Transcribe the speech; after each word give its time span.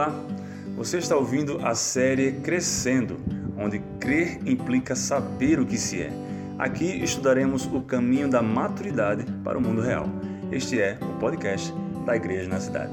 Olá, 0.00 0.14
você 0.78 0.96
está 0.96 1.14
ouvindo 1.14 1.60
a 1.62 1.74
série 1.74 2.32
Crescendo, 2.32 3.20
onde 3.58 3.80
crer 4.00 4.40
implica 4.48 4.96
saber 4.96 5.60
o 5.60 5.66
que 5.66 5.76
se 5.76 6.00
é. 6.00 6.10
Aqui 6.58 6.86
estudaremos 7.04 7.66
o 7.66 7.82
caminho 7.82 8.26
da 8.26 8.40
maturidade 8.40 9.26
para 9.44 9.58
o 9.58 9.60
mundo 9.60 9.82
real. 9.82 10.06
Este 10.50 10.80
é 10.80 10.98
o 11.02 11.18
podcast 11.18 11.70
da 12.06 12.16
Igreja 12.16 12.48
na 12.48 12.58
Cidade. 12.58 12.90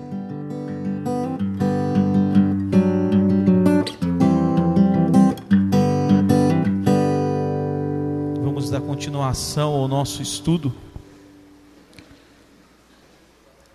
Vamos 8.43 8.69
dar 8.69 8.81
continuação 8.81 9.71
ao 9.71 9.87
nosso 9.87 10.21
estudo 10.21 10.73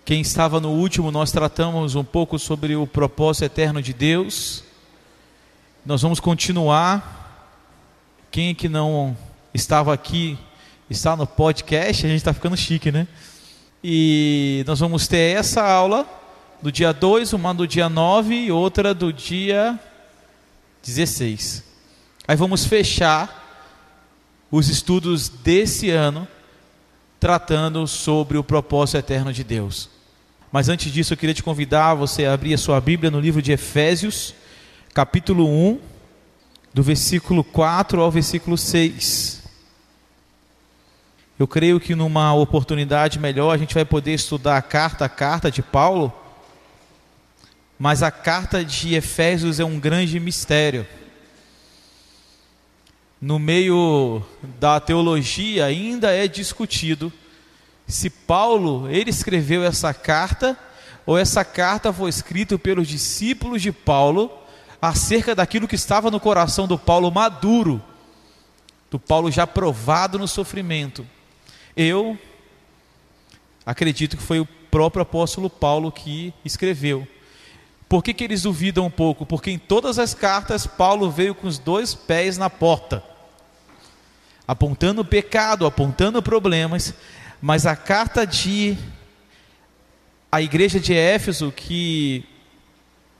quem 0.05 0.19
estava 0.19 0.59
no 0.59 0.69
último, 0.69 1.11
nós 1.11 1.31
tratamos 1.31 1.95
um 1.95 2.03
pouco 2.03 2.37
sobre 2.37 2.75
o 2.75 2.85
propósito 2.85 3.45
eterno 3.45 3.81
de 3.81 3.93
Deus. 3.93 4.61
Nós 5.85 6.01
vamos 6.01 6.19
continuar. 6.19 7.21
Quem 8.29 8.49
é 8.49 8.53
que 8.53 8.67
não 8.67 9.15
estava 9.53 9.93
aqui, 9.93 10.37
está 10.89 11.15
no 11.15 11.25
podcast, 11.25 12.05
a 12.05 12.09
gente 12.09 12.17
está 12.17 12.33
ficando 12.33 12.57
chique, 12.57 12.91
né? 12.91 13.07
E 13.81 14.65
nós 14.67 14.81
vamos 14.81 15.07
ter 15.07 15.37
essa 15.37 15.63
aula 15.63 16.05
do 16.61 16.69
dia 16.69 16.91
2, 16.91 17.31
uma 17.31 17.53
do 17.53 17.65
dia 17.65 17.87
9 17.87 18.35
e 18.35 18.51
outra 18.51 18.93
do 18.93 19.13
dia 19.13 19.79
16. 20.83 21.63
Aí 22.27 22.35
vamos 22.35 22.65
fechar 22.65 23.39
os 24.51 24.67
estudos 24.67 25.29
desse 25.29 25.91
ano 25.91 26.27
tratando 27.21 27.87
sobre 27.87 28.37
o 28.37 28.43
propósito 28.43 28.97
eterno 28.97 29.31
de 29.31 29.45
Deus. 29.45 29.92
Mas 30.53 30.69
antes 30.69 30.93
disso, 30.93 31.13
eu 31.13 31.17
queria 31.17 31.33
te 31.33 31.41
convidar 31.41 31.95
você 31.95 32.25
a 32.25 32.33
abrir 32.33 32.53
a 32.53 32.59
sua 32.59 32.79
Bíblia 32.79 33.09
no 33.09 33.19
livro 33.19 33.41
de 33.41 33.51
Efésios, 33.51 34.35
capítulo 34.93 35.49
1, 35.49 35.79
do 36.71 36.83
versículo 36.83 37.43
4 37.43 37.99
ao 37.99 38.11
versículo 38.11 38.55
6. 38.55 39.41
Eu 41.39 41.47
creio 41.47 41.79
que 41.79 41.95
numa 41.95 42.35
oportunidade 42.35 43.17
melhor 43.17 43.49
a 43.51 43.57
gente 43.57 43.73
vai 43.73 43.83
poder 43.83 44.13
estudar 44.13 44.55
a 44.55 44.61
carta 44.61 45.05
a 45.05 45.09
carta 45.09 45.49
de 45.49 45.63
Paulo, 45.63 46.13
mas 47.79 48.03
a 48.03 48.11
carta 48.11 48.63
de 48.63 48.93
Efésios 48.93 49.59
é 49.59 49.65
um 49.65 49.79
grande 49.79 50.19
mistério. 50.19 50.85
No 53.19 53.39
meio 53.39 54.21
da 54.59 54.79
teologia 54.79 55.65
ainda 55.65 56.11
é 56.11 56.27
discutido 56.27 57.11
se 57.87 58.09
Paulo 58.09 58.89
ele 58.89 59.09
escreveu 59.09 59.63
essa 59.63 59.93
carta 59.93 60.57
ou 61.05 61.17
essa 61.17 61.43
carta 61.43 61.91
foi 61.91 62.09
escrita 62.09 62.57
pelos 62.57 62.87
discípulos 62.87 63.61
de 63.61 63.71
Paulo 63.71 64.31
acerca 64.81 65.35
daquilo 65.35 65.67
que 65.67 65.75
estava 65.75 66.11
no 66.11 66.19
coração 66.19 66.67
do 66.67 66.77
Paulo 66.77 67.11
maduro, 67.11 67.81
do 68.89 68.99
Paulo 68.99 69.31
já 69.31 69.47
provado 69.47 70.19
no 70.19 70.27
sofrimento. 70.27 71.05
Eu 71.75 72.17
acredito 73.65 74.17
que 74.17 74.23
foi 74.23 74.39
o 74.39 74.45
próprio 74.45 75.03
apóstolo 75.03 75.49
Paulo 75.49 75.91
que 75.91 76.33
escreveu. 76.43 77.07
Por 77.87 78.03
que, 78.03 78.13
que 78.13 78.23
eles 78.23 78.41
duvidam 78.41 78.85
um 78.85 78.89
pouco? 78.89 79.25
Porque 79.25 79.51
em 79.51 79.59
todas 79.59 79.99
as 79.99 80.13
cartas 80.13 80.65
Paulo 80.65 81.11
veio 81.11 81.35
com 81.35 81.47
os 81.47 81.59
dois 81.59 81.93
pés 81.93 82.37
na 82.37 82.49
porta, 82.49 83.03
apontando 84.47 85.01
o 85.01 85.05
pecado, 85.05 85.65
apontando 85.65 86.21
problemas, 86.21 86.93
mas 87.45 87.65
a 87.65 87.75
carta 87.75 88.25
de 88.25 88.77
a 90.31 90.41
igreja 90.41 90.79
de 90.79 90.93
Éfeso, 90.93 91.51
que 91.51 92.23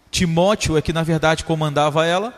Timóteo 0.10 0.78
é 0.78 0.82
que 0.82 0.94
na 0.94 1.04
verdade 1.04 1.44
comandava 1.44 2.06
ela, 2.06 2.34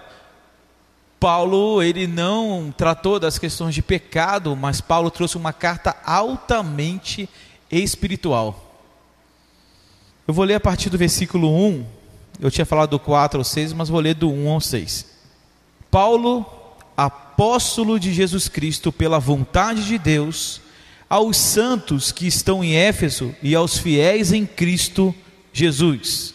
Paulo, 1.19 1.83
ele 1.83 2.07
não 2.07 2.73
tratou 2.75 3.19
das 3.19 3.37
questões 3.37 3.75
de 3.75 3.83
pecado, 3.83 4.55
mas 4.55 4.81
Paulo 4.81 5.11
trouxe 5.11 5.37
uma 5.37 5.53
carta 5.53 5.95
altamente 6.03 7.29
espiritual. 7.71 8.81
Eu 10.27 10.33
vou 10.33 10.43
ler 10.43 10.55
a 10.55 10.59
partir 10.59 10.89
do 10.89 10.97
versículo 10.97 11.55
1, 11.55 11.85
eu 12.39 12.49
tinha 12.49 12.65
falado 12.65 12.89
do 12.89 12.99
4 12.99 13.39
ao 13.39 13.43
6, 13.43 13.73
mas 13.73 13.89
vou 13.89 13.99
ler 13.99 14.15
do 14.15 14.31
1 14.31 14.49
ao 14.49 14.59
6. 14.59 15.05
Paulo, 15.91 16.43
apóstolo 16.97 17.99
de 17.99 18.11
Jesus 18.11 18.47
Cristo, 18.47 18.91
pela 18.91 19.19
vontade 19.19 19.85
de 19.85 19.99
Deus, 19.99 20.64
aos 21.15 21.37
santos 21.37 22.11
que 22.11 22.27
estão 22.27 22.61
em 22.61 22.75
Éfeso 22.75 23.33
e 23.41 23.55
aos 23.55 23.77
fiéis 23.77 24.33
em 24.33 24.45
Cristo 24.45 25.15
Jesus. 25.53 26.33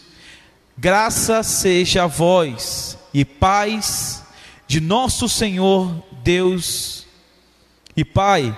Graça 0.75 1.43
seja 1.43 2.05
a 2.05 2.07
vós 2.07 2.97
e 3.13 3.23
paz 3.23 4.23
de 4.65 4.81
nosso 4.81 5.29
Senhor 5.29 6.03
Deus 6.23 7.05
e 7.95 8.03
Pai 8.03 8.57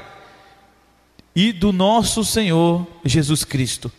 e 1.35 1.51
do 1.51 1.73
nosso 1.73 2.23
Senhor 2.23 2.87
Jesus 3.03 3.43
Cristo. 3.43 3.91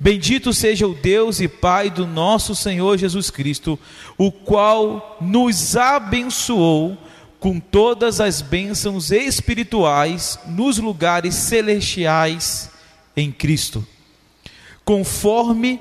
Bendito 0.00 0.54
seja 0.54 0.88
o 0.88 0.94
Deus 0.94 1.40
e 1.40 1.46
Pai 1.46 1.90
do 1.90 2.06
nosso 2.06 2.54
Senhor 2.54 2.96
Jesus 2.96 3.28
Cristo, 3.28 3.78
o 4.16 4.32
qual 4.32 5.18
nos 5.20 5.76
abençoou 5.76 6.96
com 7.38 7.60
todas 7.60 8.20
as 8.20 8.40
bênçãos 8.40 9.10
espirituais 9.10 10.38
nos 10.46 10.78
lugares 10.78 11.34
celestiais 11.34 12.70
em 13.16 13.30
Cristo, 13.30 13.86
conforme 14.84 15.80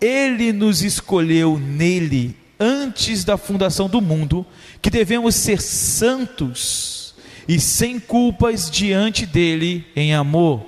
Ele 0.00 0.52
nos 0.52 0.82
escolheu 0.82 1.58
nele 1.58 2.36
antes 2.58 3.24
da 3.24 3.36
fundação 3.36 3.88
do 3.88 4.00
mundo, 4.00 4.46
que 4.80 4.90
devemos 4.90 5.34
ser 5.34 5.60
santos 5.60 7.14
e 7.48 7.58
sem 7.58 7.98
culpas 7.98 8.70
diante 8.70 9.26
dele 9.26 9.84
em 9.96 10.14
amor, 10.14 10.64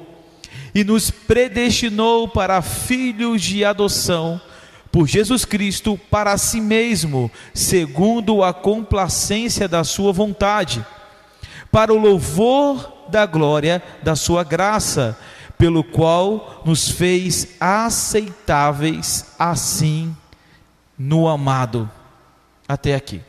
e 0.74 0.82
nos 0.82 1.10
predestinou 1.10 2.26
para 2.26 2.60
filhos 2.60 3.40
de 3.40 3.64
adoção 3.64 4.40
por 4.94 5.08
Jesus 5.08 5.44
Cristo 5.44 5.98
para 6.08 6.38
si 6.38 6.60
mesmo, 6.60 7.28
segundo 7.52 8.44
a 8.44 8.54
complacência 8.54 9.66
da 9.66 9.82
sua 9.82 10.12
vontade, 10.12 10.86
para 11.68 11.92
o 11.92 11.98
louvor 11.98 13.08
da 13.08 13.26
glória 13.26 13.82
da 14.04 14.14
sua 14.14 14.44
graça, 14.44 15.18
pelo 15.58 15.82
qual 15.82 16.62
nos 16.64 16.88
fez 16.88 17.56
aceitáveis 17.58 19.34
assim 19.36 20.16
no 20.96 21.26
amado. 21.26 21.90
Até 22.68 22.94
aqui. 22.94 23.20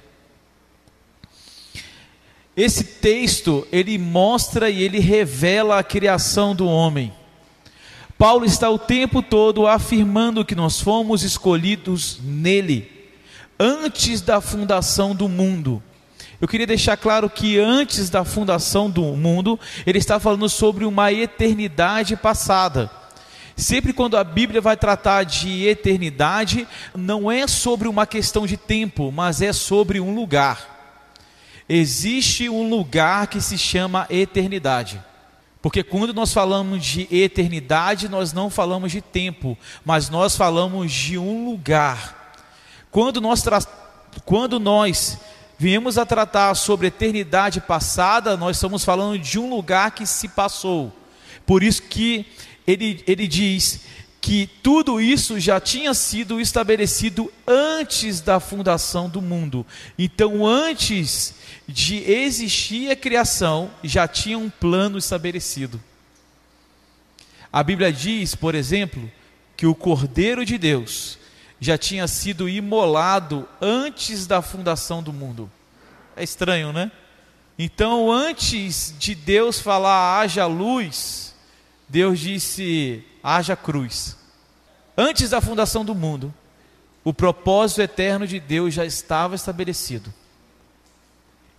Esse 2.56 2.84
texto, 2.84 3.68
ele 3.72 3.98
mostra 3.98 4.70
e 4.70 4.84
ele 4.84 5.00
revela 5.00 5.80
a 5.80 5.84
criação 5.84 6.56
do 6.56 6.68
homem. 6.68 7.12
Paulo 8.18 8.46
está 8.46 8.70
o 8.70 8.80
tempo 8.80 9.22
todo 9.22 9.68
afirmando 9.68 10.46
que 10.46 10.56
nós 10.56 10.80
fomos 10.80 11.22
escolhidos 11.24 12.20
nele, 12.24 12.90
antes 13.59 14.22
da 14.22 14.40
fundação 14.40 15.14
do 15.14 15.28
mundo. 15.28 15.84
Eu 16.40 16.48
queria 16.48 16.68
deixar 16.68 16.96
claro 16.96 17.30
que 17.30 17.58
antes 17.59 18.09
da 18.09 18.24
fundação 18.24 18.90
do 18.90 19.04
mundo, 19.04 19.59
ele 19.86 19.98
está 19.98 20.20
falando 20.20 20.48
sobre 20.48 20.86
uma 20.86 21.12
eternidade 21.12 22.16
passada. 22.16 22.90
Sempre 23.56 23.94
quando 23.94 24.18
a 24.18 24.24
Bíblia 24.24 24.59
vai 24.59 24.75
tratar 24.75 25.24
de 25.24 25.66
eternidade, 25.66 26.68
não 26.94 27.31
é 27.31 27.48
sobre 27.48 27.88
uma 27.88 28.06
questão 28.06 28.46
de 28.46 28.58
tempo, 28.58 29.12
mas 29.12 29.42
é 29.42 29.54
sobre 29.54 30.00
um 30.00 30.14
lugar. 30.14 30.74
Existe 31.68 32.50
um 32.50 32.70
lugar 32.70 33.28
que 33.28 33.42
se 33.42 33.58
chama 33.58 34.06
eternidade. 34.09 35.02
Porque 35.66 35.81
quando 35.81 36.14
nós 36.14 36.31
falamos 36.31 36.86
de 36.86 37.08
eternidade, 37.09 38.08
nós 38.08 38.31
não 38.31 38.52
falamos 38.52 38.92
de 38.92 39.02
tempo, 39.02 39.58
mas 39.84 40.12
nós 40.12 40.38
falamos 40.38 40.92
de 40.92 41.18
um 41.18 41.50
lugar. 41.50 42.36
Quando 42.92 43.19
nós, 43.19 43.44
quando 44.25 44.60
nós 44.60 45.18
viemos 45.57 45.98
a 45.98 46.06
tratar 46.06 46.54
sobre 46.54 46.86
eternidade 46.86 47.62
passada, 47.62 48.38
nós 48.38 48.57
estamos 48.57 48.86
falando 48.86 49.18
de 49.18 49.39
um 49.39 49.50
lugar 49.50 49.89
que 49.89 50.06
se 50.06 50.28
passou. 50.28 50.94
Por 51.48 51.63
isso 51.63 51.81
que 51.81 52.28
ele, 52.68 53.04
ele 53.07 53.28
diz 53.28 53.86
que 54.25 54.50
tudo 54.63 55.00
isso 55.00 55.39
já 55.39 55.60
tinha 55.60 55.94
sido 55.94 56.42
estabelecido 56.42 57.31
antes 57.45 58.22
da 58.22 58.39
fundação 58.39 59.07
do 59.07 59.22
mundo. 59.22 59.63
Então, 60.00 60.44
antes 60.44 61.36
de 61.68 61.98
existir 61.98 62.89
a 62.89 62.95
criação, 62.95 63.69
já 63.83 64.07
tinha 64.07 64.36
um 64.36 64.50
plano 64.50 64.98
estabelecido. 64.98 65.80
A 67.54 67.62
Bíblia 67.62 67.94
diz, 67.94 68.33
por 68.33 68.56
exemplo, 68.56 69.12
que 69.56 69.68
o 69.68 69.75
Cordeiro 69.75 70.44
de 70.44 70.57
Deus 70.57 71.19
já 71.60 71.77
tinha 71.77 72.07
sido 72.07 72.50
imolado 72.50 73.48
antes 73.62 74.25
da 74.25 74.42
fundação 74.42 75.04
do 75.04 75.13
mundo. 75.13 75.51
É 76.18 76.24
estranho, 76.24 76.74
né? 76.74 76.92
Então, 77.60 78.12
antes 78.12 78.92
de 78.98 79.13
Deus 79.13 79.60
falar 79.60 80.19
haja 80.19 80.48
luz, 80.48 81.36
Deus 81.88 82.19
disse 82.19 83.04
haja 83.25 83.56
cruz. 83.56 84.16
Antes 84.95 85.31
da 85.31 85.42
fundação 85.42 85.83
do 85.83 85.95
mundo, 85.95 86.31
o 87.04 87.12
propósito 87.12 87.81
eterno 87.81 88.27
de 88.27 88.39
Deus 88.39 88.72
já 88.72 88.86
estava 88.86 89.33
estabelecido. 89.33 90.13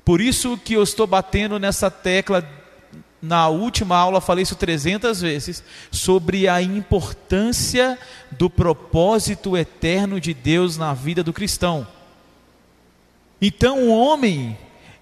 Por 0.04 0.20
isso 0.20 0.56
que 0.56 0.74
eu 0.74 0.82
estou 0.84 1.08
batendo 1.08 1.58
nessa 1.58 1.90
tecla 1.90 2.48
na 3.20 3.48
última 3.48 3.96
aula 3.96 4.20
falei 4.20 4.44
isso 4.44 4.54
300 4.54 5.20
vezes 5.20 5.64
sobre 5.90 6.46
a 6.46 6.62
importância 6.62 7.98
do 8.30 8.48
propósito 8.48 9.56
eterno 9.56 10.20
de 10.20 10.32
Deus 10.32 10.76
na 10.76 10.94
vida 10.94 11.24
do 11.24 11.32
cristão. 11.32 11.88
Então 13.42 13.88
o 13.88 13.90
homem, 13.90 14.56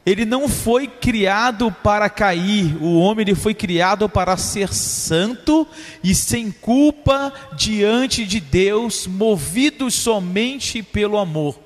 ele 0.06 0.26
não 0.26 0.48
foi 0.48 0.86
criado 0.86 1.72
para 1.82 2.10
cair, 2.10 2.76
o 2.82 2.98
homem 2.98 3.22
ele 3.22 3.34
foi 3.34 3.54
criado 3.54 4.06
para 4.06 4.36
ser 4.36 4.72
santo 4.72 5.66
e 6.02 6.14
sem 6.14 6.50
culpa 6.50 7.32
diante 7.56 8.26
de 8.26 8.38
Deus, 8.38 9.06
movido 9.06 9.90
somente 9.90 10.82
pelo 10.82 11.16
amor. 11.16 11.58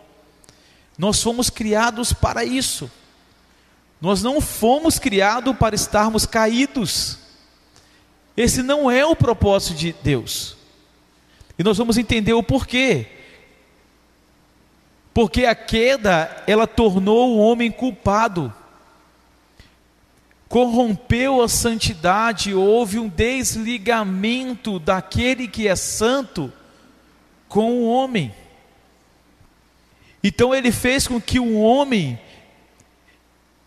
Nós 0.96 1.20
fomos 1.20 1.50
criados 1.50 2.12
para 2.12 2.44
isso. 2.44 2.88
Nós 4.00 4.22
não 4.22 4.40
fomos 4.40 4.98
criados 4.98 5.56
para 5.56 5.74
estarmos 5.74 6.24
caídos. 6.24 7.18
Esse 8.36 8.62
não 8.62 8.88
é 8.88 9.04
o 9.04 9.16
propósito 9.16 9.76
de 9.76 9.92
Deus. 10.02 10.56
E 11.58 11.64
nós 11.64 11.76
vamos 11.76 11.98
entender 11.98 12.32
o 12.34 12.42
porquê. 12.42 13.17
Porque 15.18 15.46
a 15.46 15.54
queda, 15.56 16.44
ela 16.46 16.64
tornou 16.64 17.30
o 17.30 17.38
homem 17.38 17.72
culpado. 17.72 18.54
Corrompeu 20.48 21.42
a 21.42 21.48
santidade, 21.48 22.54
houve 22.54 23.00
um 23.00 23.08
desligamento 23.08 24.78
daquele 24.78 25.48
que 25.48 25.66
é 25.66 25.74
santo 25.74 26.52
com 27.48 27.72
o 27.72 27.88
homem. 27.88 28.32
Então 30.22 30.54
ele 30.54 30.70
fez 30.70 31.08
com 31.08 31.20
que 31.20 31.40
o 31.40 31.58
homem 31.58 32.16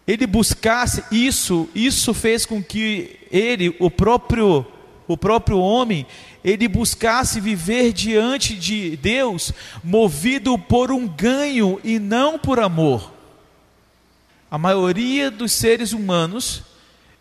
ele 0.07 0.25
buscasse 0.25 1.03
isso, 1.11 1.67
isso 1.75 2.13
fez 2.13 2.45
com 2.45 2.63
que 2.63 3.19
ele, 3.29 3.75
o 3.77 3.91
próprio 3.91 4.65
o 5.07 5.17
próprio 5.17 5.59
homem, 5.59 6.05
ele 6.43 6.67
buscasse 6.67 7.39
viver 7.39 7.91
diante 7.93 8.55
de 8.55 8.95
Deus 8.97 9.51
movido 9.83 10.57
por 10.57 10.91
um 10.91 11.07
ganho 11.07 11.79
e 11.83 11.99
não 11.99 12.39
por 12.39 12.59
amor. 12.59 13.11
A 14.49 14.57
maioria 14.57 15.29
dos 15.29 15.51
seres 15.51 15.93
humanos, 15.93 16.63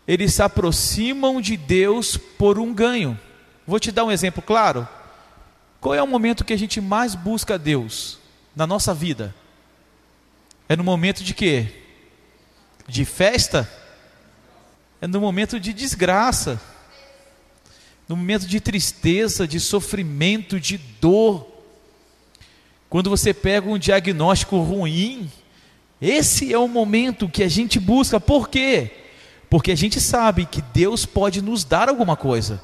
eles 0.07 0.33
se 0.33 0.41
aproximam 0.41 1.41
de 1.41 1.55
Deus 1.57 2.17
por 2.17 2.59
um 2.59 2.73
ganho. 2.73 3.19
Vou 3.65 3.79
te 3.79 3.91
dar 3.91 4.05
um 4.05 4.11
exemplo 4.11 4.41
claro. 4.41 4.87
Qual 5.79 5.95
é 5.95 6.01
o 6.01 6.07
momento 6.07 6.45
que 6.45 6.53
a 6.53 6.57
gente 6.57 6.79
mais 6.79 7.15
busca 7.15 7.57
Deus 7.57 8.19
na 8.55 8.67
nossa 8.67 8.93
vida? 8.93 9.33
É 10.67 10.75
no 10.75 10.83
momento 10.83 11.23
de 11.23 11.33
quê? 11.33 11.81
de 12.91 13.05
festa 13.05 13.69
é 14.99 15.07
no 15.07 15.21
momento 15.21 15.59
de 15.59 15.73
desgraça, 15.73 16.61
no 18.11 18.17
momento 18.17 18.45
de 18.45 18.59
tristeza, 18.59 19.47
de 19.47 19.57
sofrimento, 19.57 20.59
de 20.59 20.77
dor. 20.77 21.47
Quando 22.89 23.09
você 23.09 23.33
pega 23.33 23.69
um 23.69 23.77
diagnóstico 23.77 24.59
ruim, 24.59 25.31
esse 26.01 26.51
é 26.51 26.57
o 26.57 26.67
momento 26.67 27.29
que 27.29 27.41
a 27.41 27.47
gente 27.47 27.79
busca. 27.79 28.19
Por 28.19 28.49
quê? 28.49 28.91
Porque 29.49 29.71
a 29.71 29.77
gente 29.77 30.01
sabe 30.01 30.45
que 30.45 30.61
Deus 30.61 31.05
pode 31.05 31.41
nos 31.41 31.63
dar 31.63 31.87
alguma 31.87 32.17
coisa. 32.17 32.61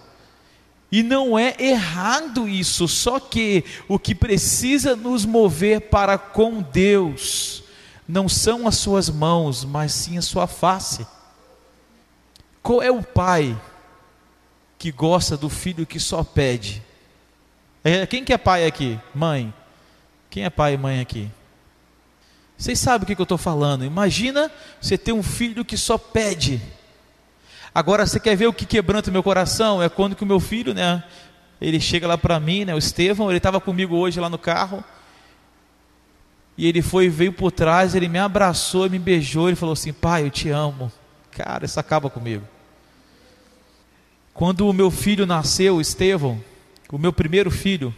E 0.91 1.01
não 1.01 1.39
é 1.39 1.55
errado 1.57 2.49
isso, 2.49 2.85
só 2.85 3.17
que 3.17 3.63
o 3.87 3.97
que 3.97 4.13
precisa 4.13 4.97
nos 4.97 5.23
mover 5.23 5.79
para 5.79 6.17
com 6.17 6.61
Deus 6.61 7.63
não 8.05 8.27
são 8.27 8.67
as 8.67 8.75
suas 8.75 9.09
mãos, 9.09 9.63
mas 9.63 9.93
sim 9.93 10.17
a 10.17 10.21
sua 10.21 10.45
face. 10.45 11.07
Qual 12.61 12.83
é 12.83 12.91
o 12.91 13.01
pai 13.01 13.57
que 14.77 14.91
gosta 14.91 15.35
do 15.35 15.49
filho 15.49 15.85
que 15.85 15.99
só 15.99 16.23
pede? 16.23 16.83
É, 17.83 18.05
quem 18.05 18.23
que 18.23 18.33
é 18.33 18.37
pai 18.37 18.65
aqui? 18.65 18.99
Mãe. 19.13 19.53
Quem 20.29 20.43
é 20.43 20.49
pai 20.49 20.73
e 20.73 20.77
mãe 20.77 20.99
aqui? 20.99 21.31
Vocês 22.57 22.79
sabem 22.79 23.03
o 23.03 23.05
que, 23.05 23.19
eu 23.19 23.23
estou 23.23 23.37
falando? 23.37 23.85
Imagina 23.85 24.51
você 24.81 24.97
ter 24.97 25.11
um 25.11 25.21
filho 25.21 25.63
que 25.63 25.77
só 25.77 25.97
pede. 25.97 26.61
Agora 27.73 28.05
você 28.05 28.19
quer 28.19 28.35
ver 28.35 28.47
o 28.47 28.53
que 28.53 28.65
quebranta 28.65 29.11
meu 29.11 29.21
coração? 29.21 29.81
É 29.81 29.87
quando 29.87 30.15
que 30.15 30.23
o 30.23 30.27
meu 30.27 30.39
filho, 30.39 30.73
né? 30.73 31.03
Ele 31.61 31.79
chega 31.79 32.07
lá 32.07 32.17
para 32.17 32.39
mim, 32.39 32.65
né? 32.65 32.73
O 32.73 32.77
Estevão, 32.77 33.29
ele 33.29 33.37
estava 33.37 33.61
comigo 33.61 33.95
hoje 33.95 34.19
lá 34.19 34.29
no 34.29 34.37
carro. 34.37 34.83
E 36.57 36.67
ele 36.67 36.81
foi, 36.81 37.07
veio 37.07 37.31
por 37.31 37.51
trás, 37.51 37.93
ele 37.93 38.07
me 38.07 38.17
abraçou, 38.17 38.89
me 38.89 38.97
beijou, 38.97 39.47
ele 39.47 39.55
falou 39.55 39.73
assim: 39.73 39.93
Pai, 39.93 40.23
eu 40.23 40.31
te 40.31 40.49
amo. 40.49 40.91
Cara, 41.31 41.65
isso 41.65 41.79
acaba 41.79 42.09
comigo. 42.09 42.43
Quando 44.37 44.69
o 44.69 44.71
meu 44.71 44.91
filho 44.91 45.25
nasceu, 45.25 45.81
Estevão, 45.81 46.39
o 46.91 46.99
meu 46.99 47.11
primeiro 47.11 47.49
filho, 47.49 47.91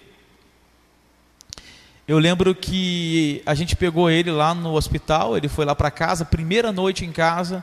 eu 2.07 2.17
lembro 2.17 2.55
que 2.55 3.43
a 3.45 3.53
gente 3.53 3.75
pegou 3.75 4.09
ele 4.09 4.31
lá 4.31 4.53
no 4.53 4.71
hospital, 4.71 5.35
ele 5.35 5.49
foi 5.49 5.65
lá 5.65 5.75
para 5.75 5.91
casa, 5.91 6.23
primeira 6.23 6.71
noite 6.71 7.03
em 7.03 7.11
casa, 7.11 7.61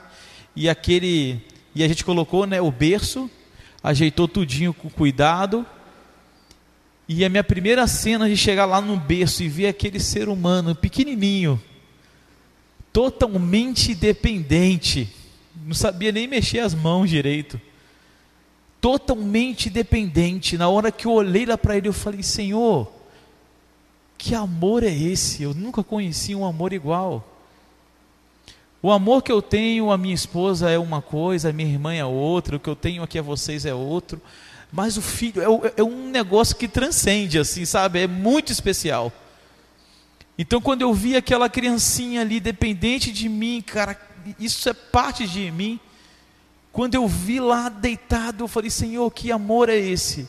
e 0.55 0.69
aquele 0.69 1.41
e 1.75 1.83
a 1.83 1.89
gente 1.89 2.05
colocou, 2.05 2.47
né, 2.47 2.61
o 2.61 2.71
berço, 2.71 3.31
ajeitou 3.83 4.29
tudinho 4.29 4.75
com 4.75 4.91
cuidado, 4.91 5.65
e 7.09 7.25
a 7.25 7.31
minha 7.31 7.43
primeira 7.43 7.87
cena 7.87 8.29
de 8.29 8.37
chegar 8.37 8.67
lá 8.67 8.79
no 8.79 8.99
berço 8.99 9.43
e 9.43 9.49
ver 9.49 9.69
aquele 9.69 9.99
ser 9.99 10.29
humano 10.29 10.75
pequenininho, 10.75 11.59
totalmente 12.93 13.95
dependente, 13.95 15.09
não 15.65 15.73
sabia 15.73 16.13
nem 16.13 16.29
mexer 16.29 16.59
as 16.59 16.75
mãos 16.75 17.09
direito, 17.09 17.59
totalmente 18.81 19.71
dependente. 19.71 20.57
Na 20.57 20.69
hora 20.69 20.93
que 20.93 21.07
eu 21.07 21.13
olhei 21.13 21.47
lá 21.47 21.59
para 21.59 21.77
ele, 21.77 21.89
eu 21.89 21.93
falei: 21.93 22.23
Senhor, 22.23 22.91
que 24.19 24.35
amor 24.35 24.83
é 24.83 24.93
esse? 24.93 25.43
Eu 25.43 25.55
nunca 25.55 25.83
conheci 25.83 26.35
um 26.35 26.45
amor 26.45 26.73
igual. 26.73 27.33
O 28.83 28.93
amor 28.93 29.23
que 29.23 29.33
eu 29.33 29.43
tenho 29.43 29.91
a 29.91 29.99
minha 29.99 30.15
esposa 30.15 30.71
é 30.71 30.79
uma 30.79 31.03
coisa, 31.03 31.49
a 31.49 31.53
minha 31.53 31.69
irmã 31.69 31.93
é 31.93 32.05
outra, 32.05 32.57
o 32.57 32.61
que 32.61 32.69
eu 32.69 32.77
tenho 32.77 33.03
aqui 33.03 33.19
a 33.19 33.23
vocês 33.23 33.67
é 33.67 33.75
outro. 33.75 34.21
Mas 34.71 34.97
o 34.97 35.03
filho 35.03 35.43
é, 35.43 35.73
é 35.79 35.83
um 35.83 36.09
negócio 36.09 36.55
que 36.57 36.69
transcende, 36.69 37.39
assim, 37.39 37.65
sabe? 37.65 38.01
É 38.01 38.07
muito 38.07 38.53
especial. 38.53 39.13
Então, 40.39 40.61
quando 40.61 40.83
eu 40.83 40.93
vi 40.93 41.17
aquela 41.17 41.49
criancinha 41.49 42.21
ali 42.21 42.39
dependente 42.39 43.11
de 43.11 43.29
mim, 43.29 43.63
cara, 43.65 43.99
isso 44.39 44.69
é 44.69 44.75
parte 44.75 45.27
de 45.27 45.51
mim. 45.51 45.81
Quando 46.77 46.95
eu 46.95 47.09
vi 47.09 47.41
lá 47.41 47.71
deitado, 47.71 48.45
eu 48.45 48.49
falei: 48.49 48.69
Senhor, 48.69 49.11
que 49.11 49.33
amor 49.33 49.71
é 49.71 49.77
esse? 49.77 50.29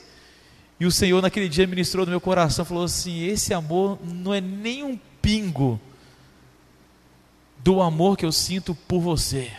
E 0.80 0.86
o 0.86 0.92
Senhor, 0.92 1.22
naquele 1.22 1.50
dia, 1.50 1.68
ministrou 1.68 2.06
no 2.06 2.10
meu 2.12 2.22
coração, 2.22 2.64
falou 2.64 2.86
assim: 2.86 3.26
Esse 3.26 3.54
amor 3.54 4.00
não 4.02 4.34
é 4.34 4.40
nem 4.40 4.82
um 4.82 4.98
pingo 5.22 5.80
do 7.60 7.82
amor 7.82 8.16
que 8.16 8.26
eu 8.26 8.32
sinto 8.32 8.74
por 8.74 9.02
você 9.02 9.52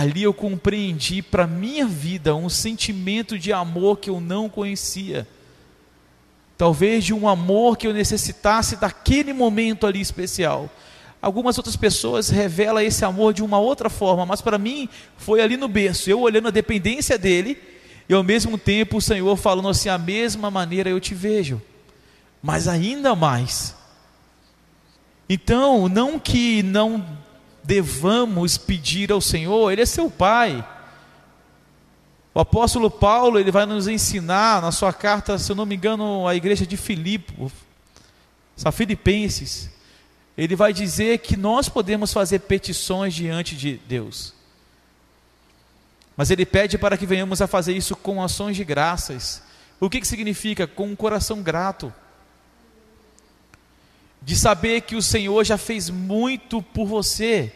ali 0.00 0.24
eu 0.24 0.34
compreendi 0.34 1.22
para 1.22 1.46
minha 1.46 1.86
vida 1.86 2.34
um 2.34 2.48
sentimento 2.48 3.38
de 3.38 3.52
amor 3.52 3.98
que 3.98 4.10
eu 4.10 4.20
não 4.20 4.48
conhecia. 4.48 5.26
Talvez 6.58 7.04
de 7.04 7.14
um 7.14 7.28
amor 7.28 7.76
que 7.76 7.86
eu 7.86 7.92
necessitasse 7.92 8.76
daquele 8.76 9.32
momento 9.32 9.86
ali 9.86 10.00
especial. 10.00 10.68
Algumas 11.24 11.56
outras 11.56 11.74
pessoas 11.74 12.28
revelam 12.28 12.82
esse 12.82 13.02
amor 13.02 13.32
de 13.32 13.42
uma 13.42 13.58
outra 13.58 13.88
forma, 13.88 14.26
mas 14.26 14.42
para 14.42 14.58
mim 14.58 14.90
foi 15.16 15.40
ali 15.40 15.56
no 15.56 15.66
berço, 15.66 16.10
eu 16.10 16.20
olhando 16.20 16.48
a 16.48 16.50
dependência 16.50 17.16
dele 17.16 17.56
e 18.06 18.12
ao 18.12 18.22
mesmo 18.22 18.58
tempo 18.58 18.98
o 18.98 19.00
Senhor 19.00 19.34
falando 19.38 19.70
assim: 19.70 19.88
a 19.88 19.96
mesma 19.96 20.50
maneira 20.50 20.90
eu 20.90 21.00
te 21.00 21.14
vejo, 21.14 21.62
mas 22.42 22.68
ainda 22.68 23.14
mais. 23.16 23.74
Então, 25.26 25.88
não 25.88 26.18
que 26.18 26.62
não 26.62 27.02
devamos 27.62 28.58
pedir 28.58 29.10
ao 29.10 29.22
Senhor, 29.22 29.72
Ele 29.72 29.80
é 29.80 29.86
seu 29.86 30.10
Pai. 30.10 30.62
O 32.34 32.40
apóstolo 32.40 32.90
Paulo, 32.90 33.38
ele 33.38 33.50
vai 33.50 33.64
nos 33.64 33.88
ensinar 33.88 34.60
na 34.60 34.72
sua 34.72 34.92
carta, 34.92 35.38
se 35.38 35.50
eu 35.50 35.56
não 35.56 35.64
me 35.64 35.76
engano, 35.76 36.28
à 36.28 36.34
igreja 36.34 36.66
de 36.66 36.76
Filipe, 36.76 37.32
a 38.62 38.72
Filipenses, 38.72 39.70
ele 40.36 40.56
vai 40.56 40.72
dizer 40.72 41.18
que 41.18 41.36
nós 41.36 41.68
podemos 41.68 42.12
fazer 42.12 42.40
petições 42.40 43.14
diante 43.14 43.56
de 43.56 43.80
Deus. 43.86 44.34
Mas 46.16 46.30
ele 46.30 46.46
pede 46.46 46.78
para 46.78 46.96
que 46.96 47.06
venhamos 47.06 47.42
a 47.42 47.46
fazer 47.46 47.76
isso 47.76 47.96
com 47.96 48.22
ações 48.22 48.56
de 48.56 48.64
graças. 48.64 49.42
O 49.80 49.90
que, 49.90 50.00
que 50.00 50.06
significa? 50.06 50.66
Com 50.66 50.88
um 50.88 50.96
coração 50.96 51.42
grato. 51.42 51.92
De 54.22 54.36
saber 54.36 54.82
que 54.82 54.96
o 54.96 55.02
Senhor 55.02 55.44
já 55.44 55.58
fez 55.58 55.90
muito 55.90 56.62
por 56.62 56.86
você 56.86 57.52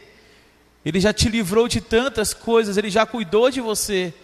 ele 0.88 1.00
já 1.00 1.12
te 1.12 1.28
livrou 1.28 1.68
de 1.68 1.82
tantas 1.82 2.32
coisas, 2.32 2.78
Ele 2.78 2.88
já 2.88 3.04
cuidou 3.04 3.50
de 3.50 3.60
você. 3.60 4.14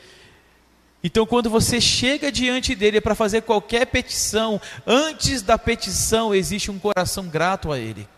Então, 1.03 1.27
quando 1.27 1.51
você 1.51 1.79
chega 1.79 2.33
diante 2.33 2.75
dele 2.75 3.03
para 3.03 3.15
fazer 3.15 3.43
qualquer 3.43 3.85
petição, 3.87 4.59
antes 4.87 5.43
da 5.43 5.59
petição 5.59 6.35
existe 6.35 6.71
um 6.71 6.79
coração 6.79 7.29
grato 7.29 7.71
a 7.71 7.79
ele. 7.79 8.09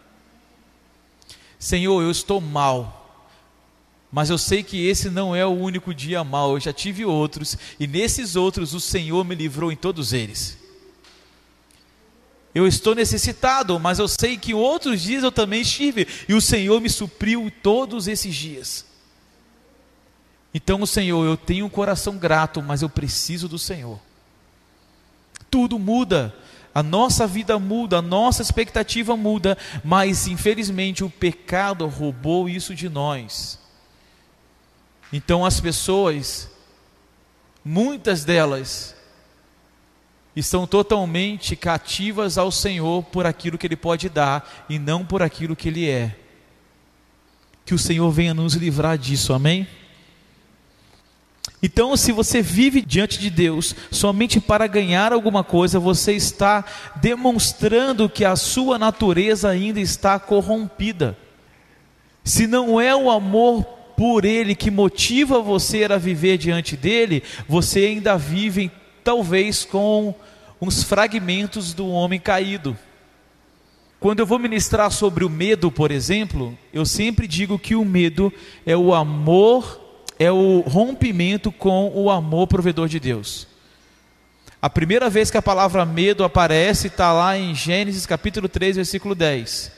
Senhor, 1.66 2.00
eu 2.00 2.12
estou 2.12 2.40
mal, 2.40 3.26
mas 4.12 4.30
eu 4.30 4.38
sei 4.38 4.62
que 4.62 4.87
esse 4.87 5.11
não 5.11 5.35
é 5.35 5.44
o 5.44 5.50
único 5.50 5.92
dia 5.92 6.23
mal, 6.23 6.52
eu 6.52 6.61
já 6.61 6.73
tive 6.73 7.04
outros, 7.04 7.58
e 7.80 7.88
nesses 7.88 8.37
outros 8.37 8.73
o 8.73 8.78
Senhor 8.78 9.25
me 9.25 9.35
livrou 9.35 9.73
em 9.73 9.76
todos 9.76 10.12
eles. 10.12 10.56
Eu 12.54 12.68
estou 12.68 12.94
necessitado, 12.94 13.80
mas 13.80 13.99
eu 13.99 14.06
sei 14.06 14.37
que 14.37 14.54
outros 14.54 15.02
dias 15.02 15.25
eu 15.25 15.32
também 15.32 15.62
estive, 15.62 16.06
e 16.28 16.35
o 16.35 16.40
Senhor 16.40 16.80
me 16.80 16.88
supriu 16.88 17.52
todos 17.64 18.06
esses 18.06 18.32
dias. 18.32 18.87
Então, 20.54 20.87
Senhor, 20.87 21.25
eu 21.25 21.37
tenho 21.37 21.66
um 21.66 21.68
coração 21.68 22.16
grato, 22.16 22.62
mas 22.62 22.80
eu 22.80 22.88
preciso 22.88 23.49
do 23.49 23.58
Senhor. 23.58 23.99
Tudo 25.50 25.80
muda, 25.80 26.32
a 26.76 26.83
nossa 26.83 27.26
vida 27.26 27.59
muda, 27.59 28.00
a 28.00 28.02
nossa 28.02 28.42
expectativa 28.42 29.16
muda, 29.16 29.56
mas 29.83 30.26
infelizmente 30.26 31.02
o 31.02 31.09
pecado 31.09 31.87
roubou 31.87 32.50
isso 32.50 32.75
de 32.75 32.87
nós. 32.87 33.59
Então, 35.11 35.42
as 35.42 35.59
pessoas, 35.59 36.50
muitas 37.64 38.26
delas, 38.26 38.95
estão 40.37 40.66
totalmente 40.66 41.56
cativas 41.56 42.37
ao 42.37 42.50
Senhor 42.50 43.02
por 43.04 43.25
aquilo 43.25 43.56
que 43.56 43.66
Ele 43.66 43.75
pode 43.75 44.11
dar 44.11 44.66
e 44.68 44.78
não 44.78 45.02
por 45.02 45.23
aquilo 45.23 45.56
que 45.56 45.68
Ele 45.68 45.88
é. 45.88 46.14
Que 47.64 47.73
o 47.73 47.78
Senhor 47.78 48.11
venha 48.11 48.35
nos 48.35 48.52
livrar 48.52 48.99
disso, 48.99 49.33
amém? 49.33 49.66
Então, 51.62 51.96
se 51.96 52.12
você 52.12 52.42
vive 52.42 52.82
diante 52.82 53.18
de 53.18 53.30
Deus 53.30 53.75
somente 53.90 54.40
para 54.40 54.66
ganhar 54.66 55.12
alguma 55.12 55.42
coisa, 55.42 55.80
você 55.80 56.12
está 56.12 56.64
demonstrando 56.96 58.08
que 58.08 58.25
a 58.25 58.36
sua 58.36 58.78
natureza 58.78 59.48
ainda 59.48 59.80
está 59.80 60.18
corrompida. 60.18 61.16
Se 62.22 62.46
não 62.46 62.80
é 62.80 62.94
o 62.94 63.10
amor 63.10 63.64
por 63.96 64.25
Ele 64.25 64.54
que 64.54 64.70
motiva 64.70 65.40
você 65.40 65.84
a 65.84 65.96
viver 65.96 66.36
diante 66.36 66.76
dele, 66.76 67.22
você 67.48 67.86
ainda 67.86 68.18
vive 68.18 68.70
talvez 69.02 69.64
com 69.64 70.14
uns 70.60 70.82
fragmentos 70.82 71.72
do 71.72 71.88
homem 71.88 72.20
caído. 72.20 72.76
Quando 73.98 74.20
eu 74.20 74.26
vou 74.26 74.38
ministrar 74.38 74.90
sobre 74.90 75.25
o 75.25 75.30
medo, 75.30 75.70
por 75.70 75.90
exemplo, 75.90 76.56
eu 76.72 76.84
sempre 76.84 77.26
digo 77.26 77.58
que 77.58 77.75
o 77.75 77.84
medo 77.84 78.32
é 78.66 78.76
o 78.76 78.94
amor 78.94 79.85
é 80.18 80.30
o 80.30 80.61
rompimento 80.61 81.52
com 81.52 81.90
o 81.94 82.11
amor 82.11 82.46
provedor 82.46 82.88
de 82.88 82.99
Deus. 82.99 83.46
A 84.61 84.70
primeira 84.70 85.11
vez 85.11 85.30
que 85.30 85.37
a 85.37 85.42
palavra 85.42 85.85
medo 85.85 86.25
aparece 86.25 86.88
está 86.88 87.12
lá 87.12 87.38
em 87.38 87.54
Gênesis 87.54 88.06
capítulo 88.06 88.49
3, 88.49 88.76
versículo 88.76 89.14
10. 89.14 89.73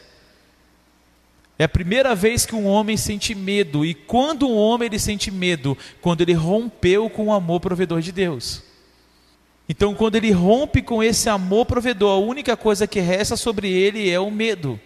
É 1.59 1.64
a 1.64 1.68
primeira 1.68 2.14
vez 2.14 2.47
que 2.47 2.54
um 2.54 2.66
homem 2.66 2.97
sente 2.97 3.35
medo. 3.35 3.85
E 3.85 3.92
quando 3.92 4.49
um 4.49 4.57
homem 4.57 4.87
ele 4.87 4.99
sente 4.99 5.30
medo? 5.30 5.76
Quando 6.00 6.21
ele 6.21 6.33
rompeu 6.33 7.11
com 7.11 7.26
o 7.26 7.33
amor 7.33 7.59
provedor 7.59 8.00
de 8.00 8.12
Deus. 8.12 8.62
Então, 9.68 9.95
quando 9.95 10.14
ele 10.14 10.30
rompe 10.30 10.80
com 10.80 11.02
esse 11.02 11.28
amor 11.28 11.66
provedor, 11.66 12.12
a 12.12 12.25
única 12.25 12.57
coisa 12.57 12.87
que 12.87 13.00
resta 13.00 13.37
sobre 13.37 13.68
ele 13.68 14.09
é 14.09 14.18
o 14.18 14.30
medo. 14.30 14.80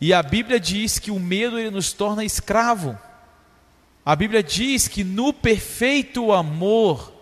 E 0.00 0.12
a 0.14 0.22
Bíblia 0.22 0.58
diz 0.58 0.98
que 0.98 1.10
o 1.10 1.20
medo 1.20 1.58
ele 1.58 1.70
nos 1.70 1.92
torna 1.92 2.24
escravo. 2.24 2.98
A 4.08 4.16
Bíblia 4.16 4.42
diz 4.42 4.88
que 4.88 5.04
no 5.04 5.34
perfeito 5.34 6.32
amor 6.32 7.12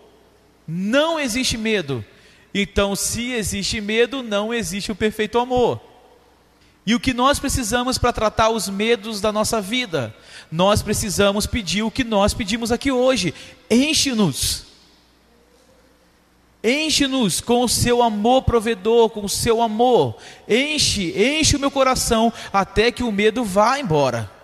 não 0.65 1.19
existe 1.19 1.57
medo. 1.57 2.01
Então, 2.53 2.95
se 2.95 3.33
existe 3.33 3.81
medo, 3.81 4.23
não 4.23 4.53
existe 4.53 4.89
o 4.89 4.95
perfeito 4.95 5.37
amor. 5.37 5.81
E 6.85 6.95
o 6.95 6.99
que 7.01 7.13
nós 7.13 7.39
precisamos 7.39 7.97
para 7.97 8.13
tratar 8.13 8.51
os 8.51 8.69
medos 8.69 9.19
da 9.19 9.33
nossa 9.33 9.59
vida? 9.59 10.15
Nós 10.49 10.81
precisamos 10.81 11.45
pedir 11.45 11.83
o 11.83 11.91
que 11.91 12.05
nós 12.05 12.33
pedimos 12.33 12.71
aqui 12.71 12.89
hoje: 12.89 13.33
enche-nos. 13.69 14.63
Enche-nos 16.63 17.41
com 17.41 17.65
o 17.65 17.67
seu 17.67 18.01
amor 18.01 18.43
provedor, 18.43 19.09
com 19.09 19.25
o 19.25 19.29
seu 19.29 19.61
amor. 19.61 20.15
Enche, 20.47 21.13
enche 21.21 21.57
o 21.57 21.59
meu 21.59 21.69
coração 21.69 22.31
até 22.53 22.93
que 22.93 23.03
o 23.03 23.11
medo 23.11 23.43
vá 23.43 23.77
embora. 23.77 24.36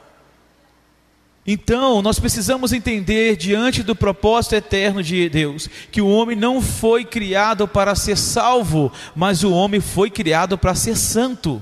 Então, 1.46 2.02
nós 2.02 2.20
precisamos 2.20 2.72
entender, 2.72 3.36
diante 3.36 3.84
do 3.84 3.96
propósito 3.96 4.56
eterno 4.56 5.04
de 5.04 5.28
Deus, 5.28 5.70
que 5.92 6.02
o 6.02 6.08
homem 6.08 6.38
não 6.38 6.62
foi 6.62 7.04
criado 7.04 7.68
para 7.68 7.96
ser 7.96 8.18
salvo, 8.18 8.92
mas 9.14 9.44
o 9.44 9.52
homem 9.52 9.82
foi 9.82 10.10
criado 10.10 10.58
para 10.58 10.74
ser 10.74 10.96
santo. 10.96 11.62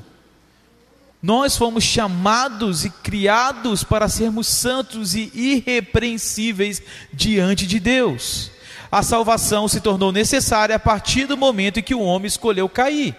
Nós 1.22 1.58
fomos 1.58 1.84
chamados 1.84 2.86
e 2.86 2.90
criados 2.90 3.84
para 3.84 4.08
sermos 4.08 4.48
santos 4.48 5.16
e 5.16 5.32
irrepreensíveis 5.34 6.82
diante 7.12 7.66
de 7.66 7.80
Deus. 7.80 8.52
A 8.92 9.02
salvação 9.02 9.68
se 9.68 9.80
tornou 9.80 10.12
necessária 10.12 10.76
a 10.76 10.80
partir 10.80 11.26
do 11.26 11.38
momento 11.38 11.80
em 11.80 11.84
que 11.84 11.96
o 11.96 12.02
homem 12.02 12.28
escolheu 12.28 12.68
cair. 12.70 13.16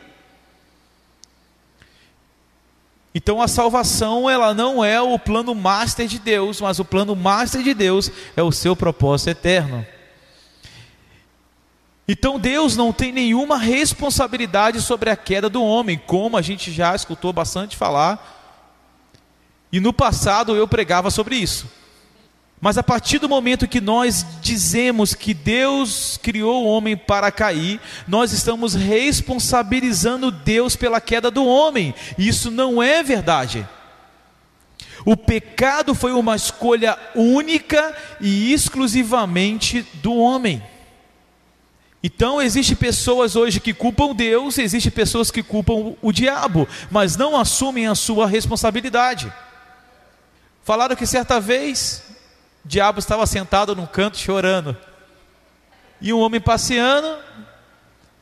Então 3.14 3.42
a 3.42 3.49
salvação 3.49 4.28
ela 4.28 4.54
não 4.54 4.83
é 4.83 5.00
o 5.00 5.19
plano 5.19 5.54
master 5.54 6.07
de 6.07 6.19
Deus, 6.19 6.61
mas 6.61 6.78
o 6.78 6.85
plano 6.85 7.14
master 7.14 7.62
de 7.62 7.75
Deus 7.75 8.11
é 8.37 8.42
o 8.42 8.52
seu 8.52 8.75
propósito 8.75 9.31
eterno. 9.31 9.87
Então 12.09 12.38
Deus 12.38 12.76
não 12.76 12.92
tem 12.92 13.12
nenhuma 13.12 13.59
responsabilidade 13.59 14.81
sobre 14.81 15.11
a 15.11 15.16
queda 15.16 15.49
do 15.49 15.62
homem, 15.62 16.00
como 16.07 16.37
a 16.37 16.42
gente 16.42 16.73
já 16.73 16.95
escutou 16.95 17.33
bastante 17.33 17.76
falar. 17.76 18.40
E 19.71 19.78
no 19.78 19.92
passado 19.92 20.57
eu 20.57 20.66
pregava 20.66 21.11
sobre 21.11 21.37
isso. 21.37 21.66
Mas 22.62 22.78
a 22.78 22.83
partir 22.83 23.19
do 23.19 23.28
momento 23.28 23.66
que 23.66 23.81
nós 23.81 24.25
dizemos 24.40 25.14
que 25.14 25.35
Deus 25.35 26.16
criou 26.23 26.62
o 26.62 26.69
homem 26.69 26.97
para 26.97 27.33
cair, 27.33 27.81
nós 28.07 28.33
estamos 28.33 28.73
responsabilizando 28.73 30.31
Deus 30.31 30.76
pela 30.76 31.00
queda 31.00 31.28
do 31.28 31.45
homem. 31.45 31.92
Isso 32.16 32.52
não 32.52 32.81
é 32.81 33.02
verdade. 33.02 33.66
O 35.04 35.16
pecado 35.16 35.92
foi 35.92 36.12
uma 36.12 36.37
escolha 36.37 36.97
única 37.16 37.97
e 38.21 38.52
exclusivamente 38.52 39.85
do 39.95 40.14
homem. 40.14 40.62
Então 42.00 42.40
existem 42.40 42.76
pessoas 42.76 43.35
hoje 43.35 43.59
que 43.59 43.75
culpam 43.75 44.14
Deus, 44.14 44.57
existem 44.57 44.92
pessoas 44.92 45.33
que 45.33 45.42
culpam 45.42 45.97
o 46.00 46.12
diabo, 46.12 46.69
mas 46.92 47.16
não 47.16 47.37
assumem 47.37 47.88
a 47.88 47.97
sua 47.97 48.28
responsabilidade. 48.28 49.33
Falaram 50.62 50.95
que 50.95 51.09
certa 51.09 51.40
vez 51.40 52.12
diabo 52.64 52.99
estava 52.99 53.26
sentado 53.26 53.75
num 53.75 53.87
canto 53.87 54.19
chorando. 54.19 54.76
E 56.00 56.12
um 56.12 56.21
homem 56.21 56.40
passeando, 56.40 57.19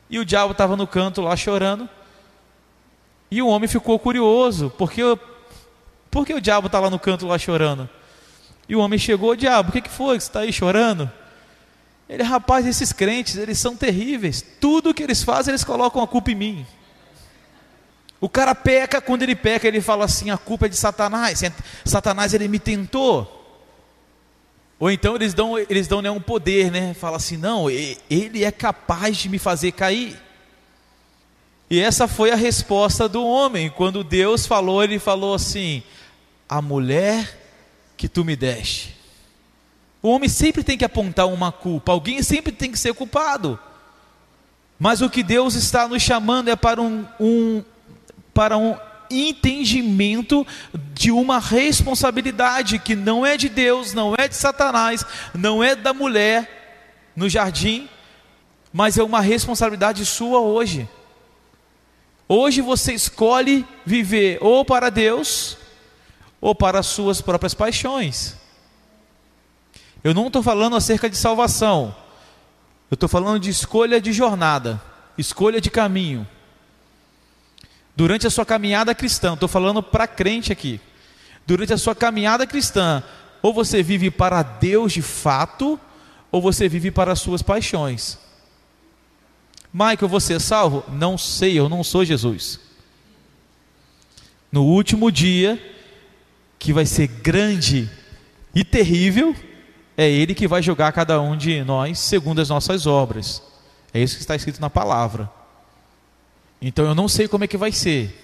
e 0.09 0.19
o 0.19 0.25
diabo 0.25 0.51
estava 0.51 0.75
no 0.75 0.85
canto 0.85 1.21
lá 1.21 1.35
chorando. 1.35 1.89
E 3.29 3.41
o 3.41 3.47
homem 3.47 3.67
ficou 3.67 3.97
curioso, 3.97 4.71
porque, 4.77 5.01
porque 6.09 6.33
o 6.33 6.41
diabo 6.41 6.67
está 6.67 6.79
lá 6.79 6.89
no 6.89 6.99
canto 6.99 7.25
lá 7.25 7.37
chorando? 7.37 7.89
E 8.67 8.75
o 8.75 8.79
homem 8.79 8.99
chegou, 8.99 9.35
diabo, 9.35 9.69
o 9.69 9.71
que, 9.71 9.81
que 9.81 9.89
foi 9.89 10.17
que 10.17 10.23
você 10.23 10.29
está 10.29 10.39
aí 10.41 10.53
chorando? 10.53 11.09
Ele, 12.09 12.23
rapaz, 12.23 12.67
esses 12.67 12.91
crentes, 12.91 13.37
eles 13.37 13.57
são 13.57 13.75
terríveis. 13.75 14.45
Tudo 14.59 14.93
que 14.93 15.01
eles 15.01 15.23
fazem, 15.23 15.51
eles 15.51 15.63
colocam 15.63 16.03
a 16.03 16.07
culpa 16.07 16.29
em 16.29 16.35
mim. 16.35 16.65
O 18.19 18.29
cara 18.29 18.53
peca, 18.53 19.01
quando 19.01 19.23
ele 19.23 19.35
peca, 19.35 19.67
ele 19.67 19.81
fala 19.81 20.05
assim: 20.05 20.29
a 20.29 20.37
culpa 20.37 20.65
é 20.65 20.69
de 20.69 20.75
Satanás. 20.75 21.41
Satanás, 21.85 22.33
ele 22.33 22.47
me 22.47 22.59
tentou. 22.59 23.40
Ou 24.81 24.89
então 24.89 25.15
eles 25.15 25.35
dão, 25.35 25.59
eles 25.59 25.87
dão 25.87 26.01
né, 26.01 26.09
um 26.09 26.19
poder, 26.19 26.71
né? 26.71 26.95
Fala 26.95 27.17
assim, 27.17 27.37
não, 27.37 27.69
ele 27.69 28.43
é 28.43 28.51
capaz 28.51 29.15
de 29.15 29.29
me 29.29 29.37
fazer 29.37 29.73
cair. 29.73 30.19
E 31.69 31.79
essa 31.79 32.07
foi 32.07 32.31
a 32.31 32.35
resposta 32.35 33.07
do 33.07 33.23
homem. 33.23 33.69
Quando 33.69 34.03
Deus 34.03 34.47
falou, 34.47 34.83
ele 34.83 34.97
falou 34.97 35.35
assim: 35.35 35.83
a 36.49 36.63
mulher 36.63 37.39
que 37.95 38.09
tu 38.09 38.25
me 38.25 38.35
deste. 38.35 38.97
O 40.01 40.09
homem 40.09 40.27
sempre 40.27 40.63
tem 40.63 40.79
que 40.79 40.83
apontar 40.83 41.27
uma 41.27 41.51
culpa, 41.51 41.91
alguém 41.91 42.23
sempre 42.23 42.51
tem 42.51 42.71
que 42.71 42.79
ser 42.79 42.95
culpado. 42.95 43.59
Mas 44.79 44.99
o 44.99 45.11
que 45.11 45.21
Deus 45.21 45.53
está 45.53 45.87
nos 45.87 46.01
chamando 46.01 46.49
é 46.49 46.55
para 46.55 46.81
um, 46.81 47.05
um 47.19 47.63
para 48.33 48.57
um 48.57 48.75
entendimento 49.11 50.45
de 50.93 51.11
uma 51.11 51.39
responsabilidade 51.39 52.79
que 52.79 52.95
não 52.95 53.25
é 53.25 53.37
de 53.37 53.49
Deus, 53.49 53.93
não 53.93 54.15
é 54.17 54.27
de 54.27 54.35
Satanás, 54.35 55.05
não 55.33 55.63
é 55.63 55.75
da 55.75 55.93
mulher 55.93 57.11
no 57.15 57.27
jardim, 57.27 57.89
mas 58.71 58.97
é 58.97 59.03
uma 59.03 59.21
responsabilidade 59.21 60.05
sua 60.05 60.39
hoje. 60.39 60.87
Hoje 62.27 62.61
você 62.61 62.93
escolhe 62.93 63.65
viver 63.85 64.37
ou 64.41 64.63
para 64.63 64.89
Deus 64.89 65.57
ou 66.39 66.55
para 66.55 66.79
as 66.79 66.87
suas 66.87 67.21
próprias 67.21 67.53
paixões. 67.53 68.37
Eu 70.03 70.13
não 70.13 70.27
estou 70.27 70.41
falando 70.41 70.75
acerca 70.75 71.09
de 71.09 71.17
salvação. 71.17 71.95
Eu 72.89 72.95
estou 72.95 73.07
falando 73.07 73.39
de 73.39 73.49
escolha 73.49 74.01
de 74.01 74.11
jornada, 74.11 74.81
escolha 75.17 75.61
de 75.61 75.69
caminho. 75.69 76.27
Durante 78.01 78.25
a 78.25 78.31
sua 78.31 78.43
caminhada 78.43 78.95
cristã, 78.95 79.35
estou 79.35 79.47
falando 79.47 79.83
para 79.83 80.07
crente 80.07 80.51
aqui. 80.51 80.81
Durante 81.45 81.71
a 81.71 81.77
sua 81.77 81.93
caminhada 81.93 82.47
cristã, 82.47 83.03
ou 83.43 83.53
você 83.53 83.83
vive 83.83 84.09
para 84.09 84.41
Deus 84.41 84.91
de 84.91 85.03
fato, 85.03 85.79
ou 86.31 86.41
você 86.41 86.67
vive 86.67 86.89
para 86.89 87.11
as 87.11 87.19
suas 87.19 87.43
paixões. 87.43 88.17
Michael, 89.71 90.07
você 90.07 90.33
é 90.33 90.39
salvo? 90.39 90.83
Não 90.91 91.15
sei, 91.15 91.59
eu 91.59 91.69
não 91.69 91.83
sou 91.83 92.03
Jesus. 92.03 92.59
No 94.51 94.63
último 94.63 95.11
dia, 95.11 95.63
que 96.57 96.73
vai 96.73 96.87
ser 96.87 97.05
grande 97.05 97.87
e 98.55 98.63
terrível, 98.63 99.35
é 99.95 100.09
Ele 100.09 100.33
que 100.33 100.47
vai 100.47 100.63
julgar 100.63 100.91
cada 100.91 101.21
um 101.21 101.37
de 101.37 101.63
nós 101.63 101.99
segundo 101.99 102.41
as 102.41 102.49
nossas 102.49 102.87
obras. 102.87 103.43
É 103.93 104.01
isso 104.01 104.15
que 104.15 104.21
está 104.21 104.35
escrito 104.35 104.59
na 104.59 104.71
palavra. 104.71 105.40
Então 106.61 106.85
eu 106.85 106.93
não 106.93 107.07
sei 107.07 107.27
como 107.27 107.43
é 107.43 107.47
que 107.47 107.57
vai 107.57 107.71
ser. 107.71 108.17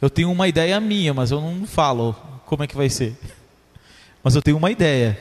Eu 0.00 0.08
tenho 0.08 0.30
uma 0.30 0.46
ideia 0.46 0.78
minha, 0.80 1.12
mas 1.12 1.30
eu 1.30 1.40
não 1.40 1.66
falo 1.66 2.14
como 2.46 2.62
é 2.62 2.66
que 2.66 2.76
vai 2.76 2.88
ser. 2.88 3.16
Mas 4.24 4.36
eu 4.36 4.42
tenho 4.42 4.56
uma 4.56 4.70
ideia. 4.70 5.18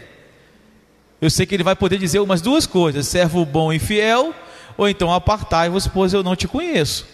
Eu 1.19 1.29
sei 1.29 1.45
que 1.47 1.55
ele 1.55 1.63
vai 1.63 1.75
poder 1.75 1.97
dizer 1.97 2.19
umas 2.19 2.39
duas 2.39 2.67
coisas: 2.67 3.07
servo 3.07 3.43
bom 3.43 3.73
e 3.73 3.79
fiel, 3.79 4.31
ou 4.77 4.87
então 4.87 5.11
apartai-vos, 5.11 5.87
pois 5.87 6.13
eu 6.13 6.21
não 6.21 6.35
te 6.35 6.47
conheço. 6.47 7.07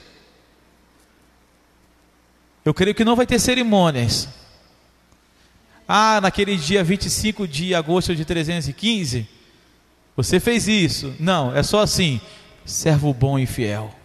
Eu 2.66 2.74
creio 2.74 2.94
que 2.94 3.06
não 3.06 3.16
vai 3.16 3.26
ter 3.26 3.40
cerimônias. 3.40 4.28
Ah, 5.88 6.20
naquele 6.20 6.58
dia 6.58 6.84
25 6.84 7.48
de 7.48 7.74
agosto 7.74 8.14
de 8.14 8.26
315, 8.26 9.26
você 10.18 10.40
fez 10.40 10.68
isso. 10.68 11.16
Não, 11.18 11.56
é 11.56 11.64
só 11.64 11.80
assim: 11.80 12.20
servo 12.66 13.14
bom 13.14 13.40
e 13.40 13.46
fiel. 13.46 13.97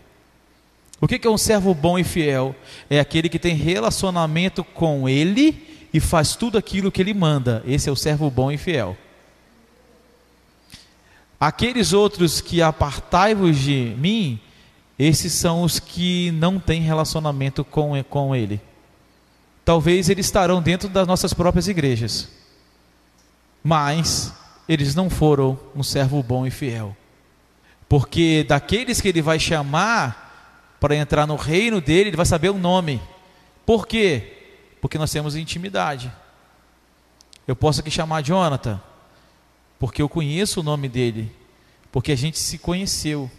O 1.02 1.06
que 1.06 1.26
é 1.26 1.30
um 1.30 1.36
servo 1.36 1.74
bom 1.74 1.98
e 1.98 2.04
fiel? 2.04 2.56
É 2.88 2.98
aquele 2.98 3.28
que 3.28 3.38
tem 3.38 3.54
relacionamento 3.54 4.64
com 4.64 5.06
ele 5.06 5.86
e 5.92 6.00
faz 6.00 6.34
tudo 6.34 6.56
aquilo 6.56 6.90
que 6.90 7.02
ele 7.02 7.12
manda. 7.12 7.62
Esse 7.66 7.90
é 7.90 7.92
o 7.92 7.96
servo 7.96 8.30
bom 8.30 8.50
e 8.50 8.56
fiel. 8.56 8.96
Aqueles 11.38 11.92
outros 11.92 12.40
que 12.40 12.62
apartai-vos 12.62 13.58
de 13.58 13.94
mim, 13.98 14.40
esses 14.98 15.34
são 15.34 15.62
os 15.62 15.78
que 15.78 16.30
não 16.30 16.58
têm 16.58 16.80
relacionamento 16.80 17.64
com, 17.64 18.02
com 18.04 18.34
ele 18.34 18.60
talvez 19.64 20.08
eles 20.08 20.26
estarão 20.26 20.60
dentro 20.60 20.88
das 20.88 21.06
nossas 21.06 21.32
próprias 21.32 21.68
igrejas, 21.68 22.28
mas 23.62 24.32
eles 24.68 24.94
não 24.94 25.08
foram 25.08 25.58
um 25.74 25.82
servo 25.82 26.22
bom 26.22 26.46
e 26.46 26.50
fiel, 26.50 26.96
porque 27.88 28.44
daqueles 28.48 29.00
que 29.00 29.08
ele 29.08 29.22
vai 29.22 29.38
chamar 29.38 30.31
para 30.82 30.96
entrar 30.96 31.28
no 31.28 31.36
reino 31.36 31.80
dele, 31.80 32.08
ele 32.08 32.16
vai 32.16 32.26
saber 32.26 32.48
o 32.48 32.58
nome. 32.58 33.00
Por 33.64 33.86
quê? 33.86 34.32
Porque 34.80 34.98
nós 34.98 35.12
temos 35.12 35.36
intimidade. 35.36 36.12
Eu 37.46 37.54
posso 37.54 37.78
aqui 37.78 37.88
chamar 37.88 38.20
Jonathan, 38.20 38.82
porque 39.78 40.02
eu 40.02 40.08
conheço 40.08 40.58
o 40.58 40.62
nome 40.64 40.88
dele, 40.88 41.30
porque 41.92 42.10
a 42.10 42.16
gente 42.16 42.36
se 42.36 42.58
conheceu. 42.58 43.30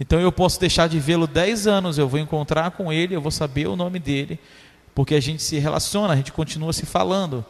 Então 0.00 0.18
eu 0.18 0.32
posso 0.32 0.58
deixar 0.58 0.88
de 0.88 0.98
vê-lo 0.98 1.26
10 1.26 1.66
anos, 1.66 1.98
eu 1.98 2.08
vou 2.08 2.18
encontrar 2.18 2.70
com 2.70 2.90
ele, 2.90 3.14
eu 3.14 3.20
vou 3.20 3.30
saber 3.30 3.66
o 3.66 3.76
nome 3.76 3.98
dele, 3.98 4.40
porque 4.94 5.14
a 5.14 5.20
gente 5.20 5.42
se 5.42 5.58
relaciona, 5.58 6.14
a 6.14 6.16
gente 6.16 6.32
continua 6.32 6.72
se 6.72 6.86
falando. 6.86 7.44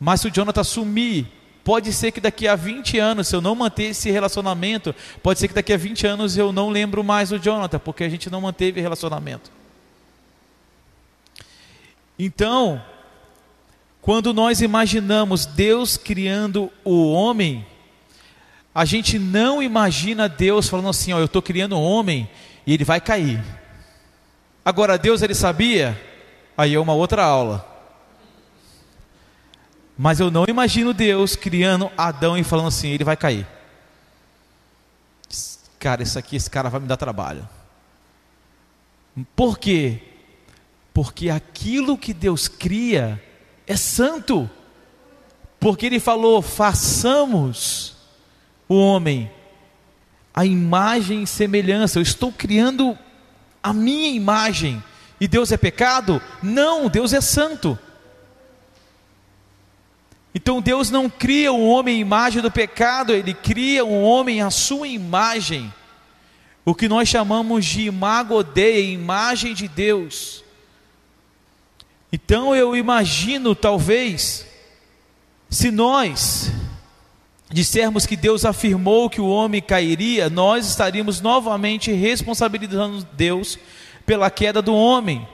Mas 0.00 0.22
se 0.22 0.28
o 0.28 0.30
Jonathan 0.30 0.64
sumir, 0.64 1.26
pode 1.66 1.92
ser 1.92 2.12
que 2.12 2.20
daqui 2.20 2.46
a 2.46 2.54
20 2.54 2.96
anos, 2.96 3.26
se 3.26 3.34
eu 3.34 3.40
não 3.40 3.56
manter 3.56 3.86
esse 3.86 4.08
relacionamento, 4.08 4.94
pode 5.20 5.40
ser 5.40 5.48
que 5.48 5.54
daqui 5.54 5.72
a 5.72 5.76
20 5.76 6.06
anos 6.06 6.36
eu 6.36 6.52
não 6.52 6.70
lembro 6.70 7.02
mais 7.02 7.30
do 7.30 7.40
Jonathan, 7.40 7.80
porque 7.80 8.04
a 8.04 8.08
gente 8.08 8.30
não 8.30 8.40
manteve 8.40 8.80
relacionamento. 8.80 9.50
Então, 12.16 12.80
quando 14.00 14.32
nós 14.32 14.60
imaginamos 14.60 15.44
Deus 15.44 15.96
criando 15.96 16.70
o 16.84 17.10
homem, 17.10 17.66
a 18.72 18.84
gente 18.84 19.18
não 19.18 19.60
imagina 19.60 20.28
Deus 20.28 20.68
falando 20.68 20.90
assim: 20.90 21.12
ó, 21.14 21.18
eu 21.18 21.24
estou 21.24 21.42
criando 21.42 21.76
um 21.76 21.82
homem 21.82 22.30
e 22.64 22.74
ele 22.74 22.84
vai 22.84 23.00
cair. 23.00 23.42
Agora, 24.64 24.96
Deus 24.96 25.20
ele 25.20 25.34
sabia? 25.34 26.00
Aí 26.56 26.74
é 26.74 26.78
uma 26.78 26.94
outra 26.94 27.24
aula. 27.24 27.75
Mas 29.96 30.20
eu 30.20 30.30
não 30.30 30.44
imagino 30.46 30.92
Deus 30.92 31.36
criando 31.36 31.90
Adão 31.96 32.36
e 32.36 32.44
falando 32.44 32.68
assim: 32.68 32.88
ele 32.88 33.04
vai 33.04 33.16
cair. 33.16 33.46
Cara, 35.78 36.02
isso 36.02 36.18
aqui, 36.18 36.36
esse 36.36 36.50
cara 36.50 36.68
vai 36.68 36.80
me 36.80 36.86
dar 36.86 36.96
trabalho. 36.96 37.48
Por 39.34 39.58
quê? 39.58 40.02
Porque 40.92 41.30
aquilo 41.30 41.96
que 41.96 42.12
Deus 42.12 42.48
cria 42.48 43.22
é 43.66 43.76
santo. 43.76 44.50
Porque 45.58 45.86
Ele 45.86 46.00
falou: 46.00 46.42
façamos 46.42 47.96
o 48.68 48.76
homem, 48.76 49.30
a 50.34 50.44
imagem 50.44 51.22
e 51.22 51.26
semelhança. 51.26 51.98
Eu 51.98 52.02
estou 52.02 52.32
criando 52.32 52.96
a 53.62 53.72
minha 53.72 54.08
imagem. 54.08 54.82
E 55.20 55.26
Deus 55.26 55.50
é 55.50 55.56
pecado? 55.56 56.20
Não, 56.42 56.88
Deus 56.88 57.12
é 57.12 57.20
santo. 57.20 57.78
Então 60.36 60.60
Deus 60.60 60.90
não 60.90 61.08
cria 61.08 61.50
um 61.50 61.66
homem 61.66 61.96
à 61.96 61.98
imagem 61.98 62.42
do 62.42 62.50
pecado, 62.50 63.14
Ele 63.14 63.32
cria 63.32 63.86
um 63.86 64.02
homem 64.02 64.42
à 64.42 64.50
sua 64.50 64.86
imagem. 64.86 65.72
O 66.62 66.74
que 66.74 66.90
nós 66.90 67.08
chamamos 67.08 67.64
de 67.64 67.86
imago 67.86 68.44
Dei, 68.44 68.92
imagem 68.92 69.54
de 69.54 69.66
Deus. 69.66 70.44
Então 72.12 72.54
eu 72.54 72.76
imagino, 72.76 73.54
talvez, 73.54 74.46
se 75.48 75.70
nós 75.70 76.52
dissermos 77.50 78.04
que 78.04 78.14
Deus 78.14 78.44
afirmou 78.44 79.08
que 79.08 79.22
o 79.22 79.28
homem 79.30 79.62
cairia, 79.62 80.28
nós 80.28 80.66
estaríamos 80.68 81.22
novamente 81.22 81.90
responsabilizando 81.92 83.08
Deus 83.14 83.58
pela 84.04 84.30
queda 84.30 84.60
do 84.60 84.74
homem. 84.74 85.26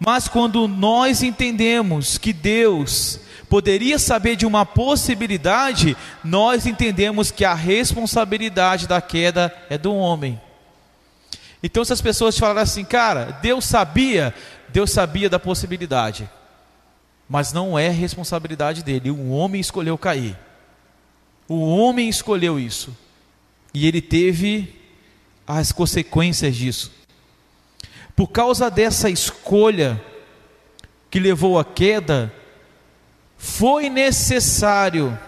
Mas 0.00 0.28
quando 0.28 0.66
nós 0.66 1.22
entendemos 1.22 2.16
que 2.16 2.32
Deus 2.32 3.25
poderia 3.48 3.98
saber 3.98 4.36
de 4.36 4.46
uma 4.46 4.66
possibilidade, 4.66 5.96
nós 6.22 6.66
entendemos 6.66 7.30
que 7.30 7.44
a 7.44 7.54
responsabilidade 7.54 8.86
da 8.86 9.00
queda 9.00 9.54
é 9.70 9.78
do 9.78 9.94
homem. 9.94 10.40
Então, 11.62 11.84
se 11.84 11.92
as 11.92 12.00
pessoas 12.00 12.38
falarem 12.38 12.62
assim, 12.62 12.84
cara, 12.84 13.38
Deus 13.42 13.64
sabia, 13.64 14.34
Deus 14.68 14.90
sabia 14.90 15.28
da 15.28 15.38
possibilidade, 15.38 16.28
mas 17.28 17.52
não 17.52 17.78
é 17.78 17.88
responsabilidade 17.88 18.82
dele, 18.82 19.10
o 19.10 19.30
homem 19.30 19.60
escolheu 19.60 19.96
cair. 19.96 20.38
O 21.48 21.76
homem 21.76 22.08
escolheu 22.08 22.58
isso. 22.58 22.96
E 23.72 23.86
ele 23.86 24.00
teve 24.00 24.74
as 25.46 25.70
consequências 25.70 26.56
disso. 26.56 26.92
Por 28.14 28.28
causa 28.28 28.70
dessa 28.70 29.10
escolha 29.10 30.00
que 31.10 31.20
levou 31.20 31.58
à 31.58 31.64
queda, 31.64 32.32
foi 33.36 33.88
necessário 33.88 35.18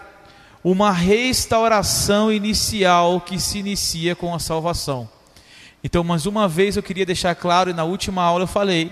uma 0.63 0.93
restauração 0.93 2.33
inicial 2.33 3.21
que 3.21 3.39
se 3.39 3.59
inicia 3.59 4.17
com 4.17 4.35
a 4.35 4.39
salvação. 4.39 5.09
Então, 5.83 6.03
mais 6.03 6.27
uma 6.27 6.49
vez 6.49 6.77
eu 6.77 6.83
queria 6.83 7.07
deixar 7.07 7.35
claro, 7.35 7.71
e 7.71 7.75
na 7.75 7.85
última 7.85 8.23
aula 8.23 8.45
eu 8.45 8.49
falei, 8.49 8.91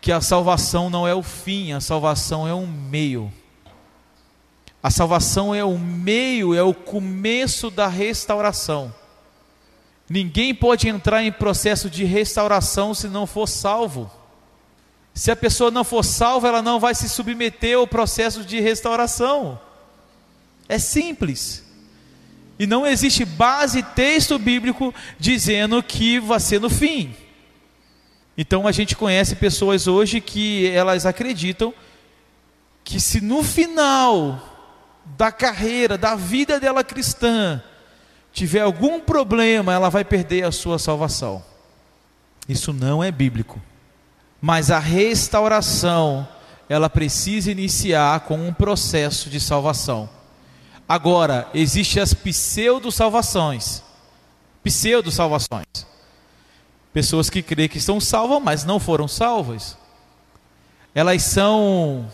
que 0.00 0.12
a 0.12 0.20
salvação 0.20 0.90
não 0.90 1.08
é 1.08 1.14
o 1.14 1.22
fim, 1.22 1.72
a 1.72 1.80
salvação 1.80 2.46
é 2.46 2.54
um 2.54 2.66
meio. 2.66 3.32
A 4.82 4.90
salvação 4.90 5.54
é 5.54 5.64
o 5.64 5.76
meio, 5.76 6.54
é 6.54 6.62
o 6.62 6.72
começo 6.72 7.70
da 7.70 7.88
restauração. 7.88 8.94
Ninguém 10.08 10.54
pode 10.54 10.88
entrar 10.88 11.22
em 11.22 11.32
processo 11.32 11.90
de 11.90 12.04
restauração 12.04 12.94
se 12.94 13.08
não 13.08 13.26
for 13.26 13.46
salvo. 13.46 14.10
Se 15.18 15.32
a 15.32 15.36
pessoa 15.36 15.68
não 15.68 15.82
for 15.82 16.04
salva, 16.04 16.46
ela 16.46 16.62
não 16.62 16.78
vai 16.78 16.94
se 16.94 17.08
submeter 17.08 17.76
ao 17.76 17.88
processo 17.88 18.44
de 18.44 18.60
restauração. 18.60 19.60
É 20.68 20.78
simples. 20.78 21.64
E 22.56 22.68
não 22.68 22.86
existe 22.86 23.24
base 23.24 23.82
texto 23.82 24.38
bíblico 24.38 24.94
dizendo 25.18 25.82
que 25.82 26.20
vai 26.20 26.38
ser 26.38 26.60
no 26.60 26.70
fim. 26.70 27.16
Então 28.36 28.64
a 28.64 28.70
gente 28.70 28.94
conhece 28.94 29.34
pessoas 29.34 29.88
hoje 29.88 30.20
que 30.20 30.68
elas 30.68 31.04
acreditam 31.04 31.74
que 32.84 33.00
se 33.00 33.20
no 33.20 33.42
final 33.42 34.40
da 35.04 35.32
carreira, 35.32 35.98
da 35.98 36.14
vida 36.14 36.60
dela 36.60 36.84
cristã, 36.84 37.60
tiver 38.32 38.60
algum 38.60 39.00
problema, 39.00 39.72
ela 39.72 39.88
vai 39.88 40.04
perder 40.04 40.44
a 40.44 40.52
sua 40.52 40.78
salvação. 40.78 41.42
Isso 42.48 42.72
não 42.72 43.02
é 43.02 43.10
bíblico. 43.10 43.60
Mas 44.40 44.70
a 44.70 44.78
restauração 44.78 46.26
ela 46.68 46.90
precisa 46.90 47.50
iniciar 47.50 48.20
com 48.20 48.36
um 48.36 48.52
processo 48.52 49.30
de 49.30 49.40
salvação. 49.40 50.08
Agora, 50.88 51.48
existem 51.54 52.02
as 52.02 52.14
pseudo-salvações. 52.14 53.82
Pseudo-salvações. 54.62 55.66
Pessoas 56.92 57.30
que 57.30 57.42
creem 57.42 57.68
que 57.68 57.78
estão 57.78 58.00
salvas, 58.00 58.42
mas 58.42 58.64
não 58.64 58.78
foram 58.78 59.08
salvas. 59.08 59.76
Elas 60.94 61.22
são 61.22 62.06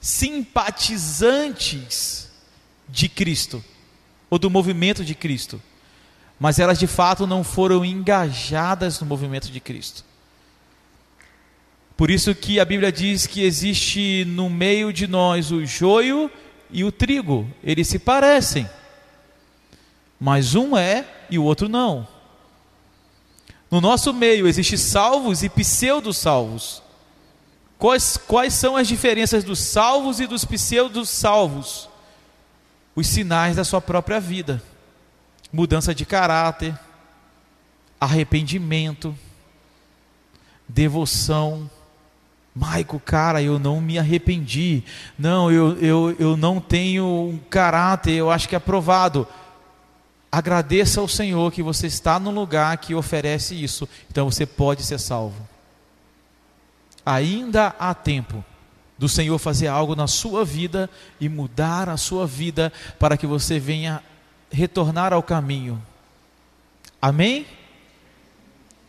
simpatizantes 0.00 2.30
de 2.88 3.08
Cristo, 3.08 3.64
ou 4.30 4.38
do 4.38 4.48
movimento 4.48 5.04
de 5.04 5.14
Cristo, 5.14 5.60
mas 6.38 6.58
elas 6.58 6.78
de 6.78 6.86
fato 6.86 7.26
não 7.26 7.42
foram 7.42 7.82
engajadas 7.84 9.00
no 9.00 9.06
movimento 9.06 9.50
de 9.50 9.58
Cristo. 9.58 10.04
Por 11.96 12.10
isso 12.10 12.34
que 12.34 12.60
a 12.60 12.64
Bíblia 12.64 12.92
diz 12.92 13.26
que 13.26 13.42
existe 13.42 14.24
no 14.26 14.50
meio 14.50 14.92
de 14.92 15.06
nós 15.06 15.50
o 15.50 15.64
joio 15.64 16.30
e 16.70 16.84
o 16.84 16.92
trigo, 16.92 17.48
eles 17.64 17.88
se 17.88 17.98
parecem, 17.98 18.68
mas 20.20 20.54
um 20.54 20.76
é 20.76 21.06
e 21.30 21.38
o 21.38 21.44
outro 21.44 21.68
não. 21.68 22.06
No 23.70 23.80
nosso 23.80 24.12
meio 24.12 24.46
existe 24.46 24.76
salvos 24.76 25.42
e 25.42 25.48
pseudo-salvos. 25.48 26.82
Quais, 27.78 28.16
quais 28.16 28.54
são 28.54 28.76
as 28.76 28.88
diferenças 28.88 29.42
dos 29.42 29.58
salvos 29.58 30.20
e 30.20 30.26
dos 30.26 30.44
pseudo-salvos? 30.44 31.88
Os 32.94 33.06
sinais 33.06 33.56
da 33.56 33.64
sua 33.64 33.80
própria 33.80 34.20
vida: 34.20 34.62
mudança 35.52 35.94
de 35.94 36.06
caráter, 36.06 36.78
arrependimento, 38.00 39.16
devoção, 40.68 41.70
Maico, 42.56 42.98
cara, 42.98 43.42
eu 43.42 43.58
não 43.58 43.82
me 43.82 43.98
arrependi. 43.98 44.82
Não, 45.18 45.52
eu, 45.52 45.76
eu, 45.76 46.16
eu 46.18 46.36
não 46.38 46.58
tenho 46.58 47.04
um 47.04 47.38
caráter, 47.50 48.12
eu 48.12 48.30
acho 48.30 48.48
que 48.48 48.54
é 48.54 48.58
aprovado. 48.58 49.28
Agradeça 50.32 50.98
ao 50.98 51.06
Senhor 51.06 51.52
que 51.52 51.62
você 51.62 51.86
está 51.86 52.18
no 52.18 52.30
lugar 52.30 52.74
que 52.78 52.94
oferece 52.94 53.62
isso. 53.62 53.86
Então 54.10 54.30
você 54.30 54.46
pode 54.46 54.82
ser 54.84 54.98
salvo. 54.98 55.46
Ainda 57.04 57.76
há 57.78 57.92
tempo 57.92 58.42
do 58.96 59.06
Senhor 59.06 59.36
fazer 59.36 59.66
algo 59.66 59.94
na 59.94 60.06
sua 60.06 60.42
vida 60.42 60.88
e 61.20 61.28
mudar 61.28 61.90
a 61.90 61.98
sua 61.98 62.26
vida 62.26 62.72
para 62.98 63.18
que 63.18 63.26
você 63.26 63.58
venha 63.58 64.02
retornar 64.50 65.12
ao 65.12 65.22
caminho. 65.22 65.80
Amém? 67.02 67.46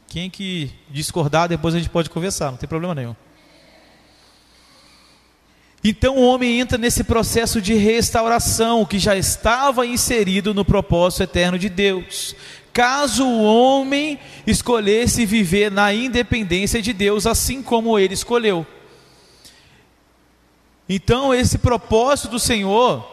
Quem 0.07 0.29
que 0.29 0.71
discordar, 0.89 1.49
depois 1.49 1.75
a 1.75 1.79
gente 1.79 1.89
pode 1.89 2.09
conversar, 2.09 2.49
não 2.49 2.57
tem 2.57 2.69
problema 2.69 2.95
nenhum. 2.95 3.26
Então 5.89 6.17
o 6.17 6.27
homem 6.27 6.59
entra 6.59 6.77
nesse 6.77 7.01
processo 7.01 7.61
de 7.61 7.73
restauração 7.73 8.85
que 8.85 8.99
já 8.99 9.15
estava 9.15 9.87
inserido 9.87 10.53
no 10.53 10.65
propósito 10.65 11.23
eterno 11.23 11.57
de 11.57 11.69
Deus. 11.69 12.35
Caso 12.73 13.25
o 13.25 13.41
homem 13.41 14.19
escolhesse 14.45 15.25
viver 15.25 15.71
na 15.71 15.93
independência 15.93 16.81
de 16.81 16.91
Deus, 16.91 17.25
assim 17.25 17.63
como 17.63 17.97
ele 17.97 18.13
escolheu. 18.13 18.67
Então, 20.89 21.33
esse 21.33 21.57
propósito 21.57 22.31
do 22.31 22.39
Senhor 22.39 23.09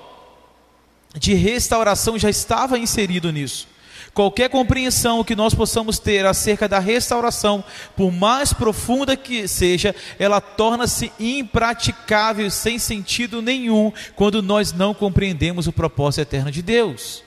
de 1.17 1.33
restauração 1.33 2.19
já 2.19 2.29
estava 2.29 2.77
inserido 2.77 3.31
nisso. 3.31 3.69
Qualquer 4.15 4.49
compreensão 4.49 5.25
que 5.25 5.35
nós 5.35 5.55
possamos 5.55 5.99
ter 5.99 6.25
acerca 6.25 6.69
da 6.69 6.79
restauração, 6.79 7.65
por 7.97 8.13
mais 8.13 8.53
profunda 8.53 9.17
que 9.17 9.49
seja, 9.49 9.93
ela 10.21 10.41
torna-se 10.41 11.13
impraticável, 11.19 12.49
sem 12.49 12.79
sentido 12.79 13.43
nenhum, 13.43 13.93
quando 14.15 14.41
nós 14.41 14.73
não 14.73 14.95
compreendemos 14.95 15.67
o 15.67 15.73
propósito 15.73 16.21
eterno 16.21 16.53
de 16.53 16.63
Deus. 16.63 17.25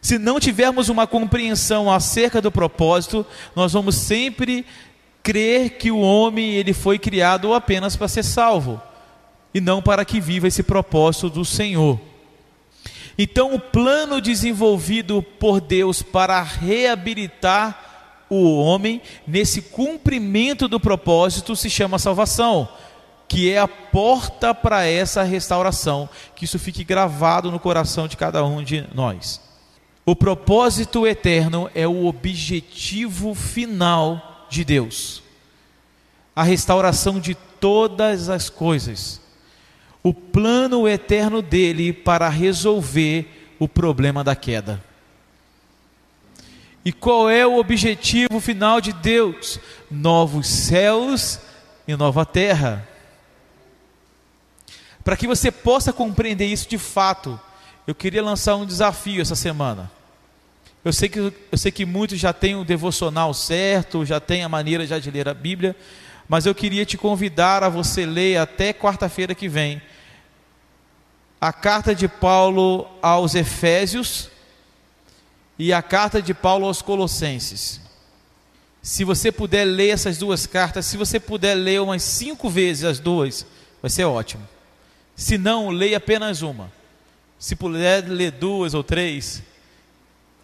Se 0.00 0.18
não 0.18 0.40
tivermos 0.40 0.88
uma 0.88 1.06
compreensão 1.06 1.92
acerca 1.92 2.40
do 2.40 2.50
propósito, 2.50 3.26
nós 3.54 3.74
vamos 3.74 3.94
sempre 3.94 4.64
crer 5.22 5.76
que 5.76 5.90
o 5.90 5.98
homem 6.00 6.54
ele 6.54 6.72
foi 6.72 6.98
criado 6.98 7.52
apenas 7.52 7.96
para 7.96 8.08
ser 8.08 8.22
salvo 8.22 8.80
e 9.52 9.60
não 9.60 9.82
para 9.82 10.06
que 10.06 10.22
viva 10.22 10.48
esse 10.48 10.62
propósito 10.62 11.28
do 11.28 11.44
Senhor. 11.44 12.00
Então, 13.18 13.52
o 13.52 13.58
plano 13.58 14.20
desenvolvido 14.20 15.20
por 15.20 15.60
Deus 15.60 16.02
para 16.02 16.40
reabilitar 16.40 18.26
o 18.30 18.60
homem 18.60 19.02
nesse 19.26 19.60
cumprimento 19.60 20.68
do 20.68 20.78
propósito 20.78 21.56
se 21.56 21.68
chama 21.68 21.98
salvação, 21.98 22.68
que 23.26 23.50
é 23.50 23.58
a 23.58 23.66
porta 23.66 24.54
para 24.54 24.86
essa 24.86 25.24
restauração. 25.24 26.08
Que 26.36 26.44
isso 26.44 26.60
fique 26.60 26.84
gravado 26.84 27.50
no 27.50 27.58
coração 27.58 28.06
de 28.06 28.16
cada 28.16 28.44
um 28.44 28.62
de 28.62 28.86
nós. 28.94 29.40
O 30.06 30.14
propósito 30.14 31.04
eterno 31.04 31.68
é 31.74 31.88
o 31.88 32.06
objetivo 32.06 33.34
final 33.34 34.46
de 34.48 34.64
Deus. 34.64 35.22
A 36.36 36.44
restauração 36.44 37.18
de 37.18 37.34
todas 37.34 38.28
as 38.28 38.48
coisas 38.48 39.20
o 40.08 40.14
plano 40.14 40.88
eterno 40.88 41.42
dele 41.42 41.92
para 41.92 42.30
resolver 42.30 43.54
o 43.58 43.68
problema 43.68 44.24
da 44.24 44.34
queda. 44.34 44.82
E 46.82 46.90
qual 46.90 47.28
é 47.28 47.46
o 47.46 47.58
objetivo 47.58 48.40
final 48.40 48.80
de 48.80 48.90
Deus? 48.90 49.60
Novos 49.90 50.46
céus 50.46 51.38
e 51.86 51.94
nova 51.94 52.24
terra. 52.24 52.88
Para 55.04 55.14
que 55.14 55.26
você 55.26 55.50
possa 55.50 55.92
compreender 55.92 56.46
isso 56.46 56.66
de 56.66 56.78
fato, 56.78 57.38
eu 57.86 57.94
queria 57.94 58.22
lançar 58.22 58.56
um 58.56 58.64
desafio 58.64 59.20
essa 59.20 59.34
semana. 59.34 59.90
Eu 60.82 60.92
sei 60.94 61.10
que, 61.10 61.18
eu 61.18 61.58
sei 61.58 61.70
que 61.70 61.84
muitos 61.84 62.18
já 62.18 62.32
têm 62.32 62.56
o 62.56 62.64
devocional 62.64 63.34
certo, 63.34 64.06
já 64.06 64.18
têm 64.18 64.42
a 64.42 64.48
maneira 64.48 64.86
já 64.86 64.98
de 64.98 65.10
ler 65.10 65.28
a 65.28 65.34
Bíblia, 65.34 65.76
mas 66.26 66.46
eu 66.46 66.54
queria 66.54 66.86
te 66.86 66.96
convidar 66.96 67.62
a 67.62 67.68
você 67.68 68.06
ler 68.06 68.38
até 68.38 68.72
quarta-feira 68.72 69.34
que 69.34 69.50
vem 69.50 69.82
a 71.40 71.52
carta 71.52 71.94
de 71.94 72.08
Paulo 72.08 72.86
aos 73.00 73.34
Efésios 73.34 74.28
e 75.58 75.72
a 75.72 75.82
carta 75.82 76.20
de 76.20 76.34
Paulo 76.34 76.66
aos 76.66 76.82
Colossenses. 76.82 77.80
Se 78.82 79.04
você 79.04 79.30
puder 79.30 79.64
ler 79.64 79.90
essas 79.90 80.18
duas 80.18 80.46
cartas, 80.46 80.86
se 80.86 80.96
você 80.96 81.20
puder 81.20 81.54
ler 81.54 81.80
umas 81.80 82.02
cinco 82.02 82.48
vezes 82.48 82.84
as 82.84 82.98
duas, 82.98 83.46
vai 83.80 83.90
ser 83.90 84.04
ótimo. 84.04 84.46
Se 85.14 85.36
não, 85.36 85.70
leia 85.70 85.96
apenas 85.96 86.42
uma. 86.42 86.72
Se 87.38 87.54
puder 87.54 88.08
ler 88.08 88.32
duas 88.32 88.74
ou 88.74 88.82
três, 88.82 89.42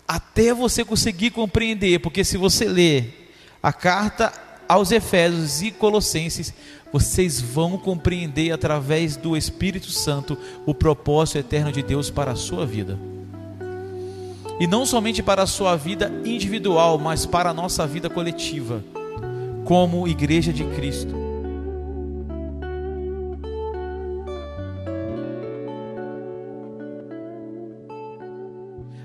até 0.06 0.52
você 0.52 0.84
conseguir 0.84 1.30
compreender, 1.30 2.00
porque 2.00 2.24
se 2.24 2.36
você 2.36 2.66
ler 2.66 3.32
a 3.62 3.72
carta 3.72 4.32
aos 4.68 4.92
Efésios 4.92 5.62
e 5.62 5.70
Colossenses, 5.70 6.52
vocês 6.94 7.40
vão 7.40 7.76
compreender 7.76 8.52
através 8.52 9.16
do 9.16 9.36
Espírito 9.36 9.90
Santo 9.90 10.38
o 10.64 10.72
propósito 10.72 11.38
eterno 11.38 11.72
de 11.72 11.82
Deus 11.82 12.08
para 12.08 12.30
a 12.30 12.36
sua 12.36 12.64
vida. 12.64 12.96
E 14.60 14.66
não 14.68 14.86
somente 14.86 15.20
para 15.20 15.42
a 15.42 15.46
sua 15.46 15.74
vida 15.74 16.22
individual, 16.24 16.96
mas 16.96 17.26
para 17.26 17.50
a 17.50 17.52
nossa 17.52 17.84
vida 17.84 18.08
coletiva, 18.08 18.80
como 19.64 20.06
igreja 20.06 20.52
de 20.52 20.62
Cristo. 20.66 21.12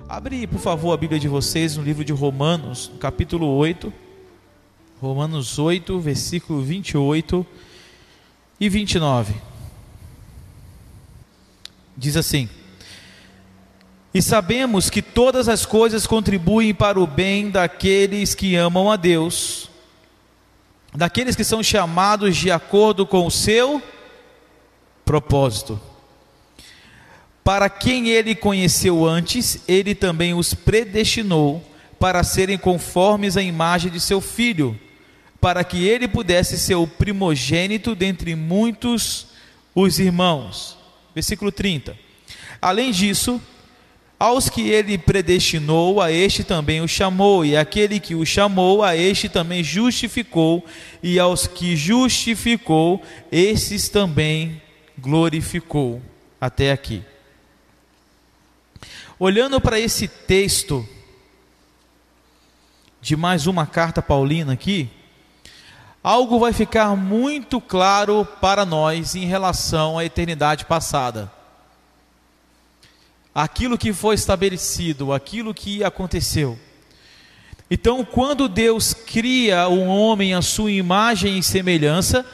Abre, 0.07 0.45
por 0.45 0.59
favor, 0.59 0.93
a 0.93 0.97
Bíblia 0.97 1.19
de 1.19 1.27
vocês 1.27 1.75
no 1.75 1.81
livro 1.81 2.05
de 2.05 2.13
Romanos, 2.13 2.91
capítulo 2.99 3.47
8. 3.47 3.91
Romanos 5.01 5.57
8, 5.57 5.99
versículo 5.99 6.61
28 6.61 7.43
e 8.59 8.67
29. 8.67 9.33
Diz 11.95 12.15
assim: 12.17 12.49
E 14.13 14.21
sabemos 14.21 14.89
que 14.89 15.01
todas 15.01 15.47
as 15.47 15.65
coisas 15.65 16.05
contribuem 16.05 16.73
para 16.73 16.99
o 16.99 17.07
bem 17.07 17.49
daqueles 17.49 18.35
que 18.35 18.55
amam 18.55 18.91
a 18.91 18.95
Deus, 18.95 19.69
daqueles 20.93 21.35
que 21.35 21.43
são 21.43 21.63
chamados 21.63 22.35
de 22.35 22.51
acordo 22.51 23.05
com 23.05 23.25
o 23.25 23.31
seu 23.31 23.81
propósito. 25.05 25.79
Para 27.43 27.69
quem 27.69 28.09
ele 28.09 28.35
conheceu 28.35 29.07
antes, 29.07 29.63
ele 29.67 29.95
também 29.95 30.33
os 30.33 30.53
predestinou 30.53 31.63
para 31.99 32.23
serem 32.23 32.57
conformes 32.57 33.35
à 33.35 33.41
imagem 33.41 33.91
de 33.91 33.99
seu 33.99 34.21
filho 34.21 34.79
para 35.39 35.63
que 35.63 35.87
ele 35.87 36.07
pudesse 36.07 36.57
ser 36.57 36.75
o 36.75 36.87
primogênito 36.87 37.95
dentre 37.95 38.35
muitos 38.35 39.27
os 39.73 39.99
irmãos. 39.99 40.77
Versículo 41.13 41.51
30. 41.51 41.97
Além 42.61 42.91
disso, 42.91 43.41
Aos 44.19 44.49
que 44.49 44.69
ele 44.69 44.97
predestinou, 44.97 46.01
a 46.01 46.11
este 46.11 46.43
também 46.43 46.81
o 46.81 46.87
chamou, 46.89 47.45
e 47.45 47.55
aquele 47.55 48.01
que 48.01 48.13
o 48.15 48.25
chamou, 48.25 48.83
a 48.83 48.93
este 48.93 49.29
também 49.29 49.63
justificou, 49.63 50.65
e 51.01 51.17
aos 51.17 51.47
que 51.47 51.73
justificou, 51.73 53.01
esses 53.31 53.87
também 53.87 54.61
glorificou. 54.97 56.01
Até 56.41 56.73
aqui. 56.73 57.01
Olhando 59.17 59.61
para 59.61 59.79
esse 59.79 60.05
texto 60.05 60.87
de 63.01 63.15
mais 63.15 63.47
uma 63.47 63.65
carta 63.65 64.01
paulina 64.01 64.51
aqui, 64.51 64.89
algo 66.03 66.39
vai 66.39 66.53
ficar 66.53 66.95
muito 66.95 67.59
claro 67.59 68.25
para 68.39 68.65
nós 68.65 69.15
em 69.15 69.25
relação 69.25 69.97
à 69.97 70.05
eternidade 70.05 70.65
passada 70.65 71.31
aquilo 73.33 73.77
que 73.77 73.93
foi 73.93 74.15
estabelecido, 74.15 75.13
aquilo 75.13 75.53
que 75.53 75.83
aconteceu. 75.83 76.59
Então, 77.71 78.03
quando 78.03 78.49
Deus 78.49 78.93
cria 78.93 79.69
um 79.69 79.87
homem 79.87 80.33
à 80.33 80.41
sua 80.41 80.71
imagem 80.71 81.37
e 81.37 81.43
semelhança, 81.43 82.25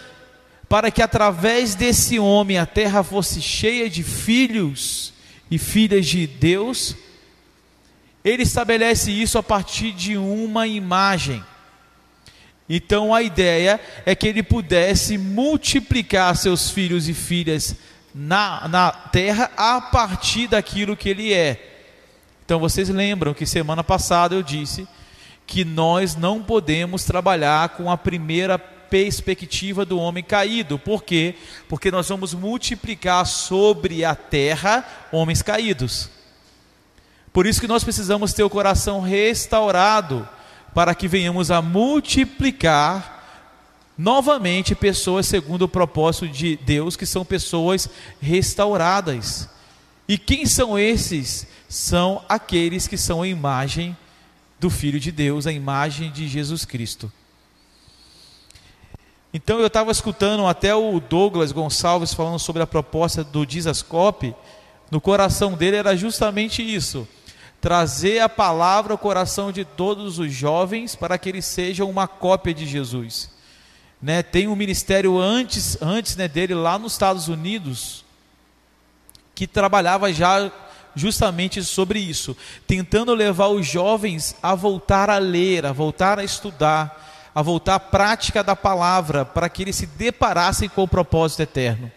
para 0.70 0.90
que 0.90 1.02
através 1.02 1.76
desse 1.76 2.18
homem 2.18 2.58
a 2.58 2.66
terra 2.66 3.04
fosse 3.04 3.42
cheia 3.42 3.90
de 3.90 4.02
filhos 4.02 5.14
e 5.52 5.58
filhas 5.58 6.06
de 6.06 6.26
Deus, 6.26 6.96
ele 8.24 8.44
estabelece 8.44 9.12
isso 9.12 9.38
a 9.38 9.44
partir 9.44 9.92
de 9.92 10.18
uma 10.18 10.66
imagem. 10.66 11.44
Então 12.68 13.14
a 13.14 13.22
ideia 13.22 13.80
é 14.06 14.16
que 14.16 14.28
ele 14.28 14.42
pudesse 14.42 15.18
multiplicar 15.18 16.36
seus 16.36 16.70
filhos 16.70 17.08
e 17.08 17.14
filhas 17.14 17.76
na, 18.14 18.68
na 18.68 18.92
terra 18.92 19.52
a 19.56 19.80
partir 19.80 20.48
daquilo 20.48 20.98
que 20.98 21.10
ele 21.10 21.34
é. 21.34 21.74
Então 22.44 22.60
vocês 22.60 22.90
lembram 22.90 23.34
que 23.34 23.46
semana 23.46 23.84
passada 23.84 24.36
eu 24.36 24.42
disse 24.42 24.88
que 25.46 25.64
nós 25.64 26.16
não 26.16 26.42
podemos 26.42 27.04
trabalhar 27.04 27.70
com 27.70 27.92
a 27.92 27.98
primeira 27.98 28.58
perspectiva 28.58 29.86
do 29.86 30.00
homem 30.00 30.24
caído. 30.24 30.80
Por 30.80 31.04
quê? 31.04 31.36
Porque 31.68 31.92
nós 31.92 32.10
vamos 32.10 32.34
multiplicar 32.34 33.26
sobre 33.26 34.04
a 34.04 34.16
terra 34.16 34.86
homens 35.12 35.42
caídos. 35.42 36.10
Por 37.34 37.46
isso 37.46 37.60
que 37.60 37.68
nós 37.68 37.84
precisamos 37.84 38.34
ter 38.34 38.44
o 38.44 38.50
coração 38.50 39.02
restaurado 39.02 40.28
para 40.76 40.94
que 40.94 41.08
venhamos 41.08 41.50
a 41.50 41.62
multiplicar 41.62 43.14
novamente 43.98 44.76
pessoas 44.76 45.26
segundo 45.26 45.62
o 45.62 45.70
propósito 45.70 46.28
de 46.28 46.58
Deus, 46.58 46.98
que 46.98 47.06
são 47.06 47.24
pessoas 47.24 47.90
restauradas. 48.20 49.50
E 50.06 50.18
quem 50.18 50.46
são 50.46 50.78
esses? 50.78 51.48
São 51.70 52.22
aqueles 52.28 52.88
que 52.88 52.98
são 52.98 53.22
a 53.22 53.28
imagem 53.28 53.96
do 54.60 54.70
Filho 54.70 55.00
de 55.00 55.14
Deus, 55.14 55.48
a 55.48 55.52
imagem 55.54 56.12
de 56.12 56.28
Jesus 56.28 56.66
Cristo. 56.66 57.10
Então 59.34 59.60
eu 59.60 59.68
estava 59.68 59.92
escutando 59.92 60.46
até 60.46 60.76
o 60.76 61.00
Douglas 61.00 61.54
Gonçalves 61.54 62.14
falando 62.14 62.40
sobre 62.40 62.62
a 62.62 62.68
proposta 62.68 63.24
do 63.24 63.46
Dizascope, 63.46 64.36
no 64.92 65.00
coração 65.00 65.54
dele 65.54 65.78
era 65.78 65.96
justamente 65.96 66.62
isso: 66.62 67.08
trazer 67.66 68.20
a 68.20 68.30
palavra 68.30 68.94
ao 68.94 68.98
coração 68.98 69.52
de 69.52 69.66
todos 69.66 70.20
os 70.20 70.32
jovens 70.32 70.96
para 70.96 71.18
que 71.18 71.28
eles 71.28 71.46
sejam 71.46 71.90
uma 71.90 72.08
cópia 72.08 72.54
de 72.54 72.68
Jesus 72.68 73.34
né, 74.06 74.22
tem 74.22 74.48
um 74.48 74.56
ministério 74.56 75.18
antes, 75.18 75.82
antes 75.82 76.16
né, 76.16 76.28
dele 76.28 76.54
lá 76.54 76.78
nos 76.78 76.92
Estados 76.92 77.28
Unidos 77.28 78.06
que 79.34 79.48
trabalhava 79.48 80.14
já 80.14 80.52
justamente 80.94 81.64
sobre 81.64 81.98
isso, 81.98 82.38
tentando 82.68 83.16
levar 83.16 83.48
os 83.48 83.66
jovens 83.66 84.36
a 84.44 84.54
voltar 84.54 85.10
a 85.10 85.18
ler, 85.18 85.66
a 85.66 85.72
voltar 85.72 86.20
a 86.20 86.24
estudar, 86.24 87.32
a 87.34 87.42
voltar 87.42 87.76
à 87.76 87.80
prática 87.80 88.44
da 88.44 88.56
palavra, 88.56 89.26
para 89.26 89.50
que 89.50 89.64
eles 89.64 89.76
se 89.76 89.88
deparassem 89.88 90.70
com 90.70 90.84
o 90.84 90.88
propósito 90.88 91.42
eterno. 91.42 91.92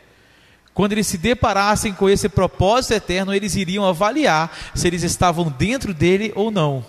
Quando 0.78 0.92
eles 0.92 1.08
se 1.08 1.18
deparassem 1.18 1.92
com 1.92 2.08
esse 2.08 2.28
propósito 2.28 2.94
eterno, 2.94 3.34
eles 3.34 3.56
iriam 3.56 3.84
avaliar 3.84 4.56
se 4.76 4.86
eles 4.86 5.02
estavam 5.02 5.48
dentro 5.58 5.92
dele 5.92 6.32
ou 6.36 6.52
não. 6.52 6.86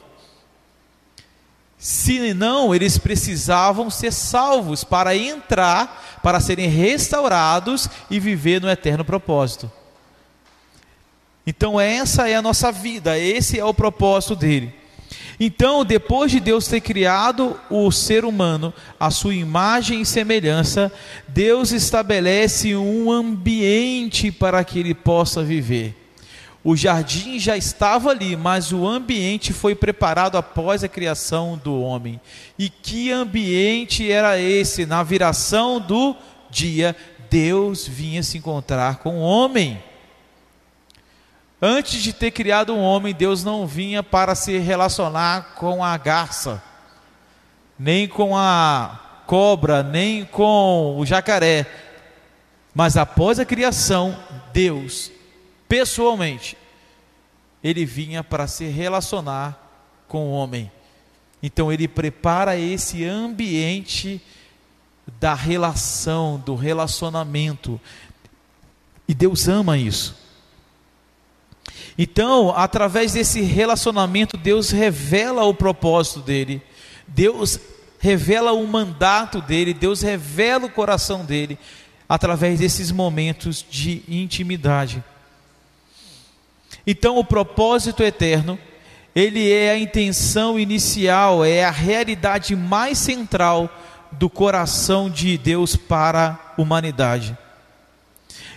Se 1.76 2.32
não, 2.36 2.76
eles 2.76 3.00
precisavam 3.00 3.90
ser 3.90 4.14
salvos 4.14 4.84
para 4.84 5.16
entrar, 5.16 6.20
para 6.22 6.40
serem 6.40 6.70
restaurados 6.70 7.90
e 8.12 8.20
viver 8.20 8.62
no 8.62 8.70
eterno 8.70 9.04
propósito. 9.04 9.72
Então, 11.44 11.82
essa 11.82 12.30
é 12.30 12.36
a 12.36 12.44
nossa 12.44 12.72
vida, 12.72 13.18
esse 13.18 13.60
é 13.60 13.66
o 13.66 13.74
propósito 13.74 14.36
dele. 14.36 14.79
Então, 15.40 15.86
depois 15.86 16.32
de 16.32 16.40
Deus 16.40 16.68
ter 16.68 16.82
criado 16.82 17.58
o 17.70 17.90
ser 17.92 18.26
humano, 18.26 18.74
a 19.00 19.10
sua 19.10 19.34
imagem 19.34 20.02
e 20.02 20.06
semelhança, 20.06 20.92
Deus 21.28 21.72
estabelece 21.72 22.76
um 22.76 23.10
ambiente 23.10 24.32
para 24.32 24.64
que 24.66 24.80
ele 24.80 24.94
possa 24.94 25.42
viver. 25.42 25.96
O 26.62 26.76
jardim 26.76 27.40
já 27.40 27.56
estava 27.56 28.10
ali, 28.10 28.36
mas 28.36 28.74
o 28.74 28.86
ambiente 28.86 29.54
foi 29.54 29.74
preparado 29.74 30.38
após 30.38 30.84
a 30.84 30.90
criação 30.90 31.60
do 31.64 31.80
homem. 31.80 32.20
E 32.58 32.70
que 32.70 33.10
ambiente 33.10 34.12
era 34.12 34.38
esse? 34.38 34.86
Na 34.86 35.02
viração 35.02 35.80
do 35.80 36.14
dia, 36.50 36.94
Deus 37.30 37.88
vinha 37.88 38.22
se 38.24 38.38
encontrar 38.38 38.98
com 38.98 39.20
o 39.20 39.22
homem. 39.22 39.82
Antes 41.62 42.02
de 42.02 42.14
ter 42.14 42.32
criado 42.32 42.74
um 42.74 42.82
homem, 42.82 43.14
Deus 43.14 43.44
não 43.44 43.68
vinha 43.68 44.02
para 44.02 44.34
se 44.34 44.58
relacionar 44.58 45.56
com 45.56 45.84
a 45.84 45.98
garça, 45.98 46.64
nem 47.78 48.08
com 48.08 48.38
a 48.38 49.24
cobra, 49.28 49.84
nem 49.84 50.24
com 50.24 50.96
o 50.98 51.06
jacaré. 51.06 51.66
Mas 52.74 52.96
após 52.96 53.40
a 53.40 53.46
criação, 53.46 54.18
Deus 54.54 55.12
pessoalmente, 55.68 56.58
ele 57.64 57.86
vinha 57.86 58.24
para 58.24 58.48
se 58.48 58.66
relacionar 58.66 59.70
com 60.08 60.28
o 60.28 60.32
homem. 60.32 60.72
Então 61.44 61.72
ele 61.72 61.88
prepara 61.88 62.58
esse 62.58 63.06
ambiente 63.06 64.22
da 65.20 65.34
relação, 65.34 66.42
do 66.44 66.56
relacionamento. 66.56 67.80
E 69.08 69.14
Deus 69.14 69.48
ama 69.48 69.78
isso. 69.78 70.29
Então, 72.02 72.54
através 72.56 73.12
desse 73.12 73.42
relacionamento, 73.42 74.38
Deus 74.38 74.72
revela 74.72 75.44
o 75.44 75.54
propósito 75.54 76.22
dele. 76.22 76.62
Deus 77.06 77.60
revela 78.00 78.54
o 78.54 78.66
mandato 78.66 79.42
dele, 79.42 79.74
Deus 79.74 80.02
revela 80.02 80.68
o 80.68 80.72
coração 80.72 81.26
dele 81.26 81.60
através 82.08 82.58
desses 82.58 82.90
momentos 82.90 83.66
de 83.70 84.02
intimidade. 84.08 85.04
Então, 86.88 87.18
o 87.18 87.24
propósito 87.26 88.02
eterno, 88.02 88.58
ele 89.14 89.52
é 89.52 89.72
a 89.72 89.78
intenção 89.78 90.58
inicial, 90.58 91.44
é 91.44 91.66
a 91.66 91.70
realidade 91.70 92.56
mais 92.56 92.98
central 92.98 93.70
do 94.14 94.30
coração 94.30 95.10
de 95.10 95.38
Deus 95.38 95.76
para 95.76 96.40
a 96.58 96.62
humanidade. 96.62 97.38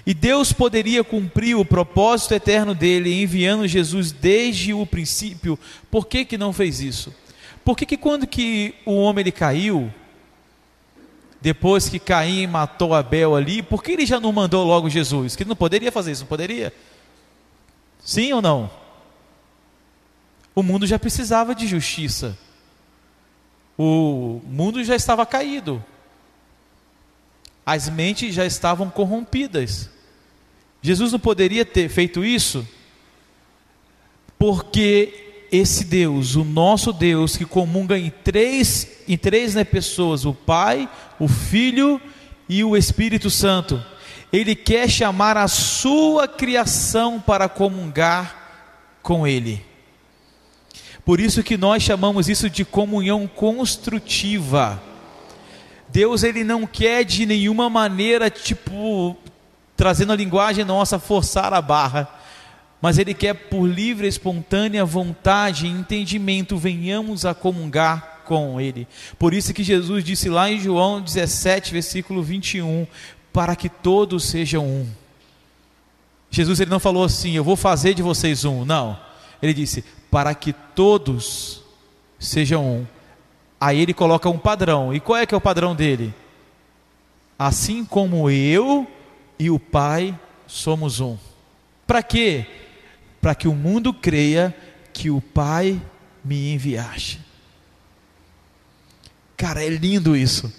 E 0.04 0.12
Deus 0.12 0.52
poderia 0.52 1.04
cumprir 1.04 1.54
o 1.54 1.64
propósito 1.64 2.34
eterno 2.34 2.74
dele 2.74 3.22
enviando 3.22 3.68
Jesus 3.68 4.10
desde 4.10 4.74
o 4.74 4.84
princípio. 4.84 5.58
Por 5.90 6.06
que, 6.06 6.24
que 6.24 6.36
não 6.36 6.52
fez 6.52 6.80
isso? 6.80 7.14
Por 7.64 7.76
que, 7.76 7.86
que 7.86 7.96
quando 7.96 8.26
que 8.26 8.74
o 8.84 8.96
homem 8.96 9.22
ele 9.22 9.30
caiu, 9.30 9.92
depois 11.40 11.88
que 11.88 11.98
Caim 11.98 12.46
matou 12.46 12.94
Abel 12.94 13.36
ali, 13.36 13.62
por 13.62 13.82
que 13.82 13.92
ele 13.92 14.06
já 14.06 14.18
não 14.18 14.32
mandou 14.32 14.66
logo 14.66 14.90
Jesus? 14.90 15.36
Que 15.36 15.44
ele 15.44 15.48
não 15.48 15.56
poderia 15.56 15.92
fazer 15.92 16.12
isso, 16.12 16.22
não 16.22 16.28
poderia? 16.28 16.72
Sim 18.04 18.32
ou 18.32 18.42
não? 18.42 18.70
O 20.54 20.62
mundo 20.62 20.86
já 20.86 20.98
precisava 20.98 21.54
de 21.54 21.66
justiça. 21.66 22.36
O 23.78 24.40
mundo 24.46 24.82
já 24.84 24.96
estava 24.96 25.24
caído. 25.24 25.82
As 27.64 27.88
mentes 27.88 28.34
já 28.34 28.44
estavam 28.44 28.90
corrompidas. 28.90 29.91
Jesus 30.82 31.12
não 31.12 31.18
poderia 31.18 31.64
ter 31.64 31.88
feito 31.88 32.24
isso 32.24 32.66
porque 34.38 35.46
esse 35.52 35.84
Deus, 35.84 36.34
o 36.34 36.42
nosso 36.42 36.92
Deus 36.92 37.36
que 37.36 37.44
comunga 37.44 37.96
em 37.96 38.10
três 38.10 39.04
em 39.06 39.16
três 39.16 39.54
né, 39.54 39.62
pessoas, 39.62 40.24
o 40.24 40.34
Pai, 40.34 40.88
o 41.20 41.28
Filho 41.28 42.00
e 42.48 42.64
o 42.64 42.76
Espírito 42.76 43.30
Santo, 43.30 43.80
ele 44.32 44.56
quer 44.56 44.90
chamar 44.90 45.36
a 45.36 45.46
sua 45.46 46.26
criação 46.26 47.20
para 47.20 47.48
comungar 47.48 48.98
com 49.02 49.26
Ele. 49.26 49.64
Por 51.04 51.20
isso 51.20 51.42
que 51.42 51.56
nós 51.56 51.82
chamamos 51.82 52.28
isso 52.28 52.48
de 52.48 52.64
comunhão 52.64 53.26
construtiva. 53.26 54.82
Deus 55.88 56.22
ele 56.22 56.42
não 56.42 56.66
quer 56.66 57.04
de 57.04 57.26
nenhuma 57.26 57.68
maneira, 57.68 58.30
tipo, 58.30 59.16
trazendo 59.82 60.12
a 60.12 60.16
linguagem 60.16 60.64
nossa, 60.64 60.96
forçar 60.96 61.52
a 61.52 61.60
barra. 61.60 62.08
mas 62.80 62.98
Ele 62.98 63.12
quer 63.12 63.34
por 63.34 63.66
livre, 63.66 64.06
espontânea 64.06 64.84
vontade 64.84 65.66
e 65.66 65.70
entendimento 65.70 66.56
venhamos 66.56 67.26
a 67.26 67.34
comungar 67.34 68.20
com 68.24 68.60
Ele. 68.60 68.86
Por 69.18 69.34
isso 69.34 69.52
que 69.52 69.64
Jesus 69.64 70.04
disse 70.04 70.28
lá 70.28 70.48
em 70.48 70.60
João 70.60 71.00
17, 71.00 71.72
versículo 71.72 72.22
21, 72.22 72.86
para 73.32 73.56
que 73.56 73.68
todos 73.68 74.22
sejam 74.22 74.64
um. 74.64 74.86
Jesus 76.30 76.60
ele 76.60 76.70
não 76.70 76.78
falou 76.78 77.02
assim, 77.02 77.32
eu 77.32 77.42
vou 77.42 77.56
fazer 77.56 77.92
de 77.92 78.02
vocês 78.02 78.44
um, 78.44 78.64
não. 78.64 78.96
Ele 79.42 79.52
disse, 79.52 79.84
para 80.12 80.32
que 80.32 80.52
todos 80.52 81.64
sejam 82.20 82.64
um. 82.64 82.86
Aí 83.60 83.80
ele 83.80 83.92
coloca 83.92 84.28
um 84.28 84.38
padrão. 84.38 84.94
E 84.94 85.00
qual 85.00 85.18
é 85.18 85.26
que 85.26 85.34
é 85.34 85.36
o 85.36 85.40
padrão 85.40 85.74
dele? 85.74 86.14
Assim 87.36 87.84
como 87.84 88.30
eu 88.30 88.86
e 89.42 89.50
o 89.50 89.59
Pai 89.59 90.16
somos 90.46 91.00
um. 91.00 91.18
Para 91.85 92.00
quê? 92.00 92.46
Para 93.20 93.35
que 93.35 93.48
o 93.48 93.55
mundo 93.57 93.92
creia 93.92 94.57
que 94.92 95.11
o 95.11 95.20
Pai 95.20 95.83
me 96.24 96.52
enviaste. 96.52 97.20
Cara, 99.37 99.64
é 99.64 99.68
lindo 99.68 100.16
isso. 100.16 100.52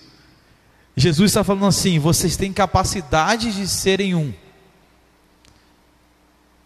Jesus 0.98 1.32
está 1.32 1.46
falando 1.46 1.66
assim: 1.66 1.98
vocês 1.98 2.36
têm 2.36 2.52
capacidade 2.52 3.54
de 3.54 3.66
serem 3.70 4.16
um, 4.16 4.34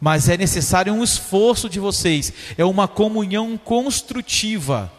mas 0.02 0.28
é 0.28 0.36
necessário 0.36 0.92
um 0.92 1.04
esforço 1.04 1.70
de 1.70 1.80
vocês, 1.80 2.34
é 2.58 2.66
uma 2.66 2.88
comunhão 2.88 3.60
construtiva. 3.60 4.92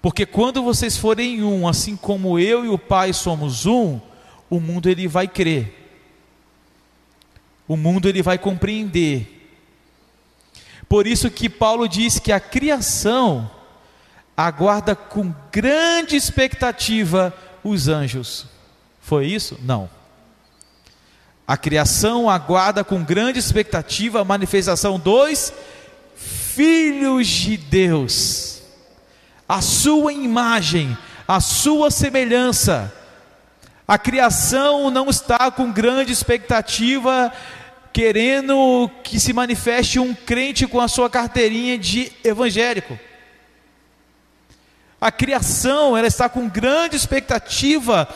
Porque 0.00 0.24
quando 0.24 0.62
vocês 0.62 0.96
forem 0.96 1.42
um, 1.42 1.66
assim 1.66 1.96
como 1.96 2.38
eu 2.38 2.64
e 2.64 2.68
o 2.68 2.78
Pai 2.78 3.12
somos 3.12 3.66
um, 3.66 4.00
o 4.52 4.60
mundo 4.60 4.90
ele 4.90 5.08
vai 5.08 5.26
crer. 5.26 5.72
O 7.66 7.74
mundo 7.74 8.06
ele 8.06 8.20
vai 8.20 8.36
compreender. 8.36 9.48
Por 10.86 11.06
isso 11.06 11.30
que 11.30 11.48
Paulo 11.48 11.88
diz 11.88 12.18
que 12.18 12.30
a 12.30 12.38
criação 12.38 13.50
aguarda 14.36 14.94
com 14.94 15.34
grande 15.50 16.16
expectativa 16.16 17.34
os 17.64 17.88
anjos. 17.88 18.46
Foi 19.00 19.26
isso? 19.26 19.58
Não. 19.62 19.88
A 21.48 21.56
criação 21.56 22.28
aguarda 22.28 22.84
com 22.84 23.02
grande 23.02 23.38
expectativa 23.38 24.20
a 24.20 24.24
manifestação 24.24 25.00
dos 25.00 25.50
filhos 26.14 27.26
de 27.26 27.56
Deus, 27.56 28.60
a 29.48 29.62
sua 29.62 30.12
imagem, 30.12 30.94
a 31.26 31.40
sua 31.40 31.90
semelhança. 31.90 32.92
A 33.86 33.98
criação 33.98 34.90
não 34.90 35.10
está 35.10 35.50
com 35.50 35.72
grande 35.72 36.12
expectativa, 36.12 37.32
querendo 37.92 38.90
que 39.02 39.20
se 39.20 39.32
manifeste 39.32 39.98
um 39.98 40.14
crente 40.14 40.66
com 40.66 40.80
a 40.80 40.88
sua 40.88 41.10
carteirinha 41.10 41.76
de 41.76 42.12
evangélico. 42.24 42.98
A 45.00 45.10
criação, 45.10 45.96
ela 45.96 46.06
está 46.06 46.28
com 46.28 46.48
grande 46.48 46.96
expectativa 46.96 48.08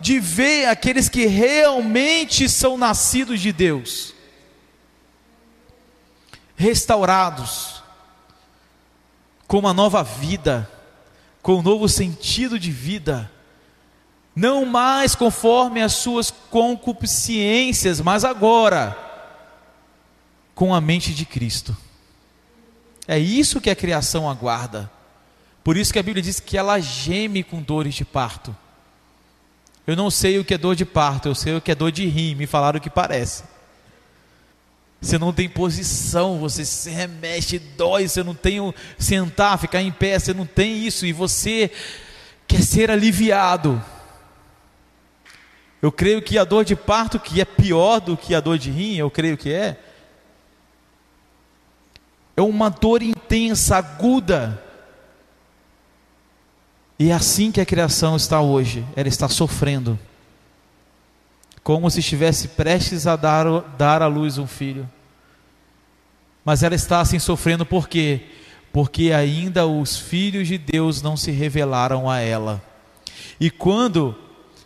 de 0.00 0.18
ver 0.18 0.66
aqueles 0.66 1.08
que 1.08 1.24
realmente 1.26 2.48
são 2.48 2.76
nascidos 2.76 3.40
de 3.40 3.52
Deus, 3.52 4.12
restaurados, 6.56 7.82
com 9.46 9.60
uma 9.60 9.72
nova 9.72 10.02
vida, 10.02 10.68
com 11.40 11.58
um 11.58 11.62
novo 11.62 11.88
sentido 11.88 12.58
de 12.58 12.72
vida, 12.72 13.30
não 14.34 14.64
mais 14.64 15.14
conforme 15.14 15.82
as 15.82 15.92
suas 15.92 16.30
concupiscências, 16.30 18.00
mas 18.00 18.24
agora 18.24 18.96
com 20.54 20.74
a 20.74 20.80
mente 20.80 21.14
de 21.14 21.24
Cristo. 21.24 21.76
É 23.06 23.18
isso 23.18 23.60
que 23.60 23.70
a 23.70 23.76
criação 23.76 24.28
aguarda. 24.28 24.90
Por 25.64 25.76
isso 25.76 25.92
que 25.92 25.98
a 25.98 26.02
Bíblia 26.02 26.22
diz 26.22 26.40
que 26.40 26.56
ela 26.56 26.80
geme 26.80 27.42
com 27.42 27.62
dores 27.62 27.94
de 27.94 28.04
parto. 28.04 28.56
Eu 29.86 29.96
não 29.96 30.10
sei 30.10 30.38
o 30.38 30.44
que 30.44 30.54
é 30.54 30.58
dor 30.58 30.76
de 30.76 30.84
parto, 30.84 31.28
eu 31.28 31.34
sei 31.34 31.56
o 31.56 31.60
que 31.60 31.70
é 31.70 31.74
dor 31.74 31.90
de 31.90 32.06
rim, 32.06 32.34
me 32.34 32.46
falaram 32.46 32.78
o 32.78 32.80
que 32.80 32.90
parece. 32.90 33.44
Você 35.00 35.18
não 35.18 35.32
tem 35.32 35.48
posição, 35.48 36.38
você 36.38 36.64
se 36.64 36.88
remexe, 36.90 37.58
dói, 37.58 38.06
você 38.06 38.22
não 38.22 38.34
tem 38.34 38.60
o 38.60 38.72
sentar, 38.96 39.58
ficar 39.58 39.82
em 39.82 39.90
pé, 39.90 40.16
você 40.16 40.32
não 40.32 40.46
tem 40.46 40.86
isso 40.86 41.04
e 41.04 41.12
você 41.12 41.72
quer 42.46 42.62
ser 42.62 42.88
aliviado. 42.88 43.82
Eu 45.82 45.90
creio 45.90 46.22
que 46.22 46.38
a 46.38 46.44
dor 46.44 46.64
de 46.64 46.76
parto, 46.76 47.18
que 47.18 47.40
é 47.40 47.44
pior 47.44 48.00
do 48.00 48.16
que 48.16 48.36
a 48.36 48.40
dor 48.40 48.56
de 48.56 48.70
rim, 48.70 48.94
eu 48.94 49.10
creio 49.10 49.36
que 49.36 49.52
é, 49.52 49.76
é 52.36 52.40
uma 52.40 52.70
dor 52.70 53.02
intensa, 53.02 53.76
aguda, 53.76 54.62
e 57.02 57.10
é 57.10 57.12
assim 57.12 57.50
que 57.50 57.60
a 57.60 57.66
criação 57.66 58.14
está 58.14 58.40
hoje, 58.40 58.86
ela 58.94 59.08
está 59.08 59.28
sofrendo, 59.28 59.98
como 61.64 61.90
se 61.90 61.98
estivesse 61.98 62.46
prestes 62.46 63.08
a 63.08 63.16
dar, 63.16 63.44
dar 63.76 64.02
à 64.02 64.06
luz 64.06 64.38
um 64.38 64.46
filho. 64.46 64.88
Mas 66.44 66.62
ela 66.62 66.76
está 66.76 67.00
assim 67.00 67.18
sofrendo 67.18 67.66
por 67.66 67.88
quê? 67.88 68.20
Porque 68.72 69.10
ainda 69.10 69.66
os 69.66 69.96
filhos 69.96 70.46
de 70.46 70.58
Deus 70.58 71.02
não 71.02 71.16
se 71.16 71.32
revelaram 71.32 72.08
a 72.08 72.20
ela. 72.20 72.62
E 73.40 73.50
quando, 73.50 74.16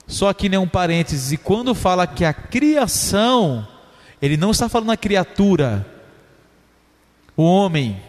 só 0.07 0.29
aqui 0.29 0.49
nem 0.49 0.59
um 0.59 0.69
parênteses, 0.69 1.33
e 1.33 1.37
quando 1.37 1.75
fala 1.75 2.07
que 2.07 2.25
a 2.25 2.33
criação, 2.33 3.67
ele 4.23 4.37
não 4.37 4.53
está 4.53 4.69
falando 4.69 4.93
a 4.93 4.97
criatura, 4.97 5.87
o 7.37 7.43
homem, 7.43 8.01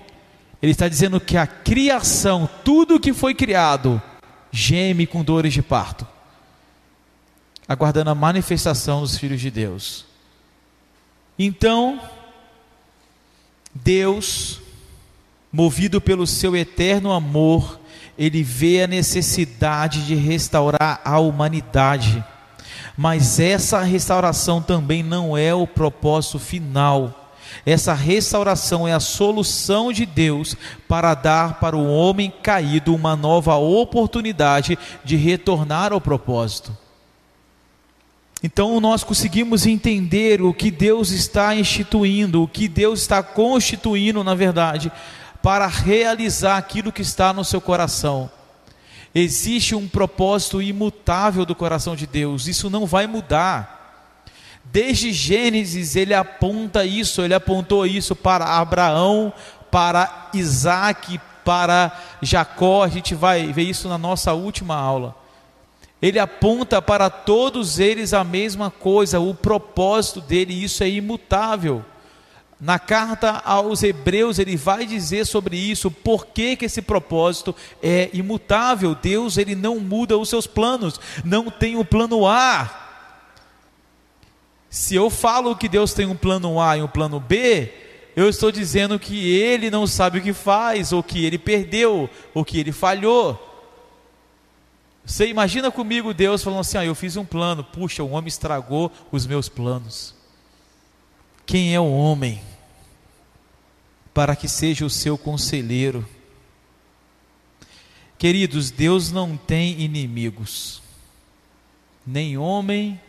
ele 0.62 0.72
está 0.72 0.88
dizendo 0.88 1.20
que 1.20 1.38
a 1.38 1.48
criação, 1.48 2.50
tudo 2.64 3.00
que 3.00 3.14
foi 3.14 3.34
criado, 3.34 4.02
geme 4.52 5.06
com 5.06 5.24
dores 5.24 5.54
de 5.54 5.62
parto, 5.62 6.08
aguardando 7.68 8.10
a 8.10 8.16
manifestação 8.16 9.02
dos 9.02 9.18
filhos 9.18 9.42
de 9.42 9.52
Deus. 9.52 10.06
Então, 11.38 12.00
Deus, 13.74 14.62
movido 15.52 16.00
pelo 16.00 16.26
seu 16.26 16.56
eterno 16.56 17.12
amor, 17.12 17.80
ele 18.18 18.44
vê 18.44 18.84
a 18.84 18.88
necessidade 18.88 20.06
de 20.06 20.16
restaurar 20.16 21.02
a 21.04 21.20
humanidade. 21.20 22.24
Mas 22.98 23.40
essa 23.40 23.82
restauração 23.82 24.62
também 24.62 25.04
não 25.04 25.38
é 25.38 25.54
o 25.54 25.68
propósito 25.68 26.40
final 26.40 27.28
essa 27.66 27.94
restauração 27.94 28.88
é 28.88 28.94
a 28.94 29.00
solução 29.00 29.92
de 29.92 30.06
Deus 30.06 30.56
para 30.88 31.14
dar 31.14 31.60
para 31.60 31.76
o 31.76 31.92
homem 31.92 32.32
caído 32.42 32.94
uma 32.94 33.16
nova 33.16 33.56
oportunidade 33.56 34.78
de 35.04 35.16
retornar 35.16 35.92
ao 35.92 36.02
propósito. 36.02 36.76
Então 38.44 38.80
nós 38.80 39.04
conseguimos 39.04 39.66
entender 39.66 40.42
o 40.42 40.54
que 40.54 40.70
Deus 40.70 41.12
está 41.12 41.56
instituindo, 41.56 42.44
o 42.44 42.48
que 42.48 42.68
Deus 42.68 43.02
está 43.02 43.24
constituindo, 43.24 44.24
na 44.24 44.36
verdade, 44.36 44.92
para 45.48 45.66
realizar 45.66 46.58
aquilo 46.58 46.92
que 46.92 47.02
está 47.02 47.32
no 47.32 47.46
seu 47.46 47.62
coração. 47.62 48.30
Existe 49.16 49.74
um 49.74 49.88
propósito 49.88 50.62
imutável 50.62 51.46
do 51.46 51.56
coração 51.56 51.96
de 51.96 52.06
Deus, 52.06 52.48
isso 52.48 52.70
não 52.70 52.86
vai 52.86 53.08
mudar. 53.08 54.20
Desde 54.66 55.14
Gênesis 55.14 55.96
ele 55.96 56.14
aponta 56.14 56.84
isso, 56.84 57.22
ele 57.22 57.34
apontou 57.34 57.86
isso 57.86 58.14
para 58.14 58.44
Abraão, 58.44 59.32
para 59.72 60.32
Isaac, 60.34 61.18
para 61.46 61.98
Jacó, 62.22 62.84
a 62.84 62.90
gente 62.90 63.16
vai 63.16 63.54
ver 63.54 63.64
isso 63.64 63.88
na 63.88 63.98
nossa 63.98 64.34
última 64.34 64.76
aula. 64.76 65.16
Ele 66.02 66.20
aponta 66.20 66.82
para 66.82 67.10
todos 67.10 67.80
eles 67.80 68.14
a 68.14 68.26
mesma 68.26 68.70
coisa, 68.70 69.18
o 69.22 69.34
propósito 69.34 70.20
dele, 70.20 70.62
isso 70.62 70.84
é 70.84 70.90
imutável. 70.90 71.86
Na 72.60 72.80
carta 72.80 73.42
aos 73.46 73.84
Hebreus 73.84 74.40
ele 74.40 74.58
vai 74.58 74.86
dizer 74.86 75.26
sobre 75.26 75.56
isso, 75.58 75.92
por 75.92 76.26
que, 76.28 76.56
que 76.56 76.66
esse 76.66 76.82
propósito 76.82 77.56
é 77.84 78.10
imutável. 78.14 78.96
Deus 78.96 79.38
ele 79.38 79.54
não 79.56 79.80
muda 79.80 80.18
os 80.18 80.30
seus 80.30 80.48
planos, 80.48 81.00
não 81.24 81.52
tem 81.52 81.76
o 81.78 81.86
plano 81.86 82.26
A, 82.26 82.88
se 84.70 84.96
eu 84.96 85.10
falo 85.10 85.56
que 85.56 85.70
Deus 85.70 85.94
tem 85.94 86.06
um 86.06 86.16
plano 86.16 86.60
A 86.60 86.78
e 86.78 86.82
um 86.82 86.88
plano 86.88 87.20
B, 87.20 87.72
eu 88.16 88.28
estou 88.28 88.52
dizendo 88.52 89.00
que 89.00 89.30
ele 89.36 89.70
não 89.70 89.88
sabe 89.88 90.20
o 90.20 90.22
que 90.22 90.34
faz, 90.34 90.92
ou 90.92 91.02
que 91.02 91.26
ele 91.26 91.38
perdeu, 91.38 92.10
ou 92.34 92.44
que 92.44 92.60
ele 92.60 92.72
falhou. 92.72 93.44
Você 95.06 95.28
imagina 95.28 95.72
comigo 95.72 96.14
Deus 96.14 96.44
falando 96.44 96.60
assim: 96.62 96.78
ah, 96.78 96.86
eu 96.86 96.96
fiz 96.96 97.16
um 97.16 97.24
plano, 97.24 97.64
puxa, 97.64 98.04
o 98.04 98.10
homem 98.10 98.28
estragou 98.28 98.92
os 99.12 99.26
meus 99.26 99.48
planos. 99.48 100.17
Quem 101.48 101.74
é 101.74 101.80
o 101.80 101.90
homem 101.90 102.42
para 104.14 104.36
que 104.36 104.50
seja 104.50 104.86
o 104.86 104.90
seu 104.90 105.18
conselheiro? 105.18 106.08
Queridos, 108.18 108.70
Deus 108.70 109.12
não 109.12 109.38
tem 109.38 109.80
inimigos, 109.80 110.82
nem 112.06 112.38
homem, 112.38 113.00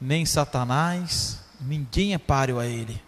nem 0.00 0.24
Satanás, 0.24 1.40
ninguém 1.60 2.14
é 2.14 2.18
páreo 2.18 2.58
a 2.58 2.66
ele. 2.66 3.02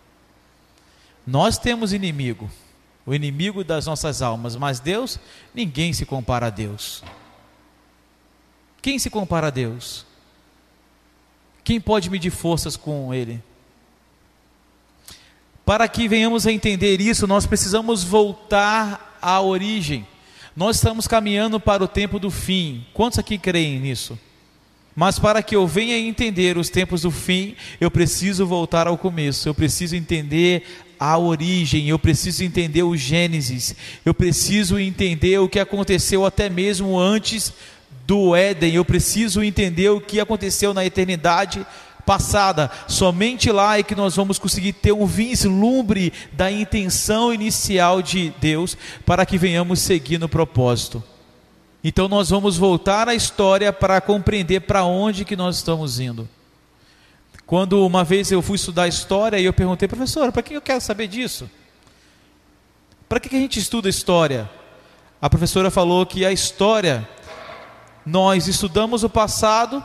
Nós 1.27 1.57
temos 1.57 1.95
inimigo, 1.95 2.51
o 3.07 3.15
inimigo 3.15 3.65
das 3.65 3.87
nossas 3.87 4.21
almas, 4.21 4.57
mas 4.57 4.79
Deus, 4.79 5.19
ninguém 5.55 5.95
se 5.95 6.05
compara 6.05 6.49
a 6.49 6.51
Deus. 6.51 7.03
Quem 8.83 8.99
se 8.99 9.09
compara 9.09 9.47
a 9.47 9.51
Deus? 9.51 10.05
Quem 11.65 11.81
pode 11.81 12.11
medir 12.11 12.31
forças 12.31 12.77
com 12.77 13.15
Ele? 13.15 13.43
Para 15.67 15.89
que 15.89 16.07
venhamos 16.07 16.47
a 16.47 16.53
entender 16.53 17.01
isso, 17.01 17.27
nós 17.27 17.45
precisamos 17.45 18.05
voltar 18.05 19.19
à 19.21 19.41
origem. 19.41 20.07
Nós 20.55 20.77
estamos 20.77 21.09
caminhando 21.09 21.59
para 21.59 21.83
o 21.83 21.89
tempo 21.89 22.21
do 22.21 22.31
fim. 22.31 22.87
Quantos 22.95 23.19
aqui 23.19 23.37
creem 23.37 23.81
nisso? 23.81 24.17
Mas 24.95 25.19
para 25.19 25.43
que 25.43 25.57
eu 25.57 25.67
venha 25.67 25.99
entender 25.99 26.57
os 26.57 26.71
tempos 26.71 27.03
do 27.03 27.11
fim, 27.11 27.57
eu 27.81 27.91
preciso 27.91 28.47
voltar 28.47 28.87
ao 28.87 28.97
começo, 28.97 29.49
eu 29.49 29.55
preciso 29.55 29.97
entender 29.97 30.63
a 31.01 31.19
origem, 31.19 31.89
eu 31.89 31.99
preciso 31.99 32.45
entender 32.45 32.85
o 32.85 32.97
Gênesis, 32.97 33.75
eu 34.05 34.15
preciso 34.15 34.79
entender 34.79 35.39
o 35.41 35.49
que 35.49 35.59
aconteceu 35.59 36.25
até 36.25 36.49
mesmo 36.49 36.97
antes 36.97 37.53
do 38.07 38.37
Éden, 38.37 38.77
eu 38.77 38.85
preciso 38.85 39.43
entender 39.43 39.89
o 39.89 40.01
que 40.01 40.21
aconteceu 40.21 40.73
na 40.73 40.87
eternidade 40.87 41.67
passada. 42.07 42.71
Somente 42.87 43.51
lá 43.51 43.79
é 43.79 43.83
que 43.83 43.97
nós 43.97 44.15
vamos 44.15 44.39
conseguir 44.39 44.73
ter 44.73 44.93
um 44.93 45.05
vislumbre 45.05 46.13
da 46.33 46.51
intenção 46.51 47.35
inicial 47.35 48.01
de 48.01 48.33
Deus 48.41 48.79
para 49.05 49.27
que 49.27 49.37
venhamos 49.37 49.81
seguir 49.81 50.19
no 50.19 50.29
propósito. 50.29 51.03
Então 51.83 52.09
nós 52.09 52.31
vamos 52.31 52.57
voltar 52.57 53.09
à 53.09 53.15
história 53.15 53.73
para 53.73 54.01
compreender 54.01 54.61
para 54.61 54.85
onde 54.85 55.25
que 55.25 55.37
nós 55.37 55.57
estamos 55.57 55.99
indo. 55.99 56.29
Quando 57.45 57.85
uma 57.85 58.03
vez 58.03 58.31
eu 58.31 58.41
fui 58.41 58.57
estudar 58.57 58.89
história 58.89 59.39
e 59.39 59.45
eu 59.45 59.53
perguntei, 59.53 59.87
professora, 59.87 60.33
para 60.33 60.43
que 60.43 60.55
eu 60.55 60.63
quero 60.63 60.81
saber 60.81 61.07
disso? 61.09 61.49
Para 63.09 63.21
que 63.21 63.35
a 63.35 63.39
gente 63.39 63.59
estuda 63.59 63.89
história? 63.89 64.51
A 65.23 65.31
professora 65.31 65.71
falou 65.71 66.05
que 66.05 66.25
a 66.25 66.33
história, 66.33 67.09
nós 68.05 68.49
estudamos 68.49 69.05
o 69.05 69.09
passado 69.09 69.83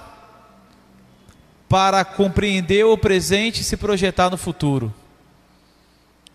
para 1.72 2.04
compreender 2.04 2.84
o 2.84 2.98
presente 2.98 3.62
e 3.62 3.64
se 3.64 3.78
projetar 3.78 4.30
no 4.30 4.36
futuro. 4.36 4.94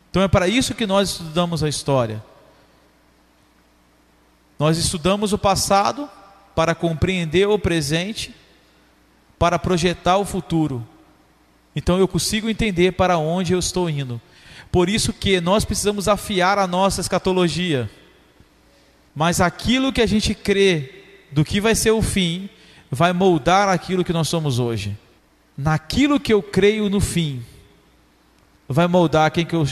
Então 0.09 0.23
é 0.23 0.29
para 0.29 0.49
isso 0.49 0.75
que 0.75 0.87
nós 0.87 1.11
estudamos 1.11 1.63
a 1.63 1.69
história. 1.69 2.25
Nós 4.59 4.79
estudamos 4.79 5.35
o 5.35 5.39
passado 5.39 6.09
para 6.55 6.75
compreender 6.75 7.47
o 7.47 7.59
presente, 7.59 8.35
para 9.39 9.59
projetar 9.59 10.17
o 10.17 10.25
futuro. 10.25 10.83
Então 11.75 11.99
eu 11.99 12.09
consigo 12.09 12.49
entender 12.49 12.93
para 12.93 13.19
onde 13.19 13.53
eu 13.53 13.59
estou 13.59 13.91
indo. 13.91 14.19
Por 14.73 14.89
isso 14.89 15.13
que 15.13 15.39
nós 15.39 15.67
precisamos 15.67 16.09
afiar 16.09 16.59
a 16.59 16.67
nossa 16.67 17.03
escatologia. 17.03 17.91
Mas 19.15 19.43
aquilo 19.43 19.93
que 19.93 20.01
a 20.01 20.07
gente 20.07 20.35
crê 20.35 21.05
do 21.31 21.45
que 21.45 21.61
vai 21.61 21.75
ser 21.75 21.91
o 21.91 22.01
fim, 22.01 22.49
vai 22.91 23.13
moldar 23.13 23.69
aquilo 23.69 24.03
que 24.03 24.15
nós 24.15 24.29
somos 24.29 24.59
hoje 24.59 24.97
naquilo 25.57 26.21
que 26.21 26.33
eu 26.33 26.43
creio 26.43 26.91
no 26.91 27.01
fim, 27.01 27.43
vai 28.69 28.87
moldar 28.87 29.31
quem 29.31 29.47
que 29.47 29.55
eu 29.55 29.67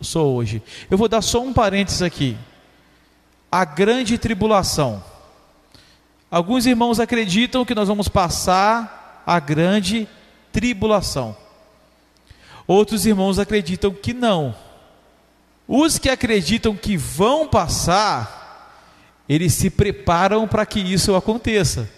sou 0.00 0.36
hoje. 0.36 0.62
Eu 0.90 0.96
vou 0.96 1.08
dar 1.08 1.22
só 1.22 1.42
um 1.42 1.52
parênteses 1.52 2.02
aqui. 2.02 2.36
A 3.50 3.64
grande 3.64 4.18
tribulação. 4.18 5.02
Alguns 6.30 6.66
irmãos 6.66 7.00
acreditam 7.00 7.64
que 7.64 7.74
nós 7.74 7.88
vamos 7.88 8.08
passar 8.08 9.22
a 9.26 9.38
grande 9.40 10.08
tribulação. 10.52 11.36
Outros 12.66 13.06
irmãos 13.06 13.38
acreditam 13.38 13.92
que 13.92 14.12
não. 14.12 14.54
Os 15.66 15.98
que 15.98 16.10
acreditam 16.10 16.76
que 16.76 16.96
vão 16.96 17.48
passar, 17.48 18.72
eles 19.28 19.54
se 19.54 19.70
preparam 19.70 20.46
para 20.46 20.66
que 20.66 20.80
isso 20.80 21.14
aconteça. 21.14 21.88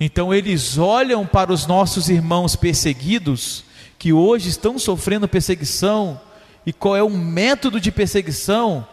Então 0.00 0.32
eles 0.32 0.78
olham 0.78 1.26
para 1.26 1.52
os 1.52 1.66
nossos 1.66 2.08
irmãos 2.08 2.56
perseguidos, 2.56 3.64
que 3.98 4.14
hoje 4.14 4.48
estão 4.48 4.78
sofrendo 4.78 5.28
perseguição, 5.28 6.18
e 6.64 6.72
qual 6.72 6.96
é 6.96 7.02
o 7.02 7.10
método 7.10 7.78
de 7.78 7.92
perseguição, 7.92 8.86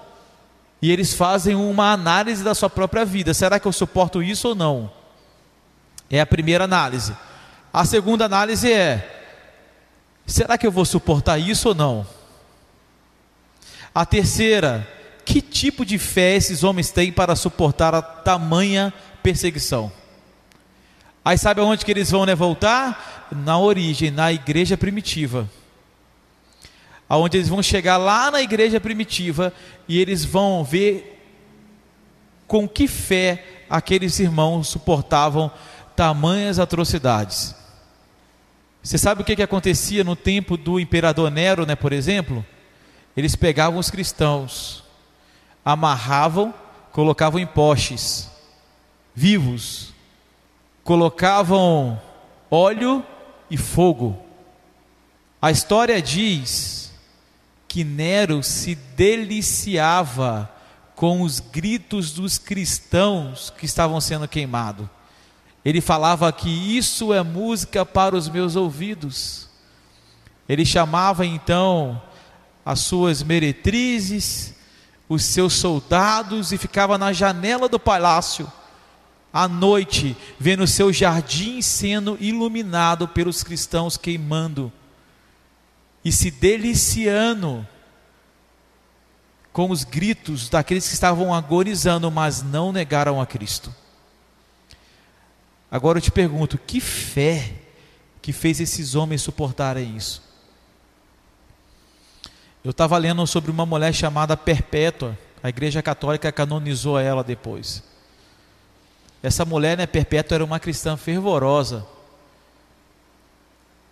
e 0.82 0.92
eles 0.92 1.14
fazem 1.14 1.56
uma 1.56 1.94
análise 1.94 2.44
da 2.44 2.54
sua 2.54 2.70
própria 2.70 3.06
vida: 3.06 3.34
será 3.34 3.58
que 3.58 3.66
eu 3.68 3.72
suporto 3.72 4.22
isso 4.22 4.50
ou 4.50 4.56
não? 4.56 4.92
É 6.10 6.20
a 6.20 6.26
primeira 6.26 6.66
análise. 6.66 7.16
A 7.72 7.86
segunda 7.86 8.26
análise 8.26 8.72
é: 8.72 9.24
será 10.26 10.58
que 10.58 10.68
eu 10.68 10.72
vou 10.72 10.84
suportar 10.86 11.38
isso 11.40 11.70
ou 11.70 11.76
não? 11.76 12.06
A 13.96 14.06
terceira, 14.06 14.88
que 15.26 15.42
tipo 15.42 15.86
de 15.86 15.98
fé 15.98 16.36
esses 16.36 16.64
homens 16.64 16.92
têm 16.92 17.12
para 17.12 17.36
suportar 17.36 17.96
a 17.96 18.02
tamanha 18.02 18.94
perseguição? 19.24 19.92
Aí 21.28 21.38
sabe 21.38 21.60
aonde 21.60 21.84
que 21.84 21.92
eles 21.92 22.10
vão 22.10 22.26
né, 22.26 22.34
voltar? 22.34 23.28
Na 23.36 23.60
origem, 23.60 24.10
na 24.10 24.32
igreja 24.32 24.78
primitiva. 24.78 25.46
Aonde 27.10 27.36
eles 27.36 27.50
vão 27.50 27.62
chegar 27.62 27.98
lá 27.98 28.32
na 28.32 28.42
igreja 28.42 28.80
primitiva 28.80 29.52
e 29.90 30.00
eles 30.00 30.24
vão 30.24 30.64
ver 30.64 31.22
com 32.48 32.66
que 32.66 32.88
fé 32.88 33.44
aqueles 33.70 34.18
irmãos 34.20 34.70
suportavam 34.70 35.52
tamanhas 35.98 36.60
atrocidades. 36.60 37.54
Você 38.82 38.98
sabe 38.98 39.22
o 39.22 39.26
que, 39.26 39.36
que 39.36 39.44
acontecia 39.44 40.06
no 40.06 40.16
tempo 40.16 40.56
do 40.56 40.80
imperador 40.80 41.30
Nero, 41.30 41.66
né, 41.66 41.76
por 41.76 41.92
exemplo? 41.92 42.46
Eles 43.18 43.36
pegavam 43.36 43.78
os 43.78 43.92
cristãos, 43.92 44.82
amarravam, 45.66 46.54
colocavam 46.94 47.38
em 47.38 47.46
postes, 47.46 48.32
vivos, 49.14 49.97
colocavam 50.88 52.02
óleo 52.50 53.04
e 53.52 53.58
fogo. 53.58 54.18
A 55.42 55.52
história 55.52 56.02
diz 56.02 56.94
que 57.68 57.84
Nero 57.84 58.42
se 58.42 58.74
deliciava 58.74 60.50
com 60.96 61.24
os 61.24 61.42
gritos 61.42 62.12
dos 62.14 62.38
cristãos 62.38 63.54
que 63.58 63.66
estavam 63.66 64.00
sendo 64.00 64.30
queimados. 64.30 64.88
Ele 65.66 65.82
falava 65.82 66.32
que 66.32 66.50
isso 66.50 67.14
é 67.14 67.22
música 67.22 67.86
para 67.86 68.16
os 68.16 68.30
meus 68.30 68.56
ouvidos. 68.56 69.50
Ele 70.48 70.66
chamava 70.66 71.26
então 71.26 72.02
as 72.66 72.80
suas 72.80 73.22
meretrizes, 73.22 74.56
os 75.10 75.26
seus 75.26 75.52
soldados 75.52 76.54
e 76.54 76.58
ficava 76.58 76.98
na 76.98 77.12
janela 77.12 77.68
do 77.68 77.78
palácio 77.78 78.50
à 79.38 79.48
noite, 79.48 80.18
vendo 80.40 80.66
seu 80.66 80.92
jardim 80.92 81.62
sendo 81.62 82.18
iluminado 82.20 83.08
pelos 83.08 83.44
cristãos 83.44 83.96
queimando 83.96 84.74
e 86.04 86.12
se 86.12 86.32
deliciando 86.32 87.66
com 89.54 89.70
os 89.70 89.84
gritos 89.84 90.50
daqueles 90.50 90.88
que 90.88 90.94
estavam 90.96 91.36
agonizando, 91.36 92.10
mas 92.10 92.42
não 92.42 92.72
negaram 92.72 93.22
a 93.22 93.28
Cristo. 93.28 93.72
Agora 95.70 96.00
eu 96.00 96.02
te 96.02 96.10
pergunto: 96.10 96.58
que 96.58 96.82
fé 96.82 97.54
que 98.24 98.34
fez 98.34 98.60
esses 98.60 98.96
homens 98.96 99.22
suportarem 99.22 99.96
isso? 99.96 100.24
Eu 102.64 102.72
estava 102.72 102.98
lendo 102.98 103.28
sobre 103.28 103.52
uma 103.52 103.68
mulher 103.68 103.94
chamada 103.94 104.36
Perpétua, 104.36 105.16
a 105.44 105.50
Igreja 105.50 105.84
Católica 105.84 106.32
canonizou 106.32 106.98
ela 106.98 107.24
depois. 107.24 107.84
Essa 109.22 109.44
mulher, 109.44 109.78
né, 109.78 109.86
Perpétua, 109.86 110.36
era 110.36 110.46
uma 110.46 110.60
cristã 110.60 110.96
fervorosa. 110.96 111.86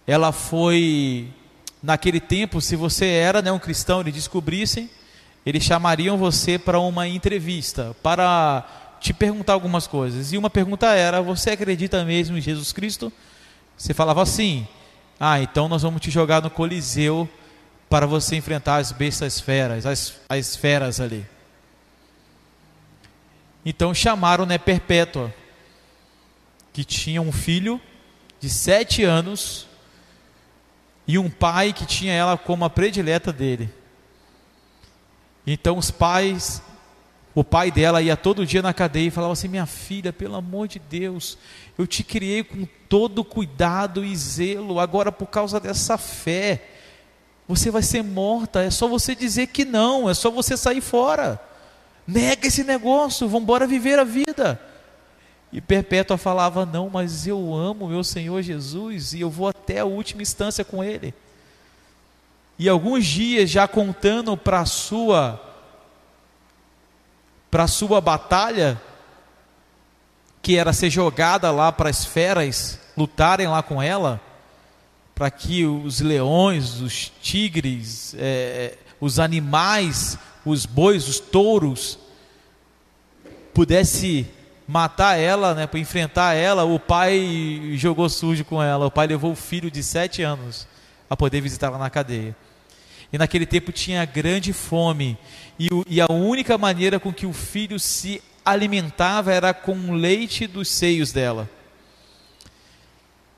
Ela 0.05 0.31
foi, 0.31 1.29
naquele 1.81 2.19
tempo, 2.19 2.61
se 2.61 2.75
você 2.75 3.07
era 3.07 3.41
né, 3.41 3.51
um 3.51 3.59
cristão, 3.59 4.01
eles 4.01 4.13
descobrissem, 4.13 4.89
eles 5.45 5.63
chamariam 5.63 6.17
você 6.17 6.59
para 6.59 6.79
uma 6.79 7.07
entrevista, 7.07 7.95
para 8.03 8.65
te 8.99 9.13
perguntar 9.13 9.53
algumas 9.53 9.87
coisas. 9.87 10.31
E 10.31 10.37
uma 10.37 10.49
pergunta 10.49 10.87
era: 10.87 11.21
Você 11.21 11.51
acredita 11.51 12.03
mesmo 12.05 12.37
em 12.37 12.41
Jesus 12.41 12.71
Cristo? 12.71 13.11
Você 13.77 13.93
falava 13.93 14.21
assim: 14.21 14.67
Ah, 15.19 15.39
então 15.39 15.67
nós 15.67 15.81
vamos 15.81 16.01
te 16.01 16.09
jogar 16.09 16.41
no 16.41 16.49
Coliseu 16.49 17.27
para 17.89 18.05
você 18.05 18.35
enfrentar 18.35 18.77
as 18.77 18.91
bestas 18.91 19.39
feras, 19.39 19.85
as, 19.85 20.15
as 20.29 20.55
feras 20.55 20.99
ali. 20.99 21.25
Então 23.65 23.93
chamaram 23.95 24.45
né, 24.45 24.59
Perpétua, 24.59 25.33
que 26.71 26.85
tinha 26.85 27.19
um 27.19 27.31
filho 27.31 27.81
de 28.39 28.47
sete 28.47 29.03
anos 29.03 29.65
e 31.07 31.17
um 31.17 31.29
pai 31.31 31.73
que 31.73 31.85
tinha 31.85 32.13
ela 32.13 32.37
como 32.37 32.63
a 32.63 32.69
predileta 32.69 33.33
dele. 33.33 33.73
Então 35.47 35.77
os 35.79 35.89
pais, 35.89 36.61
o 37.33 37.43
pai 37.43 37.71
dela 37.71 38.01
ia 38.01 38.15
todo 38.15 38.45
dia 38.45 38.61
na 38.61 38.73
cadeia 38.73 39.07
e 39.07 39.11
falava 39.11 39.33
assim: 39.33 39.47
Minha 39.47 39.65
filha, 39.65 40.13
pelo 40.13 40.35
amor 40.35 40.67
de 40.67 40.77
Deus, 40.77 41.37
eu 41.77 41.87
te 41.87 42.03
criei 42.03 42.43
com 42.43 42.67
todo 42.87 43.23
cuidado 43.23 44.05
e 44.05 44.15
zelo, 44.15 44.79
agora 44.79 45.11
por 45.11 45.27
causa 45.27 45.59
dessa 45.59 45.97
fé, 45.97 46.69
Você 47.47 47.71
vai 47.71 47.81
ser 47.81 48.03
morta, 48.03 48.63
é 48.63 48.69
só 48.69 48.87
você 48.87 49.15
dizer 49.15 49.47
que 49.47 49.65
não, 49.65 50.09
é 50.09 50.13
só 50.13 50.29
você 50.29 50.55
sair 50.55 50.81
fora. 50.81 51.39
Nega 52.07 52.47
esse 52.47 52.63
negócio, 52.63 53.27
vamos 53.27 53.43
embora 53.43 53.65
viver 53.65 53.97
a 53.97 54.03
vida. 54.03 54.61
E 55.51 55.61
Perpétua 55.61 56.17
falava: 56.17 56.65
Não, 56.65 56.89
mas 56.89 57.25
eu 57.25 57.53
amo 57.53 57.87
meu 57.87 58.03
Senhor 58.03 58.41
Jesus 58.41 59.13
e 59.13 59.21
eu 59.21 59.29
vou 59.29 59.47
até 59.47 59.79
a 59.79 59.85
última 59.85 60.21
instância 60.21 60.63
com 60.63 60.83
Ele. 60.83 61.13
E 62.57 62.69
alguns 62.69 63.05
dias 63.05 63.49
já 63.49 63.67
contando 63.67 64.35
para 64.37 64.65
sua 64.65 65.41
para 67.49 67.67
sua 67.67 68.01
batalha, 68.01 68.81
que 70.41 70.57
era 70.57 70.73
ser 70.73 70.89
jogada 70.89 71.51
lá 71.51 71.71
para 71.71 71.89
as 71.89 72.03
feras 72.03 72.79
lutarem 72.97 73.47
lá 73.47 73.63
com 73.63 73.81
ela, 73.81 74.19
para 75.13 75.31
que 75.31 75.65
os 75.65 76.01
leões, 76.01 76.81
os 76.81 77.09
tigres, 77.21 78.13
é, 78.17 78.77
os 78.99 79.19
animais, 79.19 80.19
os 80.45 80.65
bois, 80.65 81.07
os 81.07 81.19
touros, 81.19 81.97
pudesse 83.53 84.27
matar 84.67 85.17
ela, 85.17 85.53
né, 85.53 85.67
para 85.67 85.79
enfrentar 85.79 86.33
ela, 86.33 86.63
o 86.63 86.79
pai 86.79 87.73
jogou 87.75 88.09
sujo 88.09 88.43
com 88.43 88.61
ela. 88.61 88.87
O 88.87 88.91
pai 88.91 89.07
levou 89.07 89.31
o 89.31 89.35
filho 89.35 89.71
de 89.71 89.83
sete 89.83 90.21
anos 90.21 90.67
a 91.09 91.15
poder 91.15 91.41
visitá-la 91.41 91.77
na 91.77 91.89
cadeia. 91.89 92.35
E 93.13 93.17
naquele 93.17 93.45
tempo 93.45 93.71
tinha 93.71 94.03
grande 94.03 94.51
fome, 94.51 95.17
e, 95.59 95.69
e 95.87 96.01
a 96.01 96.07
única 96.11 96.57
maneira 96.57 96.99
com 96.99 97.13
que 97.13 97.25
o 97.25 97.33
filho 97.33 97.79
se 97.79 98.21
alimentava 98.43 99.31
era 99.31 99.53
com 99.53 99.73
o 99.73 99.93
leite 99.93 100.47
dos 100.47 100.67
seios 100.67 101.11
dela. 101.11 101.49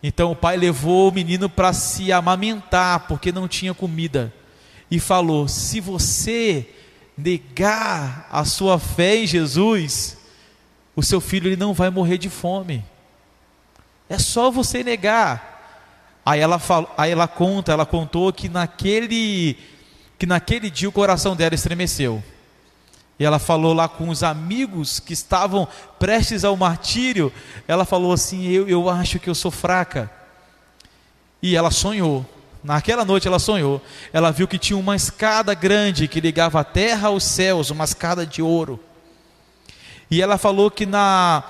Então 0.01 0.31
o 0.31 0.35
pai 0.35 0.57
levou 0.57 1.09
o 1.09 1.13
menino 1.13 1.49
para 1.49 1.73
se 1.73 2.11
amamentar, 2.11 3.07
porque 3.07 3.31
não 3.31 3.47
tinha 3.47 3.73
comida, 3.73 4.33
e 4.89 4.99
falou: 4.99 5.47
Se 5.47 5.79
você 5.79 6.67
negar 7.17 8.27
a 8.31 8.45
sua 8.45 8.77
fé 8.77 9.17
em 9.17 9.27
Jesus, 9.27 10.17
o 10.95 11.01
seu 11.01 11.19
filho 11.19 11.47
ele 11.47 11.55
não 11.55 11.73
vai 11.73 11.89
morrer 11.89 12.17
de 12.17 12.29
fome. 12.29 12.85
É 14.07 14.19
só 14.19 14.51
você 14.51 14.83
negar. 14.83 15.55
Aí 16.25 16.39
ela, 16.39 16.59
fala, 16.59 16.93
aí 16.97 17.11
ela 17.11 17.27
conta, 17.27 17.71
ela 17.71 17.85
contou 17.85 18.31
que 18.31 18.49
naquele, 18.49 19.57
que 20.19 20.25
naquele 20.25 20.69
dia 20.69 20.89
o 20.89 20.91
coração 20.91 21.35
dela 21.35 21.55
estremeceu. 21.55 22.23
E 23.19 23.25
ela 23.25 23.39
falou 23.39 23.73
lá 23.73 23.87
com 23.87 24.09
os 24.09 24.21
amigos 24.21 24.99
que 24.99 25.13
estavam 25.13 25.67
prestes 25.97 26.43
ao 26.43 26.55
martírio. 26.55 27.33
Ela 27.67 27.83
falou 27.83 28.13
assim: 28.13 28.45
Eu, 28.45 28.67
eu 28.67 28.89
acho 28.89 29.19
que 29.19 29.29
eu 29.29 29.33
sou 29.33 29.49
fraca. 29.49 30.11
E 31.41 31.55
ela 31.55 31.71
sonhou. 31.71 32.25
Naquela 32.63 33.05
noite 33.05 33.27
ela 33.27 33.39
sonhou. 33.39 33.81
Ela 34.11 34.31
viu 34.31 34.47
que 34.47 34.57
tinha 34.57 34.77
uma 34.77 34.95
escada 34.95 35.53
grande 35.53 36.07
que 36.07 36.19
ligava 36.19 36.59
a 36.59 36.63
terra 36.63 37.09
aos 37.09 37.23
céus, 37.23 37.69
uma 37.69 37.83
escada 37.83 38.25
de 38.25 38.41
ouro. 38.41 38.79
E 40.09 40.21
ela 40.21 40.37
falou 40.37 40.71
que 40.71 40.85
na, 40.85 41.43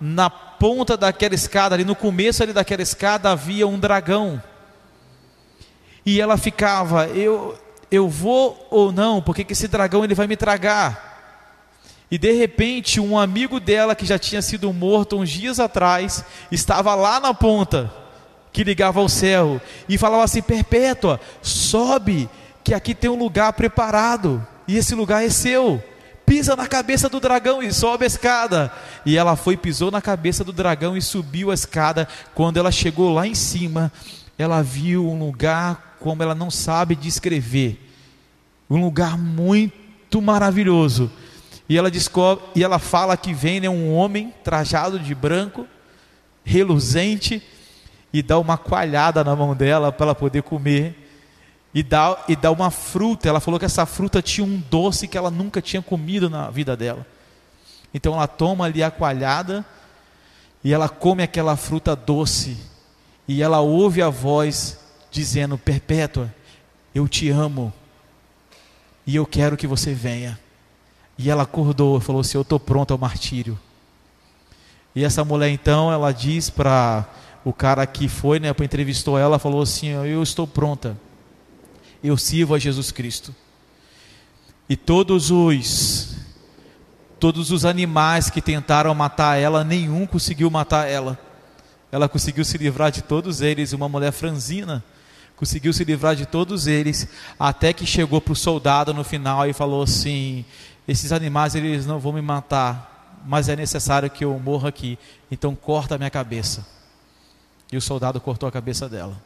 na 0.00 0.28
ponta 0.28 0.96
daquela 0.96 1.34
escada, 1.34 1.74
ali 1.74 1.84
no 1.84 1.96
começo 1.96 2.42
ali 2.42 2.52
daquela 2.52 2.82
escada, 2.82 3.30
havia 3.30 3.66
um 3.66 3.78
dragão. 3.78 4.42
E 6.04 6.20
ela 6.20 6.36
ficava, 6.36 7.06
eu, 7.08 7.58
eu 7.90 8.08
vou 8.08 8.66
ou 8.70 8.90
não, 8.90 9.22
porque 9.22 9.44
que 9.44 9.52
esse 9.52 9.68
dragão 9.68 10.04
ele 10.04 10.14
vai 10.14 10.26
me 10.26 10.36
tragar. 10.36 11.08
E 12.10 12.18
de 12.18 12.32
repente, 12.32 12.98
um 12.98 13.16
amigo 13.16 13.60
dela 13.60 13.94
que 13.94 14.04
já 14.04 14.18
tinha 14.18 14.42
sido 14.42 14.72
morto 14.72 15.16
uns 15.16 15.30
dias 15.30 15.60
atrás, 15.60 16.24
estava 16.50 16.94
lá 16.96 17.20
na 17.20 17.32
ponta 17.32 17.99
que 18.52 18.64
ligava 18.64 19.00
ao 19.00 19.08
céu 19.08 19.60
e 19.88 19.96
falava 19.98 20.24
assim: 20.24 20.42
Perpétua, 20.42 21.20
sobe, 21.42 22.28
que 22.64 22.74
aqui 22.74 22.94
tem 22.94 23.10
um 23.10 23.18
lugar 23.18 23.52
preparado, 23.52 24.46
e 24.66 24.76
esse 24.76 24.94
lugar 24.94 25.24
é 25.24 25.30
seu 25.30 25.82
pisa 26.30 26.54
na 26.54 26.68
cabeça 26.68 27.08
do 27.08 27.18
dragão 27.18 27.60
e 27.60 27.72
sobe 27.72 28.04
a 28.04 28.06
escada. 28.06 28.72
E 29.04 29.18
ela 29.18 29.34
foi, 29.34 29.56
pisou 29.56 29.90
na 29.90 30.00
cabeça 30.00 30.44
do 30.44 30.52
dragão 30.52 30.96
e 30.96 31.02
subiu 31.02 31.50
a 31.50 31.54
escada. 31.54 32.06
Quando 32.36 32.56
ela 32.56 32.70
chegou 32.70 33.12
lá 33.12 33.26
em 33.26 33.34
cima, 33.34 33.90
ela 34.38 34.62
viu 34.62 35.10
um 35.10 35.18
lugar 35.18 35.96
como 35.98 36.22
ela 36.22 36.32
não 36.32 36.48
sabe 36.48 36.94
descrever. 36.94 37.84
Um 38.70 38.80
lugar 38.80 39.18
muito 39.18 40.22
maravilhoso. 40.22 41.10
E 41.68 41.76
ela 41.76 41.90
descobre, 41.90 42.44
e 42.54 42.62
ela 42.62 42.78
fala 42.78 43.16
que 43.16 43.34
vem 43.34 43.58
né, 43.58 43.68
um 43.68 43.92
homem 43.92 44.32
trajado 44.44 45.00
de 45.00 45.16
branco, 45.16 45.66
reluzente, 46.44 47.42
e 48.12 48.22
dá 48.22 48.38
uma 48.38 48.58
coalhada 48.58 49.22
na 49.22 49.36
mão 49.36 49.54
dela 49.54 49.92
para 49.92 50.06
ela 50.06 50.14
poder 50.14 50.42
comer 50.42 51.08
e 51.72 51.82
dá, 51.82 52.24
e 52.28 52.34
dá 52.34 52.50
uma 52.50 52.70
fruta. 52.70 53.28
Ela 53.28 53.40
falou 53.40 53.58
que 53.58 53.66
essa 53.66 53.86
fruta 53.86 54.20
tinha 54.20 54.44
um 54.44 54.58
doce 54.70 55.06
que 55.06 55.16
ela 55.16 55.30
nunca 55.30 55.62
tinha 55.62 55.80
comido 55.80 56.28
na 56.28 56.50
vida 56.50 56.76
dela. 56.76 57.06
Então 57.94 58.14
ela 58.14 58.26
toma 58.26 58.64
ali 58.64 58.82
a 58.82 58.90
coalhada 58.90 59.64
e 60.62 60.72
ela 60.72 60.88
come 60.88 61.22
aquela 61.22 61.56
fruta 61.56 61.94
doce. 61.94 62.58
E 63.26 63.42
ela 63.42 63.60
ouve 63.60 64.02
a 64.02 64.08
voz 64.08 64.78
dizendo: 65.10 65.56
Perpétua, 65.56 66.32
eu 66.94 67.06
te 67.08 67.30
amo 67.30 67.72
e 69.06 69.14
eu 69.16 69.24
quero 69.24 69.56
que 69.56 69.66
você 69.66 69.94
venha. 69.94 70.38
E 71.16 71.30
ela 71.30 71.44
acordou 71.44 71.98
e 71.98 72.00
falou 72.00 72.20
assim: 72.20 72.36
Eu 72.36 72.42
estou 72.42 72.58
pronta 72.58 72.94
ao 72.94 72.98
martírio. 72.98 73.58
E 74.94 75.04
essa 75.04 75.24
mulher 75.24 75.50
então, 75.50 75.92
ela 75.92 76.12
diz 76.12 76.50
para 76.50 77.06
o 77.44 77.52
cara 77.52 77.86
que 77.86 78.08
foi, 78.08 78.38
né, 78.38 78.50
entrevistou 78.60 79.18
ela, 79.18 79.38
falou 79.38 79.62
assim: 79.62 79.88
Eu 79.88 80.22
estou 80.22 80.46
pronta 80.46 80.96
eu 82.02 82.16
sirvo 82.16 82.54
a 82.54 82.58
Jesus 82.58 82.90
Cristo. 82.90 83.34
E 84.68 84.76
todos 84.76 85.30
os 85.30 86.16
todos 87.18 87.50
os 87.50 87.66
animais 87.66 88.30
que 88.30 88.40
tentaram 88.40 88.94
matar 88.94 89.36
ela, 89.36 89.62
nenhum 89.62 90.06
conseguiu 90.06 90.50
matar 90.50 90.88
ela. 90.88 91.18
Ela 91.92 92.08
conseguiu 92.08 92.42
se 92.46 92.56
livrar 92.56 92.90
de 92.90 93.02
todos 93.02 93.42
eles, 93.42 93.74
uma 93.74 93.88
mulher 93.88 94.12
franzina 94.12 94.82
conseguiu 95.36 95.72
se 95.72 95.84
livrar 95.84 96.14
de 96.14 96.26
todos 96.26 96.66
eles, 96.66 97.08
até 97.38 97.72
que 97.72 97.86
chegou 97.86 98.20
para 98.20 98.34
o 98.34 98.36
soldado 98.36 98.92
no 98.92 99.02
final 99.02 99.48
e 99.48 99.54
falou 99.54 99.82
assim: 99.82 100.44
esses 100.86 101.12
animais 101.12 101.54
eles 101.54 101.86
não 101.86 101.98
vão 101.98 102.12
me 102.12 102.20
matar, 102.20 103.18
mas 103.24 103.48
é 103.48 103.56
necessário 103.56 104.10
que 104.10 104.22
eu 104.22 104.38
morra 104.38 104.68
aqui, 104.68 104.98
então 105.30 105.54
corta 105.54 105.94
a 105.94 105.98
minha 105.98 106.10
cabeça. 106.10 106.79
E 107.72 107.76
o 107.76 107.80
soldado 107.80 108.20
cortou 108.20 108.48
a 108.48 108.52
cabeça 108.52 108.88
dela. 108.88 109.20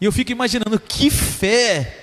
E 0.00 0.04
eu 0.04 0.12
fico 0.12 0.32
imaginando 0.32 0.78
que 0.78 1.10
fé 1.10 2.00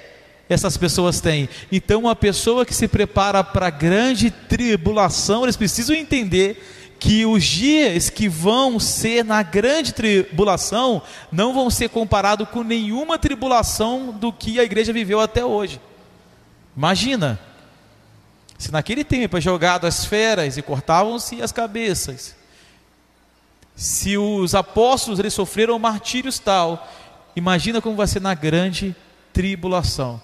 essas 0.49 0.75
pessoas 0.77 1.21
têm. 1.21 1.47
Então, 1.71 2.01
uma 2.01 2.15
pessoa 2.15 2.65
que 2.65 2.73
se 2.73 2.87
prepara 2.87 3.43
para 3.43 3.67
a 3.67 3.71
grande 3.71 4.29
tribulação, 4.29 5.43
eles 5.43 5.55
precisam 5.55 5.95
entender 5.95 6.61
que 6.99 7.25
os 7.25 7.43
dias 7.43 8.09
que 8.09 8.29
vão 8.29 8.79
ser 8.79 9.25
na 9.25 9.41
grande 9.41 9.91
tribulação 9.91 11.01
não 11.31 11.53
vão 11.53 11.69
ser 11.69 11.89
comparados 11.89 12.47
com 12.49 12.63
nenhuma 12.63 13.17
tribulação 13.17 14.11
do 14.11 14.31
que 14.31 14.59
a 14.59 14.63
igreja 14.63 14.93
viveu 14.93 15.19
até 15.19 15.43
hoje. 15.43 15.81
Imagina, 16.77 17.39
se 18.57 18.71
naquele 18.71 19.03
tempo 19.03 19.37
é 19.37 19.41
jogado 19.41 19.87
as 19.87 20.05
feras 20.05 20.57
e 20.57 20.61
cortavam-se 20.61 21.41
as 21.41 21.51
cabeças, 21.51 22.35
se 23.75 24.17
os 24.17 24.53
apóstolos 24.53 25.19
eles 25.19 25.33
sofreram 25.33 25.77
martírios 25.79 26.37
tal, 26.39 26.87
Imagina 27.35 27.81
como 27.81 27.95
vai 27.95 28.07
ser 28.07 28.21
na 28.21 28.33
grande 28.33 28.95
tribulação. 29.31 30.21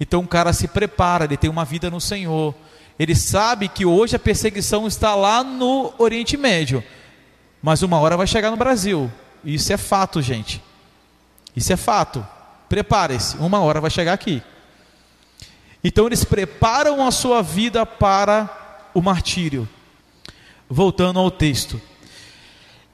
Então 0.00 0.20
o 0.20 0.26
cara 0.26 0.52
se 0.52 0.66
prepara, 0.66 1.24
ele 1.24 1.36
tem 1.36 1.50
uma 1.50 1.64
vida 1.64 1.90
no 1.90 2.00
Senhor. 2.00 2.54
Ele 2.98 3.14
sabe 3.14 3.68
que 3.68 3.84
hoje 3.84 4.16
a 4.16 4.18
perseguição 4.18 4.86
está 4.86 5.14
lá 5.14 5.44
no 5.44 5.92
Oriente 5.98 6.36
Médio, 6.36 6.82
mas 7.62 7.82
uma 7.82 7.98
hora 7.98 8.16
vai 8.16 8.26
chegar 8.26 8.50
no 8.50 8.56
Brasil. 8.56 9.10
Isso 9.44 9.72
é 9.72 9.76
fato, 9.76 10.22
gente. 10.22 10.62
Isso 11.54 11.72
é 11.72 11.76
fato. 11.76 12.26
Prepare-se, 12.68 13.36
uma 13.36 13.60
hora 13.60 13.80
vai 13.80 13.90
chegar 13.90 14.14
aqui. 14.14 14.42
Então 15.84 16.06
eles 16.06 16.24
preparam 16.24 17.06
a 17.06 17.10
sua 17.10 17.42
vida 17.42 17.84
para 17.84 18.88
o 18.94 19.02
martírio. 19.02 19.68
Voltando 20.68 21.18
ao 21.18 21.30
texto. 21.30 21.80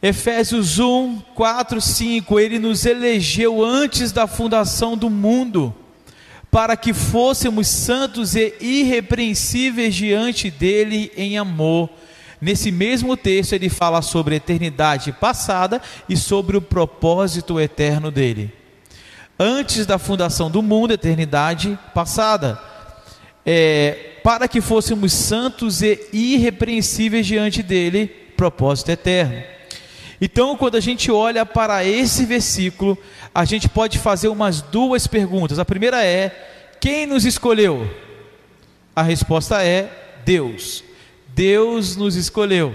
Efésios 0.01 0.79
1, 0.79 1.19
4, 1.35 1.81
5, 1.81 2.39
ele 2.39 2.59
nos 2.61 2.87
elegeu 2.87 3.65
antes 3.65 4.13
da 4.13 4.29
fundação 4.29 4.97
do 4.97 5.11
mundo, 5.11 5.75
para 6.53 6.77
que 6.77 6.93
fôssemos 6.93 7.67
santos 7.67 8.37
e 8.37 8.55
irrepreensíveis 8.61 9.95
diante 9.95 10.53
dele 10.53 11.11
em 11.17 11.37
amor. 11.37 11.91
Nesse 12.41 12.71
mesmo 12.71 13.17
texto, 13.17 13.55
ele 13.55 13.69
fala 13.69 14.01
sobre 14.01 14.35
a 14.35 14.37
eternidade 14.37 15.11
passada 15.11 15.83
e 16.09 16.17
sobre 16.17 16.57
o 16.57 16.63
propósito 16.63 17.59
eterno 17.59 18.13
dele. 18.13 18.53
Antes 19.37 19.85
da 19.85 19.99
fundação 19.99 20.49
do 20.49 20.63
mundo, 20.63 20.93
eternidade 20.93 21.77
passada, 21.93 22.57
é, 23.45 24.21
para 24.23 24.47
que 24.47 24.61
fôssemos 24.61 25.13
santos 25.13 25.83
e 25.83 25.99
irrepreensíveis 26.13 27.27
diante 27.27 27.65
dele, 27.65 28.07
propósito 28.37 28.91
eterno. 28.91 29.58
Então, 30.21 30.57
quando 30.57 30.77
a 30.77 30.81
gente 30.81 31.11
olha 31.11 31.47
para 31.47 31.85
esse 31.85 32.25
versículo, 32.25 32.99
a 33.35 33.45
gente 33.45 33.69
pode 33.69 33.99
fazer 33.99 34.29
umas 34.29 34.61
duas 34.61 35.07
perguntas. 35.07 35.59
A 35.59 35.65
primeira 35.65 36.05
é: 36.05 36.77
quem 36.81 37.07
nos 37.07 37.25
escolheu? 37.25 37.89
A 38.95 39.03
resposta 39.03 39.63
é 39.63 39.91
Deus. 40.25 40.83
Deus 41.29 41.97
nos 41.97 42.17
escolheu. 42.17 42.75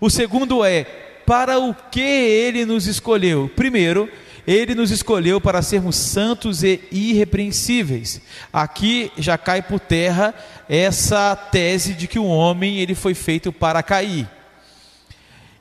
O 0.00 0.08
segundo 0.08 0.64
é: 0.64 0.84
para 1.26 1.58
o 1.58 1.74
que 1.74 2.00
ele 2.00 2.64
nos 2.64 2.86
escolheu? 2.86 3.50
Primeiro, 3.56 4.08
ele 4.46 4.74
nos 4.74 4.90
escolheu 4.90 5.40
para 5.40 5.62
sermos 5.62 5.96
santos 5.96 6.62
e 6.62 6.80
irrepreensíveis. 6.90 8.20
Aqui 8.52 9.10
já 9.18 9.36
cai 9.36 9.60
por 9.60 9.80
terra 9.80 10.34
essa 10.68 11.34
tese 11.34 11.94
de 11.94 12.06
que 12.06 12.18
o 12.18 12.26
homem 12.26 12.78
ele 12.78 12.94
foi 12.94 13.14
feito 13.14 13.52
para 13.52 13.82
cair. 13.82 14.28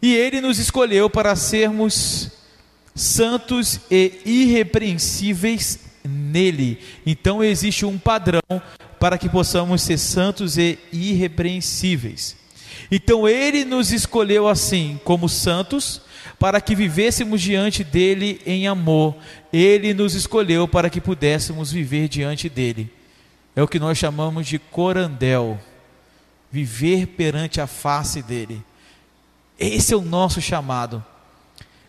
E 0.02 0.16
ele 0.16 0.41
nos 0.41 0.60
escolheu 0.60 1.10
para 1.10 1.36
sermos 1.36 2.32
santos 2.95 3.80
e 3.89 4.22
irrepreensíveis 4.26 5.80
nele. 6.04 6.80
Então 7.06 7.43
existe 7.43 7.86
um 7.86 7.97
padrão 7.97 8.41
para 9.00 9.18
que 9.18 9.30
possamos 9.30 9.82
ser 9.82 9.97
santos 9.97 10.58
e 10.58 10.78
irrepreensíveis. 10.91 12.36
Então 12.91 13.28
ele 13.28 13.66
nos 13.66 13.91
escolheu 13.91 14.47
assim, 14.47 15.00
como 15.04 15.30
santos, 15.30 16.02
para 16.38 16.62
que 16.62 16.76
vivêssemos 16.76 17.41
diante 17.41 17.84
dele 17.84 18.41
em 18.45 18.68
amor. 18.68 19.16
Ele 19.52 19.93
nos 19.93 20.16
escolheu 20.16 20.68
para 20.68 20.89
que 20.89 21.02
pudéssemos 21.02 21.72
viver 21.72 22.08
diante 22.08 22.50
dele. 22.50 22.91
É 23.56 23.62
o 23.62 23.68
que 23.68 23.80
nós 23.80 23.97
chamamos 23.97 24.47
de 24.47 24.58
corandel 24.58 25.60
viver 26.52 27.08
perante 27.08 27.62
a 27.62 27.68
face 27.68 28.22
dele. 28.22 28.64
Esse 29.60 29.93
é 29.93 29.97
o 29.97 30.01
nosso 30.01 30.41
chamado. 30.41 31.03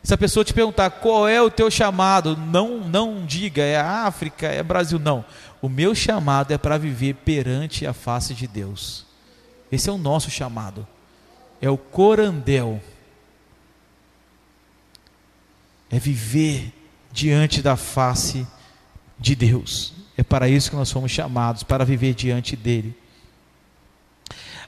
Se 0.03 0.14
a 0.14 0.18
pessoa 0.18 0.45
te 0.45 0.53
perguntar 0.53 0.91
qual 0.91 1.29
é 1.29 1.41
o 1.41 1.51
teu 1.51 1.71
chamado, 1.71 2.37
não, 2.37 2.79
não 2.81 3.25
diga 3.25 3.62
é 3.62 3.79
África, 3.79 4.47
é 4.47 4.62
Brasil, 4.62 4.99
não. 4.99 5.25
O 5.62 5.68
meu 5.68 5.95
chamado 5.95 6.53
é 6.53 6.59
para 6.59 6.79
viver 6.79 7.14
perante 7.14 7.87
a 7.87 7.93
face 7.93 8.35
de 8.35 8.47
Deus. 8.47 9.07
Esse 9.71 9.89
é 9.89 9.93
o 9.93 9.99
nosso 9.99 10.31
chamado. 10.31 10.87
É 11.61 11.68
o 11.68 11.77
corandel. 11.77 12.81
É 15.91 15.99
viver 15.99 16.73
diante 17.12 17.61
da 17.61 17.77
face 17.77 18.47
de 19.18 19.35
Deus. 19.35 19.93
É 20.16 20.23
para 20.23 20.49
isso 20.49 20.71
que 20.71 20.77
nós 20.77 20.91
fomos 20.91 21.11
chamados, 21.11 21.62
para 21.62 21.85
viver 21.85 22.14
diante 22.14 22.57
dele. 22.57 22.97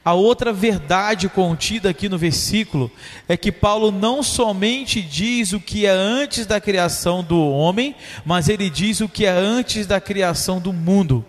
A 0.05 0.14
outra 0.14 0.53
verdade 0.53 1.28
contida 1.28 1.90
aqui 1.90 2.09
no 2.09 2.18
versículo 2.18 2.90
é 3.28 3.36
que 3.36 3.53
Paulo 3.53 3.92
não 3.92 4.20
somente 4.22 5.00
diz 5.00 5.53
o 5.53 5.61
que 5.61 5.86
é 5.86 5.90
antes 5.90 6.44
da 6.44 6.61
criação 6.61 7.22
do 7.22 7.38
homem, 7.38 7.94
mas 8.24 8.48
ele 8.48 8.68
diz 8.68 9.00
o 9.00 9.09
que 9.09 9.24
é 9.24 9.30
antes 9.30 9.86
da 9.86 10.00
criação 10.00 10.61
do 10.61 10.72
mundo. 10.72 11.24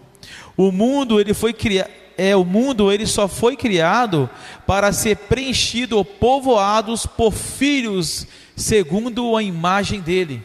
O 0.57 0.71
mundo 0.71 1.19
ele 1.19 1.33
foi 1.33 1.53
criado 1.53 1.91
é 2.15 2.35
o 2.35 2.45
mundo 2.45 2.91
ele 2.91 3.07
só 3.07 3.27
foi 3.27 3.55
criado 3.55 4.29
para 4.67 4.91
ser 4.91 5.17
preenchido 5.17 5.97
ou 5.97 6.05
povoados 6.05 7.07
por 7.07 7.33
filhos 7.33 8.27
segundo 8.55 9.35
a 9.35 9.41
imagem 9.41 9.99
dele. 9.99 10.43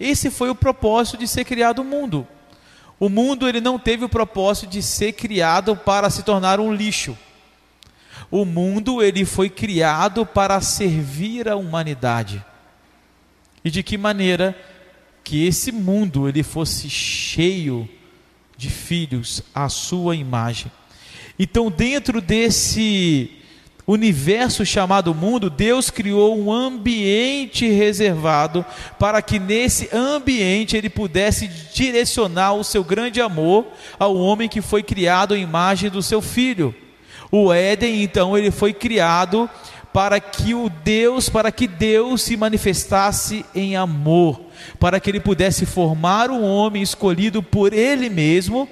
Esse 0.00 0.30
foi 0.30 0.48
o 0.48 0.54
propósito 0.54 1.18
de 1.18 1.28
ser 1.28 1.44
criado 1.44 1.80
o 1.80 1.84
mundo. 1.84 2.26
O 3.00 3.08
mundo 3.08 3.48
ele 3.48 3.60
não 3.60 3.78
teve 3.78 4.04
o 4.04 4.08
propósito 4.08 4.70
de 4.70 4.82
ser 4.82 5.12
criado 5.12 5.76
para 5.76 6.10
se 6.10 6.22
tornar 6.22 6.58
um 6.58 6.72
lixo. 6.72 7.16
O 8.30 8.44
mundo 8.44 9.02
ele 9.02 9.24
foi 9.24 9.48
criado 9.48 10.26
para 10.26 10.60
servir 10.60 11.48
a 11.48 11.56
humanidade. 11.56 12.44
E 13.64 13.70
de 13.70 13.82
que 13.82 13.96
maneira 13.96 14.58
que 15.22 15.46
esse 15.46 15.70
mundo 15.70 16.28
ele 16.28 16.42
fosse 16.42 16.88
cheio 16.90 17.88
de 18.56 18.68
filhos 18.68 19.42
à 19.54 19.68
sua 19.68 20.16
imagem. 20.16 20.70
Então, 21.38 21.70
dentro 21.70 22.20
desse 22.20 23.30
universo 23.92 24.66
chamado 24.66 25.14
mundo, 25.14 25.48
Deus 25.48 25.88
criou 25.88 26.38
um 26.38 26.52
ambiente 26.52 27.66
reservado 27.66 28.64
para 28.98 29.22
que 29.22 29.38
nesse 29.38 29.88
ambiente 29.94 30.76
ele 30.76 30.90
pudesse 30.90 31.48
direcionar 31.72 32.52
o 32.52 32.62
seu 32.62 32.84
grande 32.84 33.18
amor 33.18 33.66
ao 33.98 34.14
homem 34.14 34.46
que 34.46 34.60
foi 34.60 34.82
criado 34.82 35.32
à 35.32 35.38
imagem 35.38 35.88
do 35.88 36.02
seu 36.02 36.20
filho. 36.20 36.74
O 37.32 37.50
Éden, 37.50 38.02
então, 38.02 38.36
ele 38.36 38.50
foi 38.50 38.74
criado 38.74 39.48
para 39.90 40.20
que 40.20 40.54
o 40.54 40.68
Deus, 40.68 41.30
para 41.30 41.50
que 41.50 41.66
Deus 41.66 42.22
se 42.22 42.36
manifestasse 42.36 43.44
em 43.54 43.74
amor, 43.74 44.38
para 44.78 45.00
que 45.00 45.10
ele 45.10 45.18
pudesse 45.18 45.64
formar 45.64 46.30
um 46.30 46.44
homem 46.44 46.82
escolhido 46.82 47.42
por 47.42 47.72
ele 47.72 48.10
mesmo 48.10 48.68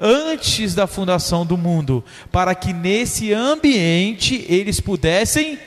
antes 0.00 0.74
da 0.74 0.86
fundação 0.86 1.44
do 1.44 1.58
mundo, 1.58 2.02
para 2.32 2.54
que 2.54 2.72
nesse 2.72 3.32
ambiente 3.32 4.46
eles 4.48 4.80
pudessem 4.80 5.58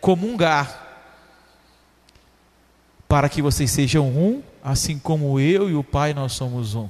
comungar. 0.00 0.86
Para 3.08 3.28
que 3.28 3.42
vocês 3.42 3.70
sejam 3.72 4.06
um, 4.06 4.40
assim 4.62 4.98
como 4.98 5.40
eu 5.40 5.68
e 5.68 5.74
o 5.74 5.82
Pai 5.82 6.14
nós 6.14 6.32
somos 6.32 6.76
um. 6.76 6.88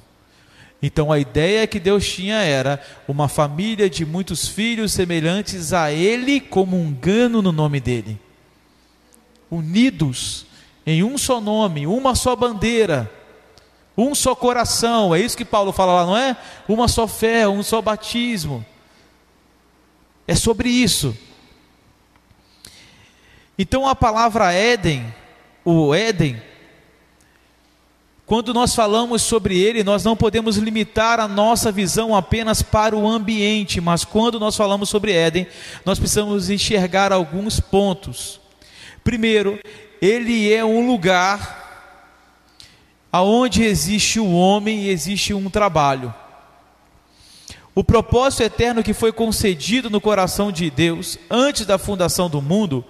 Então 0.82 1.10
a 1.10 1.18
ideia 1.18 1.66
que 1.66 1.80
Deus 1.80 2.06
tinha 2.06 2.36
era 2.36 2.80
uma 3.08 3.28
família 3.28 3.88
de 3.88 4.04
muitos 4.04 4.46
filhos 4.48 4.92
semelhantes 4.92 5.72
a 5.72 5.90
Ele, 5.90 6.40
comungando 6.40 7.40
no 7.40 7.52
nome 7.52 7.80
dEle, 7.80 8.18
unidos 9.50 10.46
em 10.86 11.02
um 11.02 11.16
só 11.16 11.40
nome, 11.40 11.86
uma 11.86 12.14
só 12.14 12.34
bandeira 12.36 13.10
um 14.00 14.14
só 14.14 14.34
coração, 14.34 15.14
é 15.14 15.20
isso 15.20 15.36
que 15.36 15.44
Paulo 15.44 15.72
fala 15.72 15.92
lá, 15.92 16.06
não 16.06 16.16
é? 16.16 16.36
Uma 16.68 16.88
só 16.88 17.06
fé, 17.06 17.46
um 17.46 17.62
só 17.62 17.82
batismo. 17.82 18.64
É 20.26 20.34
sobre 20.34 20.68
isso. 20.68 21.16
Então 23.58 23.86
a 23.86 23.94
palavra 23.94 24.52
Éden, 24.52 25.12
o 25.64 25.94
Éden, 25.94 26.40
quando 28.24 28.54
nós 28.54 28.74
falamos 28.74 29.22
sobre 29.22 29.58
ele, 29.58 29.82
nós 29.82 30.04
não 30.04 30.16
podemos 30.16 30.56
limitar 30.56 31.18
a 31.18 31.26
nossa 31.26 31.72
visão 31.72 32.14
apenas 32.14 32.62
para 32.62 32.96
o 32.96 33.06
ambiente, 33.06 33.80
mas 33.80 34.04
quando 34.04 34.38
nós 34.38 34.56
falamos 34.56 34.88
sobre 34.88 35.12
Éden, 35.12 35.46
nós 35.84 35.98
precisamos 35.98 36.48
enxergar 36.48 37.12
alguns 37.12 37.58
pontos. 37.58 38.40
Primeiro, 39.02 39.58
ele 40.00 40.52
é 40.52 40.64
um 40.64 40.86
lugar 40.86 41.59
aonde 43.12 43.62
existe 43.62 44.20
o 44.20 44.32
homem 44.32 44.86
existe 44.86 45.34
um 45.34 45.50
trabalho. 45.50 46.14
O 47.74 47.84
propósito 47.84 48.42
eterno 48.42 48.82
que 48.82 48.92
foi 48.92 49.12
concedido 49.12 49.88
no 49.88 50.00
coração 50.00 50.50
de 50.50 50.70
Deus 50.70 51.18
antes 51.30 51.64
da 51.64 51.78
fundação 51.78 52.28
do 52.28 52.42
mundo 52.42 52.84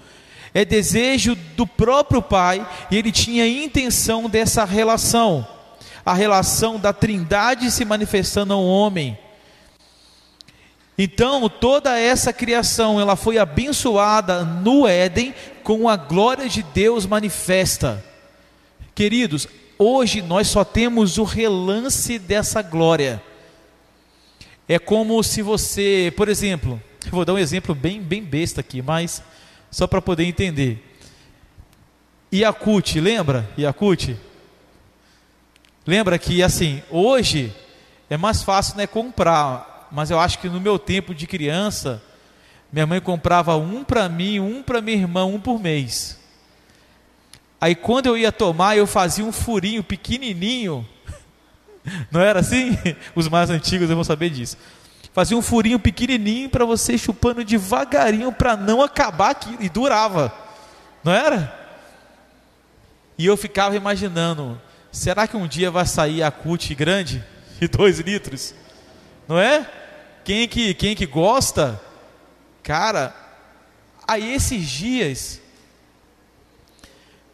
é 0.53 0.65
desejo 0.65 1.37
do 1.57 1.67
próprio 1.67 2.21
Pai 2.21 2.67
e 2.91 2.97
ele 2.97 3.13
tinha 3.13 3.47
intenção 3.47 4.29
dessa 4.29 4.65
relação, 4.65 5.47
a 6.05 6.15
relação 6.15 6.79
da 6.79 6.93
Trindade 6.93 7.71
se 7.71 7.85
manifestando 7.85 8.53
ao 8.53 8.65
homem. 8.65 9.19
Então, 10.99 11.49
toda 11.49 11.99
essa 11.99 12.33
criação, 12.33 13.01
ela 13.01 13.17
foi 13.17 13.39
abençoada 13.39 14.45
no 14.45 14.87
Éden 14.87 15.35
com 15.63 15.89
a 15.89 15.97
glória 15.97 16.49
de 16.49 16.63
Deus 16.63 17.07
manifesta. 17.07 18.05
Queridos, 18.95 19.49
Hoje 19.83 20.21
nós 20.21 20.47
só 20.47 20.63
temos 20.63 21.17
o 21.17 21.25
relance 21.25 22.19
dessa 22.19 22.61
glória. 22.61 23.23
É 24.69 24.79
como 24.79 25.23
se 25.23 25.41
você, 25.41 26.13
por 26.15 26.29
exemplo, 26.29 26.79
vou 27.11 27.25
dar 27.25 27.33
um 27.33 27.39
exemplo 27.39 27.75
bem, 27.75 27.99
bem 27.99 28.23
besta 28.23 28.61
aqui, 28.61 28.83
mas 28.83 29.23
só 29.71 29.87
para 29.87 30.03
poder 30.03 30.25
entender. 30.25 30.87
Yakut, 32.31 33.01
lembra? 33.01 33.49
Yakut? 33.57 34.19
Lembra 35.87 36.19
que 36.19 36.43
assim, 36.43 36.83
hoje 36.91 37.51
é 38.11 38.19
mais 38.19 38.43
fácil 38.43 38.77
né, 38.77 38.87
comprar, 38.87 39.89
mas 39.91 40.11
eu 40.11 40.21
acho 40.21 40.41
que 40.41 40.51
no 40.51 40.61
meu 40.61 40.79
tempo 40.79 41.15
de 41.15 41.27
criança, 41.27 42.03
minha 42.71 42.87
mãe 42.87 43.01
comprava 43.01 43.57
um 43.57 43.83
para 43.83 44.11
mim, 44.11 44.41
um 44.41 44.63
para 44.63 44.83
minha 44.83 44.99
irmã, 44.99 45.25
um 45.25 45.41
por 45.41 45.59
mês. 45.59 46.20
Aí 47.61 47.75
quando 47.75 48.07
eu 48.07 48.17
ia 48.17 48.33
tomar, 48.33 48.77
eu 48.77 48.87
fazia 48.87 49.25
um 49.25 49.33
furinho 49.33 49.85
pequenininho. 49.85 50.87
Não 52.11 52.21
era 52.21 52.41
assim? 52.41 52.79
Os 53.15 53.29
mais 53.29 53.51
antigos 53.51 53.89
vão 53.89 54.03
saber 54.03 54.31
disso. 54.31 54.57
Fazia 55.13 55.37
um 55.37 55.43
furinho 55.43 55.79
pequenininho 55.79 56.49
para 56.49 56.65
você 56.65 56.97
chupando 56.97 57.45
devagarinho 57.45 58.33
para 58.33 58.57
não 58.57 58.81
acabar 58.81 59.31
aqui 59.31 59.57
e 59.59 59.69
durava. 59.69 60.33
Não 61.03 61.13
era? 61.13 61.59
E 63.19 63.27
eu 63.27 63.37
ficava 63.37 63.75
imaginando, 63.75 64.61
será 64.93 65.27
que 65.27 65.37
um 65.37 65.49
dia 65.49 65.71
vai 65.71 65.85
sair 65.85 66.23
a 66.23 66.31
CUT 66.31 66.75
grande 66.77 67.25
de 67.61 67.67
dois 67.67 67.99
litros? 67.99 68.55
Não 69.27 69.39
é? 69.39 69.69
Quem 70.25 70.47
que 70.47 70.75
quem 70.75 70.95
que 70.95 71.07
gosta? 71.07 71.81
Cara, 72.63 73.15
aí 74.07 74.33
esses 74.33 74.69
dias 74.69 75.41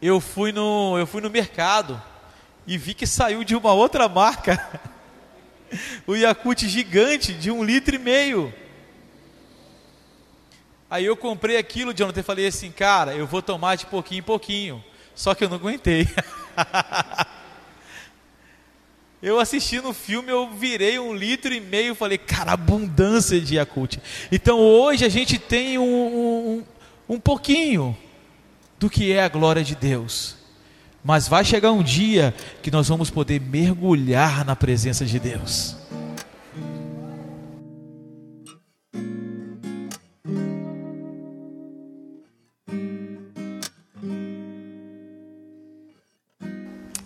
eu 0.01 0.19
fui 0.19 0.51
no, 0.51 0.97
eu 0.97 1.07
fui 1.07 1.21
no 1.21 1.29
mercado 1.29 2.01
e 2.65 2.77
vi 2.77 2.93
que 2.93 3.07
saiu 3.07 3.43
de 3.43 3.55
uma 3.55 3.73
outra 3.73 4.07
marca 4.07 4.81
o 6.05 6.15
Yakult 6.15 6.67
gigante 6.67 7.33
de 7.33 7.49
um 7.49 7.63
litro 7.63 7.95
e 7.95 7.99
meio. 7.99 8.53
Aí 10.89 11.05
eu 11.05 11.17
comprei 11.17 11.57
aquilo, 11.57 11.93
Jonathan, 11.93 12.21
e 12.21 12.23
falei 12.23 12.47
assim, 12.47 12.71
cara, 12.71 13.13
eu 13.13 13.27
vou 13.27 13.41
tomar 13.41 13.75
de 13.75 13.85
pouquinho 13.85 14.19
em 14.19 14.23
pouquinho. 14.23 14.83
Só 15.13 15.33
que 15.33 15.43
eu 15.43 15.49
não 15.49 15.57
aguentei. 15.57 16.07
eu 19.21 19.39
assisti 19.39 19.81
no 19.81 19.93
filme, 19.93 20.31
eu 20.31 20.49
virei 20.51 20.97
um 20.99 21.13
litro 21.13 21.53
e 21.53 21.59
meio, 21.59 21.95
falei, 21.95 22.17
cara, 22.17 22.53
abundância 22.53 23.41
de 23.41 23.55
Yakult. 23.55 23.97
Então 24.31 24.59
hoje 24.59 25.03
a 25.03 25.09
gente 25.09 25.37
tem 25.37 25.77
um, 25.77 25.83
um, 25.83 27.15
um 27.15 27.19
pouquinho 27.19 27.97
do 28.79 28.89
que 28.89 29.11
é 29.11 29.23
a 29.23 29.29
glória 29.29 29.63
de 29.63 29.75
Deus. 29.75 30.35
Mas 31.03 31.27
vai 31.27 31.45
chegar 31.45 31.71
um 31.71 31.83
dia 31.83 32.33
que 32.61 32.69
nós 32.69 32.87
vamos 32.87 33.09
poder 33.09 33.39
mergulhar 33.39 34.43
na 34.45 34.55
presença 34.55 35.05
de 35.05 35.19
Deus. 35.19 35.75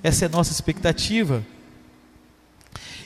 Essa 0.04 0.26
é 0.26 0.28
a 0.28 0.30
nossa 0.30 0.52
expectativa. 0.52 1.46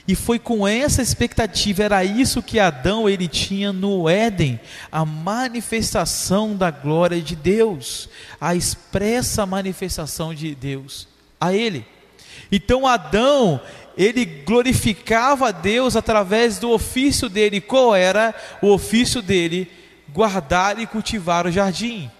E 0.08 0.14
foi 0.14 0.38
com 0.38 0.66
essa 0.68 1.02
expectativa, 1.02 1.82
era 1.82 2.04
isso 2.04 2.42
que 2.42 2.60
Adão 2.60 3.08
ele 3.08 3.26
tinha 3.26 3.72
no 3.72 4.08
Éden, 4.08 4.60
a 4.90 5.04
manifestação 5.04 6.56
da 6.56 6.70
glória 6.70 7.20
de 7.20 7.34
Deus, 7.34 8.08
a 8.40 8.54
expressa 8.54 9.44
manifestação 9.44 10.32
de 10.32 10.54
Deus 10.54 11.08
a 11.40 11.52
ele. 11.52 11.84
Então 12.52 12.86
Adão, 12.86 13.60
ele 13.96 14.24
glorificava 14.24 15.48
a 15.48 15.52
Deus 15.52 15.96
através 15.96 16.58
do 16.58 16.70
ofício 16.70 17.28
dele. 17.28 17.60
Qual 17.60 17.94
era 17.94 18.34
o 18.62 18.68
ofício 18.68 19.20
dele? 19.20 19.70
Guardar 20.10 20.78
e 20.78 20.86
cultivar 20.86 21.46
o 21.46 21.50
jardim. 21.50 22.10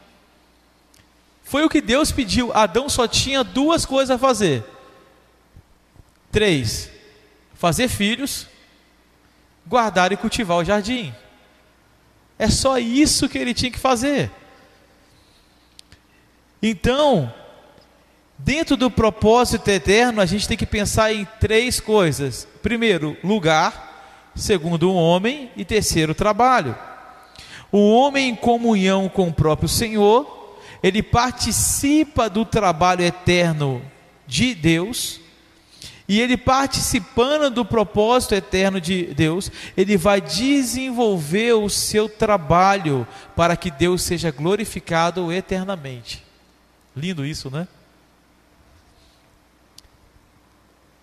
Foi 1.45 1.64
o 1.64 1.68
que 1.68 1.80
Deus 1.80 2.11
pediu. 2.11 2.53
Adão 2.53 2.89
só 2.89 3.07
tinha 3.07 3.45
duas 3.45 3.87
coisas 3.87 4.11
a 4.11 4.18
fazer. 4.18 4.64
Três: 6.32 6.91
fazer 7.57 7.89
filhos, 7.89 8.47
guardar 9.67 10.13
e 10.13 10.17
cultivar 10.17 10.59
o 10.59 10.65
jardim. 10.65 11.13
É 12.39 12.49
só 12.49 12.79
isso 12.79 13.29
que 13.29 13.39
ele 13.39 13.55
tinha 13.55 13.71
que 13.71 13.79
fazer. 13.79 14.31
Então, 16.63 17.33
dentro 18.39 18.77
do 18.77 18.91
propósito 18.91 19.69
eterno, 19.69 20.21
a 20.21 20.27
gente 20.27 20.47
tem 20.47 20.57
que 20.57 20.67
pensar 20.67 21.13
em 21.13 21.27
três 21.41 21.81
coisas: 21.81 22.47
primeiro, 22.63 23.17
lugar, 23.25 24.31
segundo, 24.35 24.91
um 24.91 24.97
homem 24.97 25.51
e 25.57 25.65
terceiro, 25.65 26.15
trabalho. 26.15 26.77
O 27.73 27.91
homem 27.91 28.31
em 28.31 28.37
comunhão 28.37 29.09
com 29.09 29.29
o 29.29 29.35
próprio 29.35 29.69
Senhor, 29.69 30.59
ele 30.83 31.03
participa 31.03 32.29
do 32.29 32.45
trabalho 32.45 33.03
eterno 33.03 33.83
de 34.27 34.55
Deus, 34.55 35.21
e 36.09 36.21
ele 36.21 36.37
participando 36.37 37.51
do 37.51 37.65
propósito 37.65 38.35
eterno 38.35 38.81
de 38.81 39.07
Deus, 39.07 39.51
ele 39.77 39.97
vai 39.97 40.21
desenvolver 40.21 41.55
o 41.55 41.69
seu 41.69 42.09
trabalho 42.09 43.07
para 43.35 43.57
que 43.57 43.71
Deus 43.71 44.03
seja 44.03 44.31
glorificado 44.31 45.33
eternamente. 45.33 46.25
Lindo 46.97 47.27
isso, 47.27 47.51
né? 47.51 47.67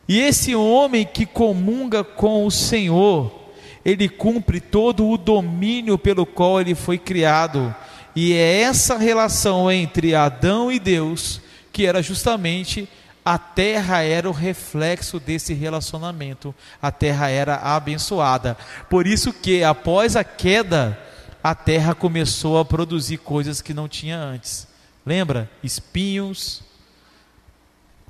E 0.08 0.20
esse 0.20 0.56
homem 0.56 1.06
que 1.06 1.26
comunga 1.26 2.04
com 2.04 2.46
o 2.46 2.52
Senhor, 2.52 3.52
ele 3.84 4.08
cumpre 4.10 4.60
todo 4.60 5.08
o 5.08 5.18
domínio 5.18 5.98
pelo 5.98 6.26
qual 6.26 6.60
ele 6.60 6.76
foi 6.76 6.98
criado. 6.98 7.74
E 8.16 8.34
é 8.34 8.62
essa 8.62 8.98
relação 8.98 9.72
entre 9.72 10.16
Adão 10.16 10.72
e 10.72 10.80
Deus 10.80 11.42
que 11.74 11.88
era 11.88 12.04
justamente 12.04 12.88
a 13.26 13.38
terra 13.38 14.02
era 14.02 14.30
o 14.30 14.34
reflexo 14.34 15.20
desse 15.20 15.54
relacionamento. 15.54 16.54
A 16.82 16.92
terra 16.92 17.30
era 17.30 17.56
abençoada. 17.56 18.58
Por 18.90 19.08
isso 19.08 19.32
que 19.32 19.64
após 19.64 20.16
a 20.16 20.24
queda, 20.24 21.00
a 21.42 21.56
terra 21.56 21.96
começou 21.96 22.60
a 22.60 22.66
produzir 22.66 23.18
coisas 23.18 23.62
que 23.62 23.74
não 23.74 23.88
tinha 23.88 24.18
antes. 24.18 24.68
Lembra? 25.06 25.50
Espinhos, 25.62 26.64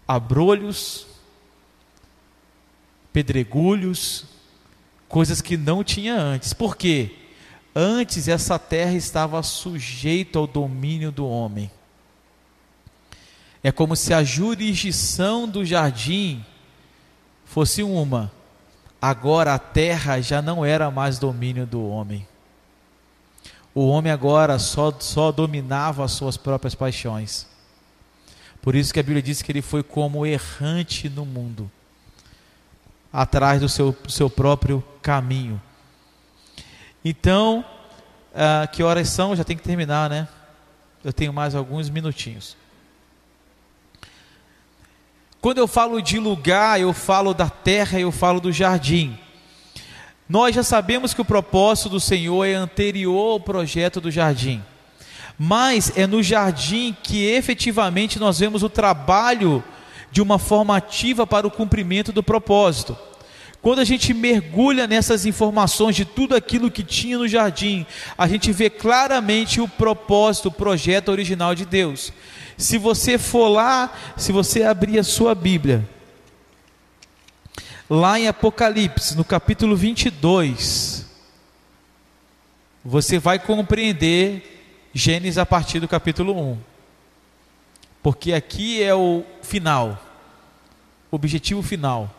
abrolhos, 0.07 1.05
pedregulhos, 3.11 4.25
coisas 5.07 5.41
que 5.41 5.55
não 5.55 5.83
tinha 5.83 6.15
antes. 6.15 6.53
Por 6.53 6.75
quê? 6.75 7.11
Antes 7.75 8.27
essa 8.27 8.57
terra 8.57 8.93
estava 8.93 9.41
sujeita 9.43 10.39
ao 10.39 10.47
domínio 10.47 11.11
do 11.11 11.27
homem. 11.27 11.71
É 13.63 13.71
como 13.71 13.95
se 13.95 14.13
a 14.13 14.23
jurisdição 14.23 15.47
do 15.47 15.63
jardim 15.63 16.45
fosse 17.45 17.81
uma. 17.81 18.29
Agora 19.01 19.53
a 19.53 19.59
terra 19.59 20.19
já 20.19 20.41
não 20.41 20.65
era 20.65 20.91
mais 20.91 21.17
domínio 21.17 21.65
do 21.65 21.87
homem. 21.87 22.27
O 23.73 23.87
homem 23.87 24.11
agora 24.11 24.59
só, 24.59 24.93
só 24.99 25.31
dominava 25.31 26.03
as 26.03 26.11
suas 26.11 26.35
próprias 26.35 26.75
paixões. 26.75 27.47
Por 28.61 28.75
isso 28.75 28.93
que 28.93 28.99
a 28.99 29.03
Bíblia 29.03 29.21
diz 29.21 29.41
que 29.41 29.51
ele 29.51 29.61
foi 29.61 29.81
como 29.81 30.25
errante 30.25 31.09
no 31.09 31.25
mundo, 31.25 31.69
atrás 33.11 33.59
do 33.59 33.67
seu, 33.67 33.95
seu 34.07 34.29
próprio 34.29 34.83
caminho. 35.01 35.61
Então, 37.03 37.65
ah, 38.33 38.67
que 38.67 38.83
horas 38.83 39.09
são? 39.09 39.35
Já 39.35 39.43
tem 39.43 39.57
que 39.57 39.63
terminar, 39.63 40.09
né? 40.09 40.27
Eu 41.03 41.11
tenho 41.11 41.33
mais 41.33 41.55
alguns 41.55 41.89
minutinhos. 41.89 42.55
Quando 45.43 45.57
eu 45.57 45.67
falo 45.67 46.01
de 46.01 46.19
lugar, 46.19 46.79
eu 46.79 46.93
falo 46.93 47.33
da 47.33 47.49
terra, 47.49 47.99
eu 47.99 48.13
falo 48.13 48.39
do 48.39 48.49
jardim. 48.49 49.19
Nós 50.29 50.55
já 50.55 50.63
sabemos 50.63 51.13
que 51.13 51.19
o 51.19 51.25
propósito 51.25 51.89
do 51.89 51.99
Senhor 51.99 52.45
é 52.45 52.53
anterior 52.53 53.33
ao 53.33 53.39
projeto 53.41 53.99
do 53.99 54.09
jardim. 54.09 54.63
Mas 55.37 55.91
é 55.97 56.07
no 56.07 56.23
jardim 56.23 56.95
que 57.03 57.25
efetivamente 57.25 58.19
nós 58.19 58.39
vemos 58.39 58.63
o 58.63 58.69
trabalho 58.69 59.61
de 60.13 60.21
uma 60.21 60.39
forma 60.39 60.77
ativa 60.77 61.27
para 61.27 61.45
o 61.45 61.51
cumprimento 61.51 62.13
do 62.13 62.23
propósito. 62.23 62.97
Quando 63.61 63.79
a 63.79 63.83
gente 63.83 64.13
mergulha 64.13 64.87
nessas 64.87 65.25
informações 65.25 65.93
de 65.93 66.05
tudo 66.05 66.37
aquilo 66.37 66.71
que 66.71 66.83
tinha 66.83 67.17
no 67.17 67.27
jardim, 67.27 67.85
a 68.17 68.29
gente 68.29 68.49
vê 68.53 68.69
claramente 68.69 69.59
o 69.59 69.67
propósito, 69.67 70.47
o 70.47 70.53
projeto 70.53 71.09
original 71.09 71.53
de 71.53 71.65
Deus. 71.65 72.13
Se 72.57 72.77
você 72.77 73.17
for 73.17 73.47
lá, 73.47 73.93
se 74.17 74.31
você 74.31 74.63
abrir 74.63 74.99
a 74.99 75.03
sua 75.03 75.33
Bíblia, 75.33 75.87
lá 77.89 78.19
em 78.19 78.27
Apocalipse, 78.27 79.15
no 79.15 79.23
capítulo 79.23 79.75
22, 79.75 81.05
você 82.83 83.17
vai 83.17 83.39
compreender 83.39 84.53
Gênesis 84.93 85.37
a 85.37 85.45
partir 85.45 85.79
do 85.79 85.87
capítulo 85.87 86.37
1. 86.51 86.57
Porque 88.01 88.33
aqui 88.33 88.83
é 88.83 88.93
o 88.93 89.23
final, 89.41 89.97
o 91.09 91.15
objetivo 91.15 91.61
final. 91.63 92.13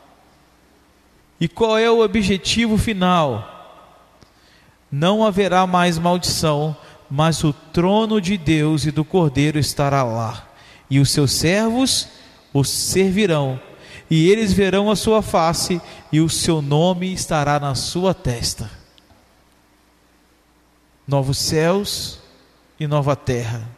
E 1.38 1.46
qual 1.46 1.76
é 1.78 1.90
o 1.90 2.00
objetivo 2.00 2.78
final? 2.78 3.50
Não 4.90 5.24
haverá 5.24 5.66
mais 5.66 5.98
maldição 5.98 6.76
mas 7.10 7.44
o 7.44 7.52
trono 7.52 8.20
de 8.20 8.36
Deus 8.36 8.86
e 8.86 8.90
do 8.90 9.04
Cordeiro 9.04 9.58
estará 9.58 10.02
lá, 10.02 10.48
e 10.90 10.98
os 10.98 11.10
seus 11.10 11.32
servos 11.32 12.08
os 12.52 12.68
servirão, 12.68 13.60
e 14.10 14.30
eles 14.30 14.52
verão 14.52 14.90
a 14.90 14.96
sua 14.96 15.22
face, 15.22 15.80
e 16.12 16.20
o 16.20 16.28
seu 16.28 16.62
nome 16.62 17.12
estará 17.12 17.58
na 17.58 17.74
sua 17.74 18.14
testa. 18.14 18.70
Novos 21.06 21.38
céus 21.38 22.18
e 22.78 22.86
nova 22.86 23.14
terra. 23.16 23.68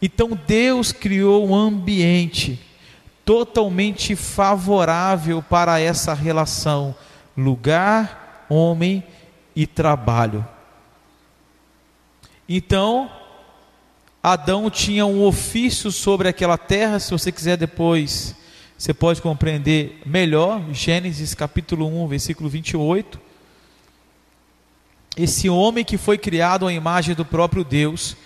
Então 0.00 0.38
Deus 0.46 0.92
criou 0.92 1.48
um 1.48 1.54
ambiente 1.54 2.60
totalmente 3.24 4.16
favorável 4.16 5.42
para 5.42 5.78
essa 5.78 6.14
relação, 6.14 6.94
lugar, 7.36 8.46
homem 8.48 9.04
e 9.54 9.66
trabalho. 9.66 10.46
Então, 12.48 13.10
Adão 14.22 14.70
tinha 14.70 15.04
um 15.04 15.22
ofício 15.22 15.92
sobre 15.92 16.28
aquela 16.28 16.56
terra, 16.56 16.98
se 16.98 17.10
você 17.10 17.30
quiser 17.30 17.58
depois, 17.58 18.34
você 18.76 18.94
pode 18.94 19.20
compreender 19.20 20.00
melhor, 20.06 20.62
Gênesis 20.72 21.34
capítulo 21.34 21.86
1, 22.04 22.06
versículo 22.08 22.48
28. 22.48 23.20
Esse 25.14 25.50
homem 25.50 25.84
que 25.84 25.98
foi 25.98 26.16
criado 26.16 26.66
à 26.66 26.72
imagem 26.72 27.14
do 27.14 27.24
próprio 27.24 27.62
Deus, 27.62 28.16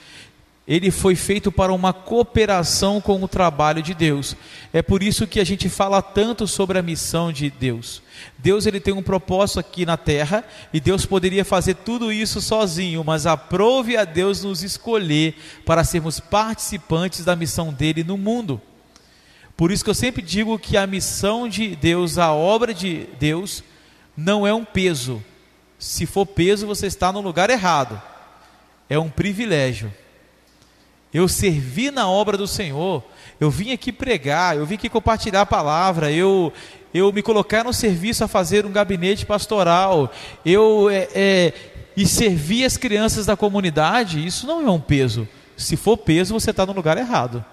ele 0.67 0.93
foi 0.93 1.17
feito 1.17 1.51
para 1.51 1.73
uma 1.73 1.93
cooperação 1.93 3.01
com 3.01 3.21
o 3.23 3.27
trabalho 3.27 3.83
de 3.83 3.95
Deus. 3.95 4.37
É 4.73 4.81
por 4.81 5.03
isso 5.03 5.27
que 5.27 5.41
a 5.41 5.45
gente 5.45 5.69
fala 5.69 6.01
tanto 6.01 6.47
sobre 6.47 6.79
a 6.79 6.83
missão 6.83 7.33
de 7.33 7.51
Deus. 7.51 8.01
Deus 8.39 8.65
ele 8.65 8.79
tem 8.79 8.95
um 8.95 9.03
propósito 9.03 9.59
aqui 9.59 9.85
na 9.85 9.97
terra 9.97 10.45
e 10.73 10.79
Deus 10.79 11.05
poderia 11.05 11.45
fazer 11.45 11.75
tudo 11.75 12.13
isso 12.13 12.41
sozinho, 12.41 13.03
mas 13.03 13.27
aprove 13.27 13.97
a 13.97 14.05
Deus 14.05 14.45
nos 14.45 14.63
escolher 14.63 15.35
para 15.67 15.83
sermos 15.83 16.21
participantes 16.21 17.25
da 17.25 17.35
missão 17.35 17.73
dele 17.73 18.05
no 18.05 18.17
mundo. 18.17 18.61
Por 19.57 19.73
isso 19.73 19.83
que 19.83 19.91
eu 19.91 19.95
sempre 19.95 20.23
digo 20.23 20.59
que 20.61 20.77
a 20.77 20.87
missão 20.87 21.49
de 21.49 21.75
Deus, 21.75 22.19
a 22.19 22.33
obra 22.33 22.73
de 22.73 23.09
Deus, 23.19 23.65
não 24.17 24.47
é 24.47 24.55
um 24.55 24.65
peso. 24.65 25.23
Se 25.77 26.07
for 26.07 26.25
peso, 26.25 26.69
você 26.69 26.87
está 26.87 27.13
no 27.13 27.21
lugar 27.21 27.51
errado. 27.51 28.01
É 28.89 28.99
um 28.99 29.11
privilégio 29.11 29.93
eu 31.13 31.29
servi 31.29 31.91
na 31.91 32.09
obra 32.09 32.37
do 32.37 32.47
Senhor, 32.47 33.03
eu 33.39 33.51
vim 33.51 33.73
aqui 33.73 33.93
pregar, 33.93 34.57
eu 34.57 34.65
vim 34.65 34.77
aqui 34.77 34.89
compartilhar 34.89 35.43
a 35.43 35.47
palavra, 35.47 36.11
eu, 36.11 36.53
eu 36.95 37.13
me 37.13 37.23
colocar 37.23 37.65
no 37.65 37.73
serviço 37.73 38.25
a 38.25 38.29
fazer 38.29 38.65
um 38.65 38.73
gabinete 38.73 39.27
pastoral, 39.27 40.13
eu 40.45 40.89
é, 40.89 41.09
é, 41.15 41.53
e 41.97 42.07
servir 42.07 42.65
as 42.65 42.77
crianças 42.77 43.27
da 43.27 43.37
comunidade, 43.37 44.25
isso 44.25 44.47
não 44.47 44.67
é 44.67 44.71
um 44.71 44.81
peso. 44.81 45.29
Se 45.57 45.77
for 45.77 45.99
peso, 45.99 46.33
você 46.33 46.51
está 46.51 46.65
no 46.65 46.73
lugar 46.73 46.97
errado. 46.97 47.45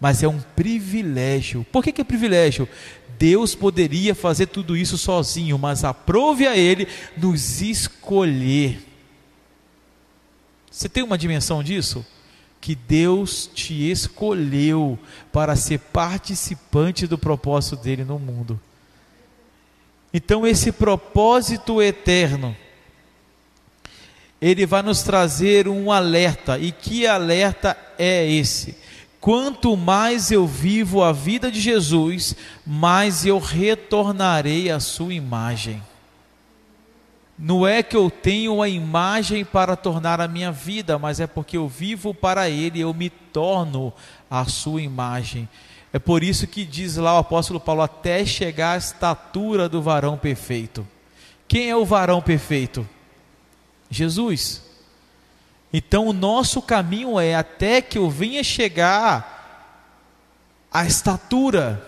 Mas 0.00 0.22
é 0.22 0.28
um 0.28 0.40
privilégio. 0.56 1.66
Por 1.70 1.82
que, 1.82 1.92
que 1.92 2.00
é 2.00 2.04
privilégio? 2.04 2.68
Deus 3.18 3.54
poderia 3.54 4.14
fazer 4.14 4.46
tudo 4.46 4.76
isso 4.76 4.96
sozinho, 4.96 5.58
mas 5.58 5.84
aprove 5.84 6.46
a 6.46 6.56
Ele 6.56 6.86
nos 7.16 7.60
escolher. 7.60 8.87
Você 10.78 10.88
tem 10.88 11.02
uma 11.02 11.18
dimensão 11.18 11.60
disso? 11.60 12.06
Que 12.60 12.76
Deus 12.76 13.50
te 13.52 13.90
escolheu 13.90 14.96
para 15.32 15.56
ser 15.56 15.80
participante 15.80 17.04
do 17.04 17.18
propósito 17.18 17.74
dele 17.74 18.04
no 18.04 18.16
mundo. 18.16 18.60
Então, 20.14 20.46
esse 20.46 20.70
propósito 20.70 21.82
eterno, 21.82 22.56
ele 24.40 24.64
vai 24.66 24.82
nos 24.82 25.02
trazer 25.02 25.66
um 25.66 25.90
alerta. 25.90 26.60
E 26.60 26.70
que 26.70 27.08
alerta 27.08 27.76
é 27.98 28.24
esse? 28.30 28.76
Quanto 29.20 29.76
mais 29.76 30.30
eu 30.30 30.46
vivo 30.46 31.02
a 31.02 31.10
vida 31.10 31.50
de 31.50 31.60
Jesus, 31.60 32.36
mais 32.64 33.26
eu 33.26 33.40
retornarei 33.40 34.70
à 34.70 34.78
sua 34.78 35.12
imagem. 35.12 35.82
Não 37.38 37.64
é 37.64 37.84
que 37.84 37.96
eu 37.96 38.10
tenho 38.10 38.60
a 38.60 38.68
imagem 38.68 39.44
para 39.44 39.76
tornar 39.76 40.20
a 40.20 40.26
minha 40.26 40.50
vida, 40.50 40.98
mas 40.98 41.20
é 41.20 41.26
porque 41.26 41.56
eu 41.56 41.68
vivo 41.68 42.12
para 42.12 42.50
Ele, 42.50 42.80
eu 42.80 42.92
me 42.92 43.08
torno 43.08 43.92
a 44.28 44.44
sua 44.46 44.82
imagem. 44.82 45.48
É 45.92 46.00
por 46.00 46.24
isso 46.24 46.48
que 46.48 46.64
diz 46.64 46.96
lá 46.96 47.14
o 47.14 47.18
apóstolo 47.18 47.60
Paulo, 47.60 47.82
até 47.82 48.26
chegar 48.26 48.72
à 48.72 48.76
estatura 48.76 49.68
do 49.68 49.80
varão 49.80 50.18
perfeito. 50.18 50.86
Quem 51.46 51.70
é 51.70 51.76
o 51.76 51.84
varão 51.84 52.20
perfeito? 52.20 52.86
Jesus. 53.88 54.64
Então 55.72 56.08
o 56.08 56.12
nosso 56.12 56.60
caminho 56.60 57.20
é 57.20 57.34
até 57.34 57.80
que 57.80 57.98
eu 57.98 58.10
venha 58.10 58.42
chegar 58.42 59.36
à 60.72 60.84
estatura 60.84 61.87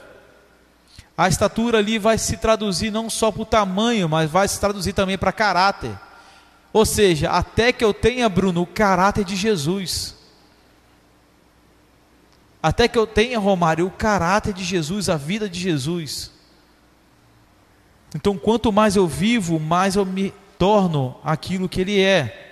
a 1.20 1.28
estatura 1.28 1.76
ali 1.76 1.98
vai 1.98 2.16
se 2.16 2.38
traduzir 2.38 2.90
não 2.90 3.10
só 3.10 3.30
para 3.30 3.42
o 3.42 3.44
tamanho, 3.44 4.08
mas 4.08 4.30
vai 4.30 4.48
se 4.48 4.58
traduzir 4.58 4.94
também 4.94 5.18
para 5.18 5.30
caráter. 5.30 5.92
Ou 6.72 6.86
seja, 6.86 7.28
até 7.28 7.74
que 7.74 7.84
eu 7.84 7.92
tenha, 7.92 8.26
Bruno, 8.26 8.62
o 8.62 8.66
caráter 8.66 9.22
de 9.22 9.36
Jesus. 9.36 10.16
Até 12.62 12.88
que 12.88 12.96
eu 12.96 13.06
tenha, 13.06 13.38
Romário, 13.38 13.86
o 13.86 13.90
caráter 13.90 14.54
de 14.54 14.64
Jesus, 14.64 15.10
a 15.10 15.18
vida 15.18 15.46
de 15.46 15.60
Jesus. 15.60 16.30
Então, 18.14 18.38
quanto 18.38 18.72
mais 18.72 18.96
eu 18.96 19.06
vivo, 19.06 19.60
mais 19.60 19.96
eu 19.96 20.06
me 20.06 20.32
torno 20.58 21.18
aquilo 21.22 21.68
que 21.68 21.82
Ele 21.82 22.00
é. 22.00 22.49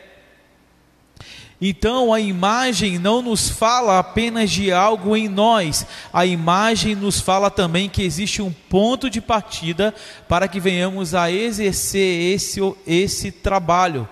Então 1.60 2.12
a 2.12 2.20
imagem 2.20 2.98
não 2.98 3.20
nos 3.20 3.48
fala 3.50 3.98
apenas 3.98 4.48
de 4.50 4.70
algo 4.70 5.16
em 5.16 5.28
nós, 5.28 5.84
a 6.12 6.24
imagem 6.24 6.94
nos 6.94 7.20
fala 7.20 7.50
também 7.50 7.88
que 7.88 8.02
existe 8.02 8.40
um 8.40 8.52
ponto 8.52 9.10
de 9.10 9.20
partida 9.20 9.92
para 10.28 10.46
que 10.46 10.60
venhamos 10.60 11.14
a 11.14 11.32
exercer 11.32 12.34
esse, 12.34 12.60
esse 12.86 13.32
trabalho. 13.32 14.08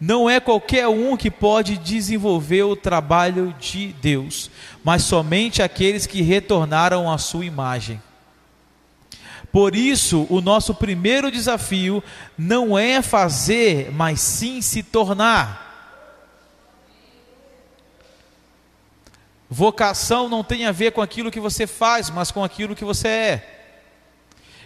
Não 0.00 0.30
é 0.30 0.38
qualquer 0.38 0.86
um 0.86 1.16
que 1.16 1.30
pode 1.30 1.76
desenvolver 1.76 2.62
o 2.62 2.76
trabalho 2.76 3.54
de 3.58 3.88
Deus, 4.00 4.50
mas 4.84 5.02
somente 5.02 5.60
aqueles 5.60 6.06
que 6.06 6.22
retornaram 6.22 7.10
à 7.10 7.18
sua 7.18 7.44
imagem. 7.44 8.00
Por 9.52 9.74
isso, 9.74 10.28
o 10.30 10.40
nosso 10.40 10.72
primeiro 10.74 11.30
desafio 11.30 12.02
não 12.38 12.78
é 12.78 13.02
fazer, 13.02 13.90
mas 13.92 14.20
sim 14.20 14.62
se 14.62 14.80
tornar. 14.80 15.69
Vocação 19.52 20.28
não 20.28 20.44
tem 20.44 20.64
a 20.64 20.70
ver 20.70 20.92
com 20.92 21.02
aquilo 21.02 21.28
que 21.28 21.40
você 21.40 21.66
faz, 21.66 22.08
mas 22.08 22.30
com 22.30 22.44
aquilo 22.44 22.76
que 22.76 22.84
você 22.84 23.08
é. 23.08 23.60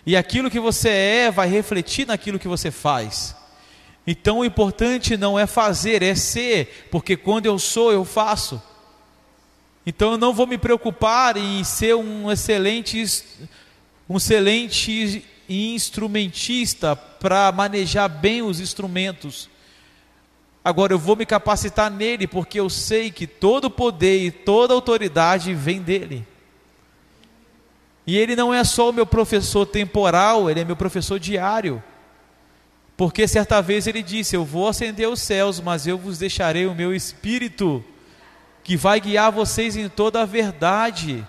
E 0.04 0.14
aquilo 0.14 0.50
que 0.50 0.60
você 0.60 0.90
é 0.90 1.30
vai 1.30 1.48
refletir 1.48 2.06
naquilo 2.06 2.38
que 2.38 2.46
você 2.46 2.70
faz. 2.70 3.34
Então 4.06 4.40
o 4.40 4.44
importante 4.44 5.16
não 5.16 5.38
é 5.38 5.46
fazer, 5.46 6.02
é 6.02 6.14
ser, 6.14 6.88
porque 6.90 7.16
quando 7.16 7.46
eu 7.46 7.58
sou, 7.58 7.90
eu 7.90 8.04
faço. 8.04 8.62
Então 9.86 10.12
eu 10.12 10.18
não 10.18 10.34
vou 10.34 10.46
me 10.46 10.58
preocupar 10.58 11.38
em 11.38 11.64
ser 11.64 11.94
um 11.96 12.30
excelente, 12.30 13.02
um 14.06 14.18
excelente 14.18 15.24
instrumentista 15.48 16.94
para 16.94 17.50
manejar 17.52 18.08
bem 18.08 18.42
os 18.42 18.60
instrumentos. 18.60 19.48
Agora 20.64 20.94
eu 20.94 20.98
vou 20.98 21.14
me 21.14 21.26
capacitar 21.26 21.90
nele, 21.90 22.26
porque 22.26 22.58
eu 22.58 22.70
sei 22.70 23.10
que 23.10 23.26
todo 23.26 23.70
poder 23.70 24.24
e 24.24 24.30
toda 24.30 24.72
autoridade 24.72 25.52
vem 25.52 25.82
dele. 25.82 26.26
E 28.06 28.16
ele 28.16 28.34
não 28.34 28.52
é 28.52 28.64
só 28.64 28.88
o 28.88 28.92
meu 28.92 29.04
professor 29.04 29.66
temporal, 29.66 30.50
ele 30.50 30.60
é 30.60 30.64
meu 30.64 30.76
professor 30.76 31.20
diário. 31.20 31.82
Porque 32.96 33.28
certa 33.28 33.60
vez 33.60 33.86
ele 33.86 34.02
disse: 34.02 34.36
Eu 34.36 34.44
vou 34.44 34.68
ascender 34.68 35.08
os 35.08 35.20
céus, 35.20 35.60
mas 35.60 35.86
eu 35.86 35.98
vos 35.98 36.18
deixarei 36.18 36.66
o 36.66 36.74
meu 36.74 36.94
espírito, 36.94 37.84
que 38.62 38.76
vai 38.76 39.00
guiar 39.00 39.32
vocês 39.32 39.76
em 39.76 39.88
toda 39.88 40.22
a 40.22 40.26
verdade. 40.26 41.26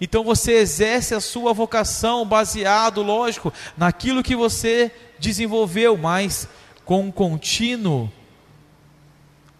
Então 0.00 0.22
você 0.22 0.52
exerce 0.52 1.14
a 1.14 1.20
sua 1.20 1.52
vocação 1.52 2.24
baseado, 2.24 3.02
lógico, 3.02 3.52
naquilo 3.76 4.22
que 4.22 4.36
você 4.36 4.92
desenvolveu, 5.18 5.96
mas 5.96 6.48
com 6.88 7.02
um 7.02 7.10
contínuo 7.10 8.10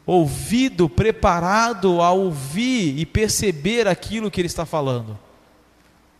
ouvido 0.06 0.88
preparado 0.88 2.00
a 2.00 2.10
ouvir 2.10 2.98
e 2.98 3.04
perceber 3.04 3.86
aquilo 3.86 4.30
que 4.30 4.40
ele 4.40 4.46
está 4.46 4.64
falando. 4.64 5.18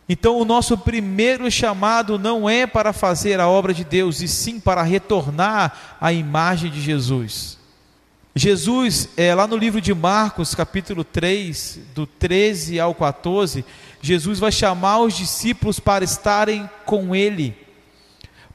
Então, 0.06 0.38
o 0.38 0.44
nosso 0.44 0.76
primeiro 0.76 1.50
chamado 1.50 2.18
não 2.18 2.46
é 2.46 2.66
para 2.66 2.92
fazer 2.92 3.40
a 3.40 3.48
obra 3.48 3.72
de 3.72 3.84
Deus, 3.84 4.20
e 4.20 4.28
sim 4.28 4.60
para 4.60 4.82
retornar 4.82 5.96
à 5.98 6.12
imagem 6.12 6.70
de 6.70 6.82
Jesus. 6.82 7.56
Jesus, 8.34 9.08
é, 9.16 9.34
lá 9.34 9.46
no 9.46 9.56
livro 9.56 9.80
de 9.80 9.94
Marcos, 9.94 10.54
capítulo 10.54 11.04
3, 11.04 11.80
do 11.94 12.06
13 12.06 12.78
ao 12.78 12.94
14, 12.94 13.64
Jesus 14.02 14.38
vai 14.38 14.52
chamar 14.52 14.98
os 15.00 15.16
discípulos 15.16 15.80
para 15.80 16.04
estarem 16.04 16.68
com 16.84 17.16
Ele 17.16 17.66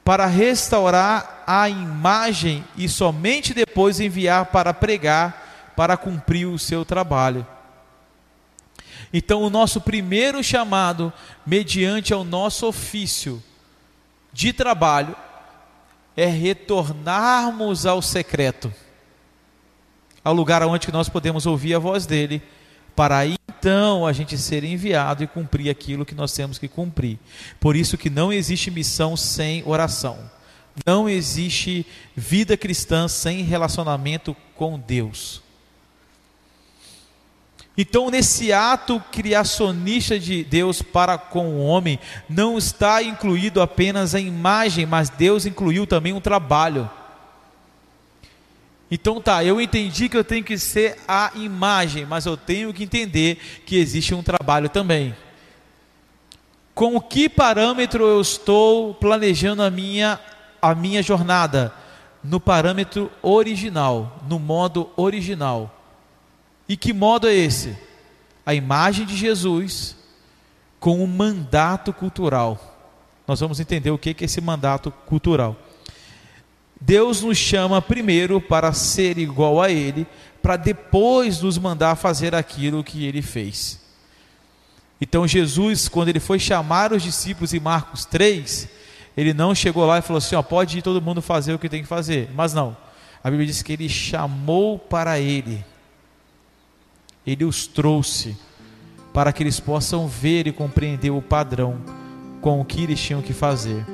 para 0.04 0.26
restaurar 0.26 1.42
a 1.46 1.68
imagem 1.68 2.62
e 2.76 2.88
somente 2.88 3.54
depois 3.54 4.00
enviar 4.00 4.46
para 4.46 4.74
pregar, 4.74 5.72
para 5.74 5.96
cumprir 5.96 6.46
o 6.46 6.58
seu 6.58 6.84
trabalho. 6.84 7.46
Então, 9.12 9.42
o 9.42 9.50
nosso 9.50 9.80
primeiro 9.80 10.42
chamado, 10.42 11.12
mediante 11.46 12.12
ao 12.12 12.22
nosso 12.22 12.66
ofício 12.66 13.42
de 14.32 14.52
trabalho, 14.52 15.16
é 16.16 16.26
retornarmos 16.26 17.86
ao 17.86 18.02
secreto, 18.02 18.72
ao 20.22 20.34
lugar 20.34 20.62
onde 20.64 20.92
nós 20.92 21.08
podemos 21.08 21.46
ouvir 21.46 21.74
a 21.74 21.78
voz 21.78 22.06
dele, 22.06 22.42
para 22.94 23.26
então 23.26 24.06
a 24.06 24.12
gente 24.12 24.36
ser 24.38 24.62
enviado 24.64 25.24
e 25.24 25.26
cumprir 25.26 25.70
aquilo 25.70 26.04
que 26.04 26.14
nós 26.14 26.32
temos 26.32 26.58
que 26.58 26.68
cumprir. 26.68 27.18
Por 27.58 27.76
isso 27.76 27.98
que 27.98 28.10
não 28.10 28.32
existe 28.32 28.70
missão 28.70 29.16
sem 29.16 29.62
oração. 29.66 30.18
Não 30.84 31.08
existe 31.08 31.86
vida 32.16 32.56
cristã 32.56 33.06
sem 33.08 33.42
relacionamento 33.42 34.36
com 34.54 34.78
Deus. 34.78 35.42
Então, 37.76 38.08
nesse 38.08 38.52
ato 38.52 39.02
criacionista 39.10 40.18
de 40.18 40.44
Deus 40.44 40.80
para 40.80 41.18
com 41.18 41.48
o 41.48 41.64
homem, 41.64 41.98
não 42.28 42.56
está 42.56 43.02
incluído 43.02 43.60
apenas 43.60 44.14
a 44.14 44.20
imagem, 44.20 44.86
mas 44.86 45.10
Deus 45.10 45.44
incluiu 45.44 45.86
também 45.86 46.12
o 46.12 46.20
trabalho. 46.20 46.88
Então 48.94 49.20
tá, 49.20 49.42
eu 49.42 49.60
entendi 49.60 50.08
que 50.08 50.16
eu 50.16 50.22
tenho 50.22 50.44
que 50.44 50.56
ser 50.56 50.96
a 51.08 51.32
imagem, 51.34 52.06
mas 52.06 52.26
eu 52.26 52.36
tenho 52.36 52.72
que 52.72 52.84
entender 52.84 53.38
que 53.66 53.76
existe 53.76 54.14
um 54.14 54.22
trabalho 54.22 54.68
também. 54.68 55.16
Com 56.72 57.00
que 57.00 57.28
parâmetro 57.28 58.04
eu 58.06 58.20
estou 58.20 58.94
planejando 58.94 59.64
a 59.64 59.68
minha 59.68 60.20
a 60.62 60.76
minha 60.76 61.02
jornada? 61.02 61.74
No 62.22 62.38
parâmetro 62.38 63.10
original, 63.20 64.22
no 64.28 64.38
modo 64.38 64.88
original. 64.96 65.76
E 66.68 66.76
que 66.76 66.92
modo 66.92 67.26
é 67.26 67.34
esse? 67.34 67.76
A 68.46 68.54
imagem 68.54 69.04
de 69.04 69.16
Jesus 69.16 69.96
com 70.78 71.02
um 71.02 71.06
mandato 71.08 71.92
cultural. 71.92 72.60
Nós 73.26 73.40
vamos 73.40 73.58
entender 73.58 73.90
o 73.90 73.98
que 73.98 74.10
é 74.10 74.24
esse 74.24 74.40
mandato 74.40 74.92
cultural. 75.04 75.56
Deus 76.86 77.22
nos 77.22 77.38
chama 77.38 77.80
primeiro 77.80 78.40
para 78.40 78.72
ser 78.74 79.16
igual 79.16 79.60
a 79.60 79.70
Ele, 79.70 80.06
para 80.42 80.56
depois 80.56 81.40
nos 81.40 81.56
mandar 81.56 81.96
fazer 81.96 82.34
aquilo 82.34 82.84
que 82.84 83.06
Ele 83.06 83.22
fez. 83.22 83.82
Então, 85.00 85.26
Jesus, 85.26 85.88
quando 85.88 86.08
ele 86.08 86.20
foi 86.20 86.38
chamar 86.38 86.92
os 86.92 87.02
discípulos 87.02 87.52
em 87.52 87.60
Marcos 87.60 88.04
3, 88.04 88.68
ele 89.16 89.34
não 89.34 89.54
chegou 89.54 89.84
lá 89.84 89.98
e 89.98 90.02
falou 90.02 90.18
assim: 90.18 90.34
ó, 90.34 90.42
pode 90.42 90.78
ir 90.78 90.82
todo 90.82 91.02
mundo 91.02 91.20
fazer 91.20 91.52
o 91.52 91.58
que 91.58 91.68
tem 91.68 91.82
que 91.82 91.88
fazer. 91.88 92.30
Mas 92.34 92.54
não, 92.54 92.76
a 93.22 93.30
Bíblia 93.30 93.46
diz 93.46 93.62
que 93.62 93.72
ele 93.72 93.88
chamou 93.88 94.78
para 94.78 95.18
ele, 95.18 95.64
ele 97.26 97.44
os 97.44 97.66
trouxe, 97.66 98.36
para 99.12 99.32
que 99.32 99.42
eles 99.42 99.58
possam 99.58 100.06
ver 100.06 100.46
e 100.46 100.52
compreender 100.52 101.10
o 101.10 101.22
padrão 101.22 101.80
com 102.40 102.60
o 102.60 102.64
que 102.64 102.82
eles 102.82 103.00
tinham 103.00 103.22
que 103.22 103.32
fazer. 103.32 103.84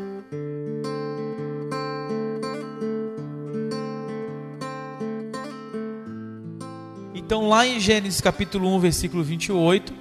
Então, 7.31 7.49
lá 7.49 7.65
em 7.65 7.79
Gênesis 7.79 8.21
capítulo 8.21 8.75
1, 8.75 8.81
versículo 8.81 9.23
28, 9.23 9.95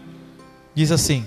diz 0.74 0.92
assim: 0.92 1.24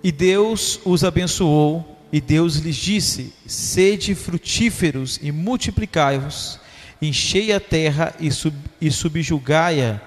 E 0.00 0.12
Deus 0.12 0.78
os 0.84 1.02
abençoou, 1.02 1.98
e 2.12 2.20
Deus 2.20 2.54
lhes 2.54 2.76
disse: 2.76 3.34
Sede 3.44 4.14
frutíferos 4.14 5.18
e 5.20 5.32
multiplicai-vos, 5.32 6.60
enchei 7.02 7.52
a 7.52 7.58
terra 7.58 8.14
e, 8.20 8.30
sub, 8.30 8.56
e 8.80 8.92
subjugai-a, 8.92 10.00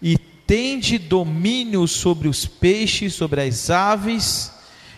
e 0.00 0.16
tende 0.16 0.96
domínio 0.96 1.88
sobre 1.88 2.28
os 2.28 2.46
peixes, 2.46 3.12
sobre 3.14 3.40
as 3.40 3.70
aves 3.70 4.52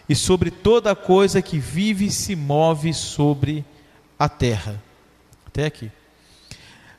e 0.07 0.15
sobre 0.15 0.51
toda 0.51 0.95
coisa 0.95 1.41
que 1.41 1.59
vive 1.59 2.05
e 2.05 2.11
se 2.11 2.37
move 2.37 2.93
sobre 2.93 3.65
a 4.19 4.29
terra. 4.29 4.85
Até 5.47 5.65
aqui. 5.65 5.91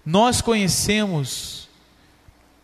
Nós 0.05 0.41
conhecemos 0.41 1.67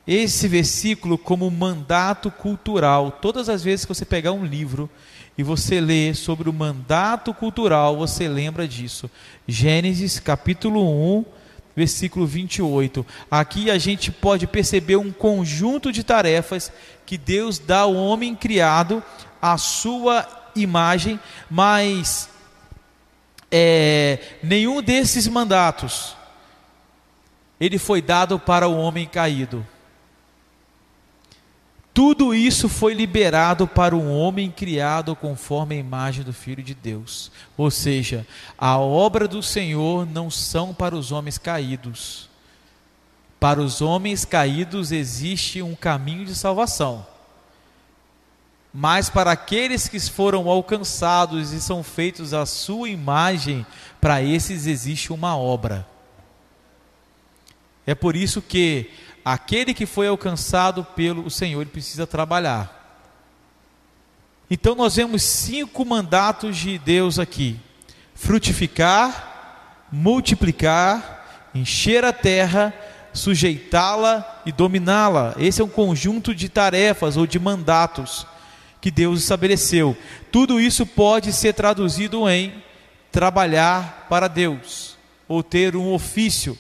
esse 0.08 0.48
versículo 0.48 1.18
como 1.18 1.50
mandato 1.50 2.30
cultural. 2.30 3.12
Todas 3.12 3.50
as 3.50 3.64
vezes 3.64 3.86
que 3.86 3.94
você 3.94 4.06
pegar 4.06 4.32
um 4.32 4.46
livro 4.46 4.90
e 5.38 5.44
você 5.44 5.82
lê 5.82 6.14
sobre 6.14 6.50
o 6.50 6.54
mandato 6.54 7.34
cultural, 7.34 7.98
você 7.98 8.28
lembra 8.28 8.68
disso. 8.68 9.10
Gênesis 9.48 10.20
capítulo 10.20 10.82
1, 11.18 11.26
versículo 11.76 12.26
28. 12.26 13.06
Aqui 13.30 13.70
a 13.70 13.78
gente 13.78 14.12
pode 14.12 14.48
perceber 14.48 14.96
um 14.96 15.12
conjunto 15.12 15.92
de 15.92 16.04
tarefas 16.04 16.72
que 17.06 17.18
Deus 17.18 17.60
dá 17.60 17.80
ao 17.80 17.96
homem 17.96 18.36
criado 18.36 19.04
à 19.42 19.58
sua 19.58 20.26
imagem, 20.56 21.20
mas 21.50 22.30
é, 23.52 24.20
nenhum 24.42 24.82
desses 24.82 25.28
mandatos 25.28 26.16
ele 27.60 27.78
foi 27.78 28.02
dado 28.02 28.40
para 28.40 28.68
o 28.68 28.78
homem 28.78 29.06
caído. 29.06 29.66
Tudo 31.96 32.36
isso 32.36 32.68
foi 32.68 32.94
liberado 32.94 33.66
para 33.66 33.96
um 33.96 34.12
homem 34.12 34.52
criado 34.52 35.16
conforme 35.16 35.76
a 35.76 35.80
imagem 35.80 36.26
do 36.26 36.34
Filho 36.34 36.62
de 36.62 36.76
Deus. 36.76 37.32
Ou 37.56 37.72
seja, 37.72 38.28
a 38.58 38.78
obra 38.78 39.30
do 39.30 39.42
Senhor 39.42 40.06
não 40.06 40.30
são 40.30 40.74
para 40.74 40.94
os 40.94 41.14
homens 41.14 41.38
caídos. 41.38 42.30
Para 43.40 43.62
os 43.62 43.82
homens 43.82 44.26
caídos 44.26 44.92
existe 44.92 45.62
um 45.62 45.74
caminho 45.74 46.26
de 46.26 46.36
salvação. 46.36 47.08
Mas 48.74 49.10
para 49.10 49.32
aqueles 49.32 49.88
que 49.88 49.98
foram 50.02 50.50
alcançados 50.50 51.54
e 51.54 51.62
são 51.62 51.82
feitos 51.82 52.34
à 52.34 52.46
sua 52.46 52.90
imagem, 52.90 53.66
para 54.02 54.22
esses 54.22 54.68
existe 54.68 55.14
uma 55.14 55.38
obra. 55.38 55.88
É 57.86 57.94
por 57.94 58.16
isso 58.16 58.42
que 58.42 58.90
aquele 59.24 59.74
que 59.74 59.86
foi 59.86 60.08
alcançado 60.08 60.84
pelo 60.84 61.30
Senhor 61.30 61.66
precisa 61.68 62.08
trabalhar. 62.08 62.76
Então 64.50 64.76
nós 64.76 64.96
vemos 64.96 65.24
cinco 65.24 65.86
mandatos 65.86 66.58
de 66.58 66.78
Deus 66.78 67.20
aqui: 67.20 67.60
frutificar, 68.14 69.88
multiplicar, 69.92 71.50
encher 71.54 72.04
a 72.04 72.14
terra, 72.14 72.74
sujeitá-la 73.14 74.42
e 74.46 74.52
dominá-la. 74.52 75.36
Esse 75.38 75.62
é 75.62 75.66
um 75.66 75.70
conjunto 75.70 76.34
de 76.34 76.50
tarefas 76.50 77.18
ou 77.18 77.26
de 77.26 77.40
mandatos 77.40 78.26
que 78.82 78.92
Deus 78.92 79.22
estabeleceu. 79.22 79.98
Tudo 80.32 80.60
isso 80.60 80.86
pode 80.86 81.34
ser 81.34 81.54
traduzido 81.54 82.30
em 82.30 82.64
trabalhar 83.12 84.06
para 84.10 84.28
Deus 84.28 84.96
ou 85.28 85.42
ter 85.42 85.76
um 85.76 85.92
ofício 85.92 86.58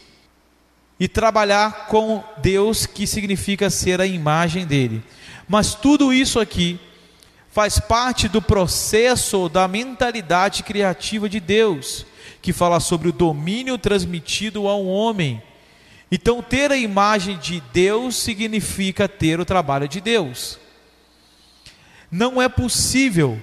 e 1.00 1.08
trabalhar 1.08 1.88
com 1.88 2.24
Deus, 2.38 2.86
que 2.86 3.06
significa 3.06 3.70
ser 3.70 4.00
a 4.00 4.06
imagem 4.06 4.66
dele. 4.66 5.04
Mas 5.48 5.76
tudo 5.76 6.14
isso 6.14 6.40
aqui 6.40 6.80
faz 7.52 7.80
parte 7.80 8.28
do 8.28 8.42
processo 8.42 9.48
da 9.48 9.68
mentalidade 9.68 10.64
criativa 10.64 11.30
de 11.30 11.40
Deus, 11.40 12.06
que 12.42 12.52
fala 12.54 12.80
sobre 12.80 13.10
o 13.10 13.14
domínio 13.14 13.78
transmitido 13.78 14.68
ao 14.68 14.86
homem. 14.86 15.42
Então, 16.12 16.42
ter 16.42 16.72
a 16.72 16.78
imagem 16.78 17.38
de 17.38 17.62
Deus 17.74 18.16
significa 18.16 19.08
ter 19.08 19.40
o 19.40 19.46
trabalho 19.46 19.88
de 19.88 20.00
Deus. 20.00 20.60
Não 22.12 22.42
é 22.42 22.48
possível 22.48 23.42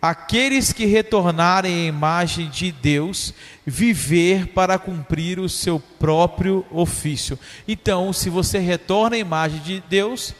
aqueles 0.00 0.72
que 0.72 0.86
retornarem 0.86 1.84
à 1.84 1.88
imagem 1.88 2.48
de 2.48 2.70
Deus 2.70 3.34
viver 3.66 4.48
para 4.48 4.78
cumprir 4.78 5.38
o 5.38 5.48
seu 5.48 5.80
próprio 5.80 6.64
ofício. 6.70 7.38
Então, 7.66 8.12
se 8.12 8.30
você 8.30 8.58
retorna 8.58 9.16
à 9.16 9.18
imagem 9.18 9.60
de 9.60 9.82
Deus, 9.88 10.34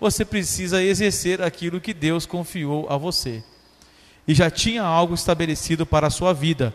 você 0.00 0.24
precisa 0.24 0.82
exercer 0.82 1.40
aquilo 1.40 1.80
que 1.80 1.94
Deus 1.94 2.26
confiou 2.26 2.90
a 2.90 2.96
você. 2.96 3.42
E 4.26 4.34
já 4.34 4.50
tinha 4.50 4.82
algo 4.82 5.14
estabelecido 5.14 5.86
para 5.86 6.08
a 6.08 6.10
sua 6.10 6.32
vida. 6.32 6.74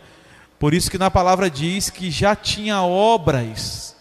Por 0.58 0.74
isso 0.74 0.90
que 0.90 0.98
na 0.98 1.12
palavra 1.12 1.50
diz 1.50 1.90
que 1.90 2.10
já 2.10 2.36
tinha 2.36 2.82
obras 2.82 3.96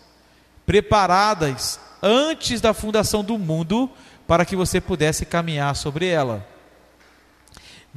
preparadas 0.67 1.81
antes 2.03 2.61
da 2.61 2.75
fundação 2.75 3.25
do 3.25 3.39
mundo 3.39 3.91
para 4.27 4.45
que 4.45 4.55
você 4.55 4.81
pudesse 4.81 5.25
caminhar 5.25 5.75
sobre 5.75 6.07
ela. 6.07 6.47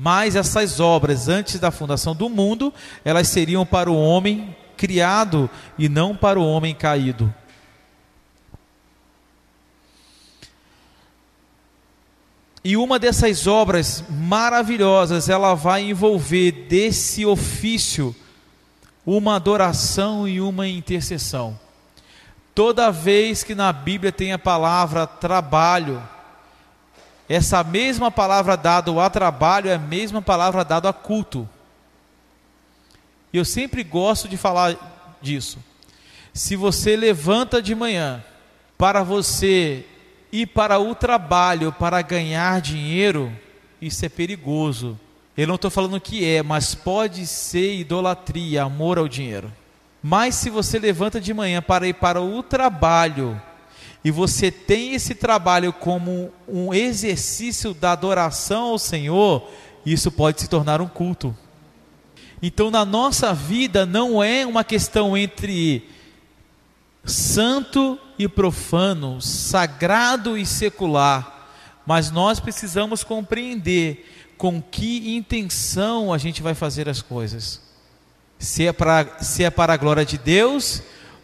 Mas 0.03 0.35
essas 0.35 0.79
obras, 0.79 1.27
antes 1.27 1.59
da 1.59 1.69
fundação 1.69 2.15
do 2.15 2.27
mundo, 2.27 2.73
elas 3.05 3.27
seriam 3.27 3.63
para 3.63 3.91
o 3.91 3.95
homem 3.95 4.57
criado 4.75 5.47
e 5.77 5.87
não 5.87 6.15
para 6.15 6.39
o 6.39 6.43
homem 6.43 6.73
caído. 6.73 7.31
E 12.63 12.75
uma 12.75 12.97
dessas 12.97 13.45
obras 13.45 14.03
maravilhosas, 14.09 15.29
ela 15.29 15.53
vai 15.53 15.83
envolver 15.83 16.51
desse 16.67 17.23
ofício 17.23 18.15
uma 19.05 19.35
adoração 19.35 20.27
e 20.27 20.41
uma 20.41 20.67
intercessão. 20.67 21.59
Toda 22.55 22.89
vez 22.89 23.43
que 23.43 23.53
na 23.53 23.71
Bíblia 23.71 24.11
tem 24.11 24.33
a 24.33 24.39
palavra 24.39 25.05
trabalho, 25.05 26.01
essa 27.31 27.63
mesma 27.63 28.11
palavra 28.11 28.57
dada 28.57 28.91
a 29.01 29.09
trabalho 29.09 29.69
é 29.69 29.75
a 29.75 29.79
mesma 29.79 30.21
palavra 30.21 30.65
dada 30.65 30.89
a 30.89 30.93
culto. 30.93 31.47
E 33.31 33.37
eu 33.37 33.45
sempre 33.45 33.85
gosto 33.85 34.27
de 34.27 34.35
falar 34.35 35.17
disso. 35.21 35.57
Se 36.33 36.57
você 36.57 36.97
levanta 36.97 37.61
de 37.61 37.73
manhã 37.73 38.21
para 38.77 39.01
você 39.01 39.85
ir 40.29 40.47
para 40.47 40.77
o 40.77 40.93
trabalho 40.93 41.71
para 41.71 42.01
ganhar 42.01 42.59
dinheiro, 42.59 43.31
isso 43.81 44.05
é 44.05 44.09
perigoso. 44.09 44.99
Eu 45.37 45.47
não 45.47 45.55
estou 45.55 45.71
falando 45.71 46.01
que 46.01 46.25
é, 46.25 46.43
mas 46.43 46.75
pode 46.75 47.25
ser 47.25 47.75
idolatria, 47.75 48.63
amor 48.63 48.97
ao 48.97 49.07
dinheiro. 49.07 49.49
Mas 50.03 50.35
se 50.35 50.49
você 50.49 50.77
levanta 50.77 51.21
de 51.21 51.33
manhã 51.33 51.61
para 51.61 51.87
ir 51.87 51.93
para 51.93 52.21
o 52.21 52.43
trabalho 52.43 53.41
e 54.03 54.09
você 54.09 54.49
tem 54.49 54.93
esse 54.93 55.13
trabalho 55.13 55.71
como 55.71 56.31
um 56.47 56.73
exercício 56.73 57.73
da 57.73 57.91
adoração 57.91 58.69
ao 58.69 58.79
Senhor, 58.79 59.47
isso 59.85 60.11
pode 60.11 60.41
se 60.41 60.47
tornar 60.47 60.81
um 60.81 60.87
culto. 60.87 61.35
Então, 62.41 62.71
na 62.71 62.83
nossa 62.83 63.33
vida, 63.33 63.85
não 63.85 64.23
é 64.23 64.45
uma 64.45 64.63
questão 64.63 65.15
entre 65.15 65.87
santo 67.05 67.99
e 68.17 68.27
profano, 68.27 69.21
sagrado 69.21 70.35
e 70.35 70.45
secular, 70.45 71.49
mas 71.85 72.09
nós 72.09 72.39
precisamos 72.39 73.03
compreender 73.03 74.07
com 74.35 74.59
que 74.59 75.15
intenção 75.15 76.11
a 76.11 76.17
gente 76.17 76.41
vai 76.41 76.55
fazer 76.55 76.89
as 76.89 76.99
coisas. 76.99 77.61
Se 78.39 78.65
é 78.65 78.73
para, 78.73 79.19
se 79.19 79.43
é 79.43 79.51
para 79.51 79.73
a 79.73 79.77
glória 79.77 80.03
de 80.03 80.17
Deus 80.17 80.81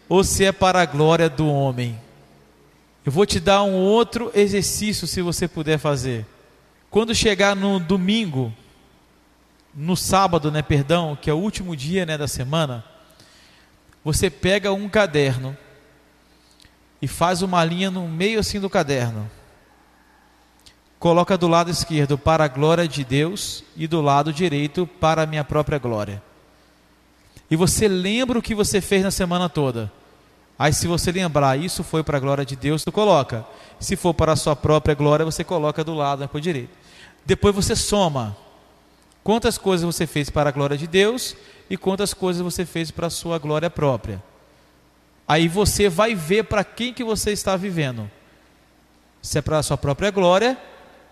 ou 0.08 0.22
se 0.22 0.44
é 0.44 0.52
para 0.52 0.82
a 0.82 0.86
glória 0.86 1.28
do 1.28 1.48
homem. 1.48 1.98
Eu 3.08 3.12
vou 3.12 3.24
te 3.24 3.40
dar 3.40 3.62
um 3.62 3.72
outro 3.72 4.30
exercício 4.34 5.06
se 5.06 5.22
você 5.22 5.48
puder 5.48 5.78
fazer. 5.78 6.26
Quando 6.90 7.14
chegar 7.14 7.56
no 7.56 7.80
domingo, 7.80 8.52
no 9.74 9.96
sábado, 9.96 10.52
né, 10.52 10.60
perdão, 10.60 11.16
que 11.16 11.30
é 11.30 11.32
o 11.32 11.38
último 11.38 11.74
dia, 11.74 12.04
né, 12.04 12.18
da 12.18 12.28
semana, 12.28 12.84
você 14.04 14.28
pega 14.28 14.74
um 14.74 14.90
caderno 14.90 15.56
e 17.00 17.08
faz 17.08 17.40
uma 17.40 17.64
linha 17.64 17.90
no 17.90 18.06
meio 18.06 18.40
assim 18.40 18.60
do 18.60 18.68
caderno. 18.68 19.30
Coloca 20.98 21.38
do 21.38 21.48
lado 21.48 21.70
esquerdo 21.70 22.18
para 22.18 22.44
a 22.44 22.48
glória 22.48 22.86
de 22.86 23.04
Deus 23.04 23.64
e 23.74 23.86
do 23.86 24.02
lado 24.02 24.34
direito 24.34 24.86
para 24.86 25.22
a 25.22 25.26
minha 25.26 25.44
própria 25.44 25.78
glória. 25.78 26.22
E 27.50 27.56
você 27.56 27.88
lembra 27.88 28.38
o 28.38 28.42
que 28.42 28.54
você 28.54 28.82
fez 28.82 29.02
na 29.02 29.10
semana 29.10 29.48
toda. 29.48 29.90
Aí 30.58 30.72
se 30.72 30.88
você 30.88 31.12
lembrar, 31.12 31.56
isso 31.56 31.84
foi 31.84 32.02
para 32.02 32.16
a 32.16 32.20
glória 32.20 32.44
de 32.44 32.56
Deus, 32.56 32.82
tu 32.82 32.90
coloca. 32.90 33.46
Se 33.78 33.94
for 33.94 34.12
para 34.12 34.32
a 34.32 34.36
sua 34.36 34.56
própria 34.56 34.94
glória, 34.94 35.24
você 35.24 35.44
coloca 35.44 35.84
do 35.84 35.94
lado, 35.94 36.20
né, 36.20 36.26
para 36.26 36.38
o 36.38 36.40
direito. 36.40 36.76
Depois 37.24 37.54
você 37.54 37.76
soma. 37.76 38.36
Quantas 39.22 39.56
coisas 39.56 39.86
você 39.86 40.06
fez 40.06 40.30
para 40.30 40.48
a 40.48 40.52
glória 40.52 40.76
de 40.76 40.86
Deus 40.86 41.36
e 41.70 41.76
quantas 41.76 42.12
coisas 42.12 42.42
você 42.42 42.64
fez 42.64 42.90
para 42.90 43.06
a 43.06 43.10
sua 43.10 43.38
glória 43.38 43.70
própria. 43.70 44.22
Aí 45.28 45.46
você 45.46 45.88
vai 45.88 46.14
ver 46.14 46.44
para 46.44 46.64
quem 46.64 46.92
que 46.92 47.04
você 47.04 47.30
está 47.30 47.54
vivendo. 47.54 48.10
Se 49.20 49.38
é 49.38 49.42
para 49.42 49.58
a 49.58 49.62
sua 49.62 49.76
própria 49.76 50.10
glória 50.10 50.58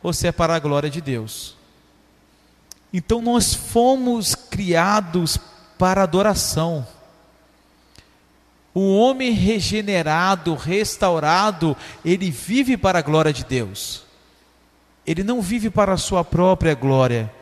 ou 0.02 0.12
se 0.12 0.26
é 0.26 0.32
para 0.32 0.54
a 0.54 0.58
glória 0.58 0.88
de 0.88 1.00
Deus. 1.00 1.54
Então 2.92 3.20
nós 3.20 3.52
fomos 3.54 4.34
criados 4.34 5.38
para 5.78 6.02
adoração. 6.02 6.86
O 8.78 8.94
homem 8.94 9.30
regenerado, 9.30 10.54
restaurado, 10.54 11.74
ele 12.04 12.30
vive 12.30 12.76
para 12.76 12.98
a 12.98 13.02
glória 13.02 13.32
de 13.32 13.42
Deus. 13.42 14.02
Ele 15.06 15.24
não 15.24 15.40
vive 15.40 15.70
para 15.70 15.94
a 15.94 15.96
sua 15.96 16.22
própria 16.22 16.74
glória. 16.74 17.32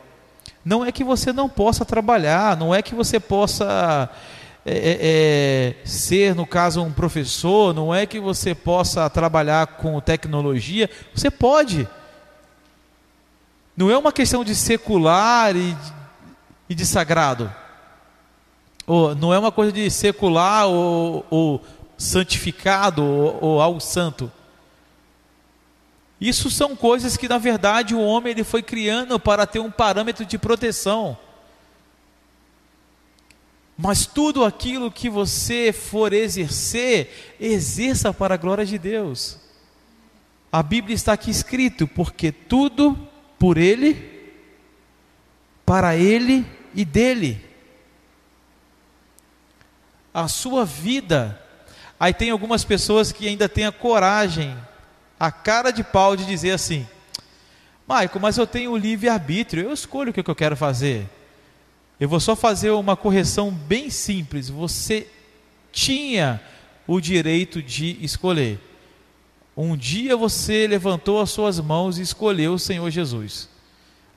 Não 0.63 0.85
é 0.85 0.93
que 0.93 1.03
você 1.03 1.33
não 1.33 1.49
possa 1.49 1.83
trabalhar, 1.83 2.55
não 2.55 2.73
é 2.73 2.81
que 2.81 2.95
você 2.95 3.19
possa 3.19 4.09
é, 4.65 4.77
é, 4.77 4.97
é, 5.01 5.85
ser, 5.85 6.33
no 6.33 6.47
caso, 6.47 6.81
um 6.81 6.93
professor, 6.93 7.73
não 7.73 7.93
é 7.93 8.05
que 8.05 8.17
você 8.17 8.55
possa 8.55 9.09
trabalhar 9.09 9.67
com 9.67 9.99
tecnologia, 9.99 10.89
você 11.13 11.29
pode. 11.29 11.85
Não 13.75 13.91
é 13.91 13.97
uma 13.97 14.13
questão 14.13 14.41
de 14.41 14.55
secular 14.55 15.53
e, 15.53 15.75
e 16.69 16.73
de 16.73 16.85
sagrado. 16.85 17.53
Ou, 18.87 19.15
não 19.15 19.33
é 19.33 19.39
uma 19.39 19.51
coisa 19.51 19.71
de 19.71 19.89
secular 19.89 20.67
ou, 20.67 21.25
ou 21.29 21.61
santificado 21.97 23.03
ou, 23.03 23.37
ou 23.41 23.61
algo 23.61 23.79
santo. 23.79 24.31
Isso 26.19 26.49
são 26.49 26.75
coisas 26.75 27.17
que, 27.17 27.27
na 27.27 27.37
verdade, 27.37 27.93
o 27.93 28.01
homem 28.01 28.31
ele 28.31 28.43
foi 28.43 28.63
criando 28.63 29.19
para 29.19 29.45
ter 29.45 29.59
um 29.59 29.71
parâmetro 29.71 30.25
de 30.25 30.37
proteção. 30.37 31.17
Mas 33.77 34.05
tudo 34.05 34.45
aquilo 34.45 34.91
que 34.91 35.09
você 35.09 35.73
for 35.73 36.13
exercer, 36.13 37.35
exerça 37.39 38.13
para 38.13 38.35
a 38.35 38.37
glória 38.37 38.65
de 38.65 38.77
Deus. 38.77 39.37
A 40.49 40.63
Bíblia 40.63 40.95
está 40.95 41.11
aqui 41.11 41.29
escrito, 41.29 41.85
porque 41.85 42.31
tudo 42.31 42.97
por 43.37 43.57
Ele, 43.57 44.31
para 45.65 45.97
Ele 45.97 46.45
e 46.73 46.85
dele. 46.85 47.43
A 50.15 50.29
sua 50.29 50.63
vida. 50.63 51.39
Aí 51.99 52.13
tem 52.13 52.29
algumas 52.29 52.63
pessoas 52.63 53.11
que 53.11 53.27
ainda 53.27 53.49
têm 53.49 53.65
a 53.65 53.71
coragem, 53.71 54.55
a 55.19 55.29
cara 55.29 55.71
de 55.71 55.83
pau 55.83 56.15
de 56.15 56.25
dizer 56.25 56.51
assim: 56.51 56.87
Maico, 57.85 58.19
mas 58.19 58.37
eu 58.37 58.47
tenho 58.47 58.71
o 58.71 58.77
livre-arbítrio, 58.77 59.65
eu 59.65 59.73
escolho 59.73 60.11
o 60.11 60.13
que 60.13 60.19
eu 60.21 60.35
quero 60.35 60.55
fazer. 60.55 61.09
Eu 61.99 62.07
vou 62.09 62.19
só 62.19 62.35
fazer 62.35 62.71
uma 62.71 62.95
correção 62.95 63.51
bem 63.51 63.89
simples. 63.89 64.49
Você 64.49 65.07
tinha 65.71 66.41
o 66.87 66.99
direito 67.01 67.61
de 67.61 67.97
escolher. 68.01 68.59
Um 69.55 69.77
dia 69.77 70.17
você 70.17 70.65
levantou 70.67 71.21
as 71.21 71.29
suas 71.29 71.59
mãos 71.59 71.97
e 71.97 72.01
escolheu 72.01 72.53
o 72.53 72.59
Senhor 72.59 72.89
Jesus. 72.89 73.49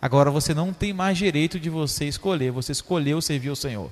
Agora 0.01 0.31
você 0.31 0.55
não 0.55 0.73
tem 0.73 0.93
mais 0.93 1.19
direito 1.19 1.59
de 1.59 1.69
você 1.69 2.07
escolher, 2.07 2.53
você 2.53 2.73
escolheu 2.73 3.21
servir 3.21 3.51
o 3.51 3.57
Senhor. 3.57 3.91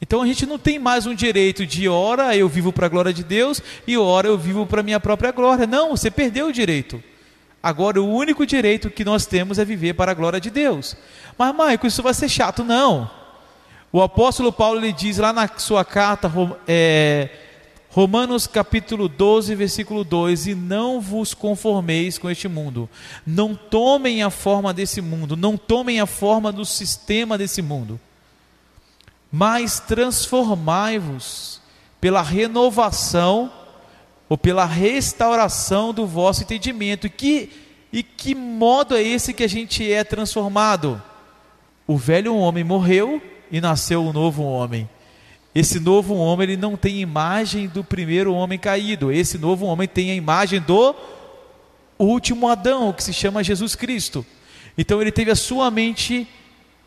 Então 0.00 0.20
a 0.20 0.26
gente 0.26 0.44
não 0.44 0.58
tem 0.58 0.78
mais 0.78 1.06
um 1.06 1.14
direito 1.14 1.64
de 1.64 1.88
ora 1.88 2.36
eu 2.36 2.48
vivo 2.48 2.72
para 2.72 2.86
a 2.86 2.88
glória 2.88 3.12
de 3.12 3.24
Deus 3.24 3.62
e 3.86 3.96
ora 3.96 4.28
eu 4.28 4.36
vivo 4.36 4.66
para 4.66 4.80
a 4.80 4.84
minha 4.84 5.00
própria 5.00 5.32
glória. 5.32 5.66
Não, 5.66 5.90
você 5.90 6.10
perdeu 6.10 6.48
o 6.48 6.52
direito. 6.52 7.02
Agora, 7.62 8.00
o 8.00 8.08
único 8.08 8.46
direito 8.46 8.90
que 8.90 9.04
nós 9.04 9.26
temos 9.26 9.58
é 9.58 9.64
viver 9.64 9.94
para 9.94 10.12
a 10.12 10.14
glória 10.14 10.40
de 10.40 10.50
Deus. 10.50 10.96
Mas, 11.36 11.52
Maico, 11.52 11.86
isso 11.86 12.02
vai 12.02 12.14
ser 12.14 12.28
chato? 12.28 12.62
Não. 12.62 13.10
O 13.90 14.00
apóstolo 14.00 14.52
Paulo 14.52 14.78
lhe 14.78 14.92
diz 14.92 15.18
lá 15.18 15.32
na 15.32 15.48
sua 15.56 15.84
carta, 15.84 16.30
é, 16.68 17.28
Romanos 17.88 18.46
capítulo 18.46 19.08
12, 19.08 19.54
versículo 19.54 20.04
2: 20.04 20.48
E 20.48 20.54
não 20.54 21.00
vos 21.00 21.32
conformeis 21.32 22.18
com 22.18 22.30
este 22.30 22.46
mundo, 22.46 22.88
não 23.26 23.54
tomem 23.54 24.22
a 24.22 24.28
forma 24.28 24.74
desse 24.74 25.00
mundo, 25.00 25.36
não 25.36 25.56
tomem 25.56 25.98
a 25.98 26.06
forma 26.06 26.52
do 26.52 26.64
sistema 26.64 27.38
desse 27.38 27.62
mundo, 27.62 27.98
mas 29.38 29.78
transformai-vos 29.80 31.60
pela 32.00 32.22
renovação 32.22 33.52
ou 34.30 34.38
pela 34.38 34.64
restauração 34.64 35.92
do 35.92 36.06
vosso 36.06 36.42
entendimento. 36.42 37.06
E 37.06 37.10
que, 37.10 37.50
e 37.92 38.02
que 38.02 38.34
modo 38.34 38.96
é 38.96 39.02
esse 39.02 39.34
que 39.34 39.44
a 39.44 39.48
gente 39.48 39.92
é 39.92 40.02
transformado? 40.02 41.02
O 41.86 41.98
velho 41.98 42.34
homem 42.34 42.64
morreu 42.64 43.20
e 43.52 43.60
nasceu 43.60 44.04
o 44.04 44.08
um 44.08 44.12
novo 44.14 44.42
homem. 44.42 44.88
Esse 45.54 45.78
novo 45.78 46.14
homem 46.14 46.44
ele 46.44 46.56
não 46.56 46.74
tem 46.74 47.02
imagem 47.02 47.68
do 47.68 47.84
primeiro 47.84 48.32
homem 48.32 48.58
caído. 48.58 49.12
Esse 49.12 49.36
novo 49.36 49.66
homem 49.66 49.86
tem 49.86 50.12
a 50.12 50.14
imagem 50.14 50.62
do 50.62 50.96
último 51.98 52.48
Adão, 52.48 52.90
que 52.90 53.04
se 53.04 53.12
chama 53.12 53.44
Jesus 53.44 53.74
Cristo. 53.74 54.24
Então 54.78 55.02
ele 55.02 55.12
teve 55.12 55.30
a 55.30 55.36
sua 55.36 55.70
mente 55.70 56.26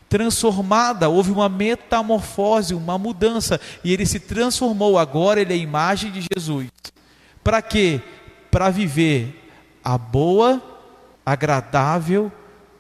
transformada, 0.10 1.08
houve 1.08 1.32
uma 1.32 1.48
metamorfose, 1.48 2.74
uma 2.74 2.98
mudança, 2.98 3.62
e 3.84 3.94
ele 3.94 4.06
se 4.06 4.20
transformou. 4.20 4.98
Agora 4.98 5.40
ele 5.40 5.54
é 5.54 5.56
a 5.56 5.60
imagem 5.60 6.12
de 6.12 6.26
Jesus. 6.34 6.68
Para 7.44 7.62
quê? 7.62 8.02
Para 8.50 8.70
viver 8.70 9.50
a 9.84 9.98
boa, 9.98 10.62
agradável 11.26 12.32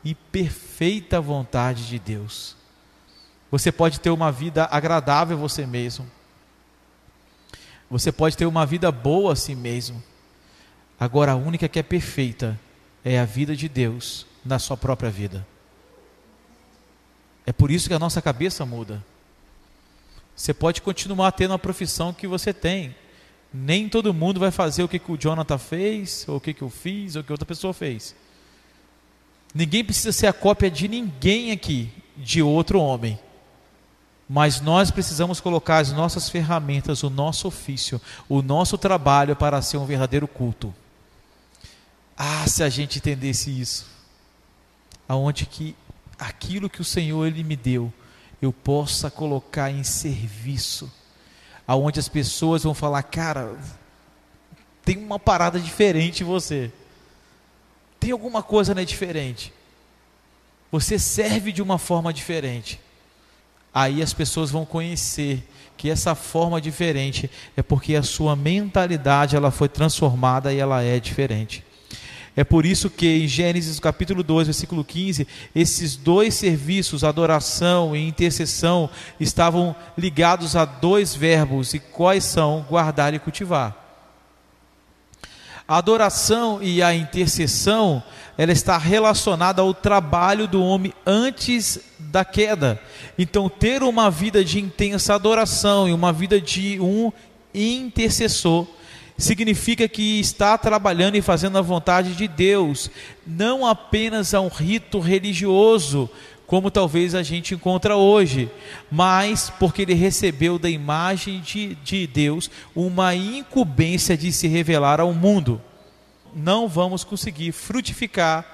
e 0.03 0.15
perfeita 0.15 1.21
vontade 1.21 1.87
de 1.87 1.99
Deus. 1.99 2.57
Você 3.51 3.71
pode 3.71 3.99
ter 3.99 4.09
uma 4.09 4.31
vida 4.31 4.67
agradável 4.71 5.37
a 5.37 5.39
você 5.39 5.65
mesmo. 5.65 6.09
Você 7.89 8.11
pode 8.11 8.37
ter 8.37 8.45
uma 8.45 8.65
vida 8.65 8.91
boa 8.91 9.33
a 9.33 9.35
si 9.35 9.55
mesmo. 9.55 10.01
Agora, 10.99 11.31
a 11.31 11.35
única 11.35 11.67
que 11.67 11.79
é 11.79 11.83
perfeita 11.83 12.59
é 13.03 13.19
a 13.19 13.25
vida 13.25 13.55
de 13.55 13.69
Deus 13.69 14.25
na 14.45 14.59
sua 14.59 14.77
própria 14.77 15.09
vida. 15.09 15.45
É 17.49 17.51
por 17.51 17.71
isso 17.71 17.87
que 17.87 17.95
a 17.95 17.99
nossa 17.99 18.21
cabeça 18.21 18.63
muda. 18.63 19.03
Você 20.35 20.53
pode 20.53 20.83
continuar 20.83 21.31
tendo 21.31 21.55
a 21.55 21.57
profissão 21.57 22.13
que 22.13 22.27
você 22.27 22.53
tem, 22.53 22.95
nem 23.51 23.89
todo 23.89 24.13
mundo 24.13 24.39
vai 24.39 24.51
fazer 24.51 24.83
o 24.83 24.87
que, 24.87 24.99
que 24.99 25.11
o 25.11 25.17
Jonathan 25.17 25.57
fez, 25.57 26.25
ou 26.27 26.35
o 26.35 26.39
que, 26.39 26.53
que 26.53 26.61
eu 26.61 26.69
fiz, 26.69 27.15
ou 27.15 27.23
o 27.23 27.25
que 27.25 27.31
outra 27.31 27.47
pessoa 27.47 27.73
fez. 27.73 28.15
Ninguém 29.51 29.83
precisa 29.83 30.11
ser 30.11 30.27
a 30.27 30.33
cópia 30.33 30.69
de 30.69 30.87
ninguém 30.87 31.51
aqui, 31.51 31.91
de 32.15 32.39
outro 32.39 32.79
homem. 32.79 33.17
Mas 34.29 34.61
nós 34.61 34.91
precisamos 34.91 35.41
colocar 35.41 35.79
as 35.79 35.91
nossas 35.91 36.29
ferramentas, 36.29 37.01
o 37.01 37.09
nosso 37.09 37.47
ofício, 37.47 37.99
o 38.29 38.43
nosso 38.43 38.77
trabalho 38.77 39.35
para 39.35 39.59
ser 39.59 39.77
um 39.77 39.87
verdadeiro 39.87 40.27
culto. 40.27 40.71
Ah, 42.15 42.45
se 42.47 42.61
a 42.61 42.69
gente 42.69 42.99
entendesse 42.99 43.49
isso. 43.59 43.87
Aonde 45.07 45.47
que 45.47 45.75
aquilo 46.19 46.69
que 46.69 46.81
o 46.81 46.85
Senhor 46.85 47.25
ele 47.25 47.43
me 47.43 47.55
deu, 47.55 47.91
eu 48.41 48.51
possa 48.51 49.09
colocar 49.09 49.71
em 49.71 49.83
serviço 49.83 50.91
aonde 51.69 51.99
as 51.99 52.09
pessoas 52.09 52.63
vão 52.63 52.73
falar, 52.73 53.03
cara, 53.03 53.55
tem 54.83 54.97
uma 54.97 55.19
parada 55.19 55.59
diferente 55.59 56.23
em 56.23 56.25
você. 56.25 56.71
Tem 57.99 58.09
alguma 58.11 58.41
coisa 58.41 58.73
né, 58.73 58.83
diferente. 58.83 59.53
Você 60.71 60.97
serve 60.97 61.51
de 61.51 61.61
uma 61.61 61.77
forma 61.77 62.11
diferente. 62.11 62.79
aí 63.71 64.01
as 64.01 64.13
pessoas 64.13 64.49
vão 64.49 64.65
conhecer 64.65 65.47
que 65.77 65.91
essa 65.91 66.15
forma 66.15 66.59
diferente 66.59 67.29
é 67.55 67.61
porque 67.61 67.95
a 67.95 68.01
sua 68.01 68.35
mentalidade 68.35 69.35
ela 69.35 69.51
foi 69.51 69.69
transformada 69.69 70.51
e 70.51 70.57
ela 70.57 70.81
é 70.81 70.99
diferente. 70.99 71.63
É 72.39 72.43
por 72.45 72.65
isso 72.65 72.89
que 72.89 73.05
em 73.05 73.27
Gênesis 73.27 73.81
capítulo 73.81 74.23
2, 74.23 74.47
versículo 74.47 74.81
15, 74.81 75.27
esses 75.53 75.97
dois 75.97 76.33
serviços, 76.35 77.03
adoração 77.03 77.93
e 77.93 78.07
intercessão, 78.07 78.89
estavam 79.19 79.75
ligados 79.97 80.55
a 80.55 80.63
dois 80.63 81.13
verbos, 81.13 81.73
e 81.73 81.79
quais 81.79 82.23
são? 82.23 82.65
Guardar 82.69 83.13
e 83.13 83.19
cultivar. 83.19 83.75
A 85.67 85.75
adoração 85.79 86.63
e 86.63 86.81
a 86.81 86.95
intercessão, 86.95 88.01
ela 88.37 88.53
está 88.53 88.77
relacionada 88.77 89.61
ao 89.61 89.73
trabalho 89.73 90.47
do 90.47 90.63
homem 90.63 90.93
antes 91.05 91.77
da 91.99 92.23
queda. 92.23 92.81
Então, 93.17 93.49
ter 93.49 93.83
uma 93.83 94.09
vida 94.09 94.45
de 94.45 94.61
intensa 94.61 95.13
adoração 95.13 95.89
e 95.89 95.91
uma 95.91 96.13
vida 96.13 96.39
de 96.39 96.79
um 96.79 97.11
intercessor 97.53 98.65
significa 99.19 99.87
que 99.87 100.19
está 100.19 100.57
trabalhando 100.57 101.15
e 101.15 101.21
fazendo 101.21 101.57
a 101.57 101.61
vontade 101.61 102.15
de 102.15 102.25
Deus, 102.25 102.89
não 103.27 103.67
apenas 103.67 104.33
a 104.33 104.39
um 104.39 104.47
rito 104.47 104.99
religioso, 104.99 106.09
como 106.47 106.71
talvez 106.71 107.13
a 107.13 107.21
gente 107.21 107.53
encontra 107.53 107.97
hoje, 107.97 108.49
mas 108.89 109.51
porque 109.59 109.81
ele 109.81 109.93
recebeu 109.93 110.57
da 110.57 110.69
imagem 110.69 111.41
de, 111.41 111.75
de 111.75 112.07
Deus 112.07 112.49
uma 112.73 113.13
incumbência 113.13 114.17
de 114.17 114.31
se 114.31 114.47
revelar 114.47 115.01
ao 115.01 115.13
mundo. 115.13 115.61
Não 116.33 116.67
vamos 116.67 117.03
conseguir 117.03 117.51
frutificar 117.51 118.45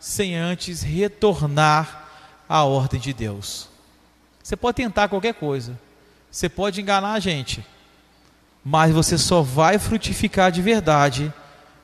sem 0.00 0.34
antes 0.34 0.82
retornar 0.82 2.08
à 2.48 2.64
ordem 2.64 2.98
de 2.98 3.12
Deus. 3.12 3.68
Você 4.42 4.56
pode 4.56 4.76
tentar 4.76 5.08
qualquer 5.08 5.34
coisa, 5.34 5.78
você 6.30 6.48
pode 6.48 6.80
enganar 6.80 7.12
a 7.12 7.20
gente, 7.20 7.64
mas 8.68 8.92
você 8.92 9.16
só 9.16 9.42
vai 9.42 9.78
frutificar 9.78 10.50
de 10.50 10.60
verdade 10.60 11.32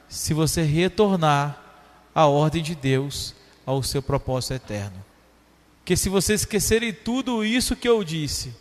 se 0.09 0.34
você 0.34 0.62
retornar 0.62 1.56
à 2.12 2.26
ordem 2.26 2.60
de 2.60 2.74
Deus, 2.74 3.36
ao 3.64 3.84
seu 3.84 4.02
propósito 4.02 4.54
eterno. 4.54 4.96
Que 5.84 5.96
se 5.96 6.09
você 6.09 6.34
esquecer 6.34 7.04
tudo 7.04 7.44
isso 7.44 7.76
que 7.76 7.88
eu 7.88 8.02
disse 8.02 8.52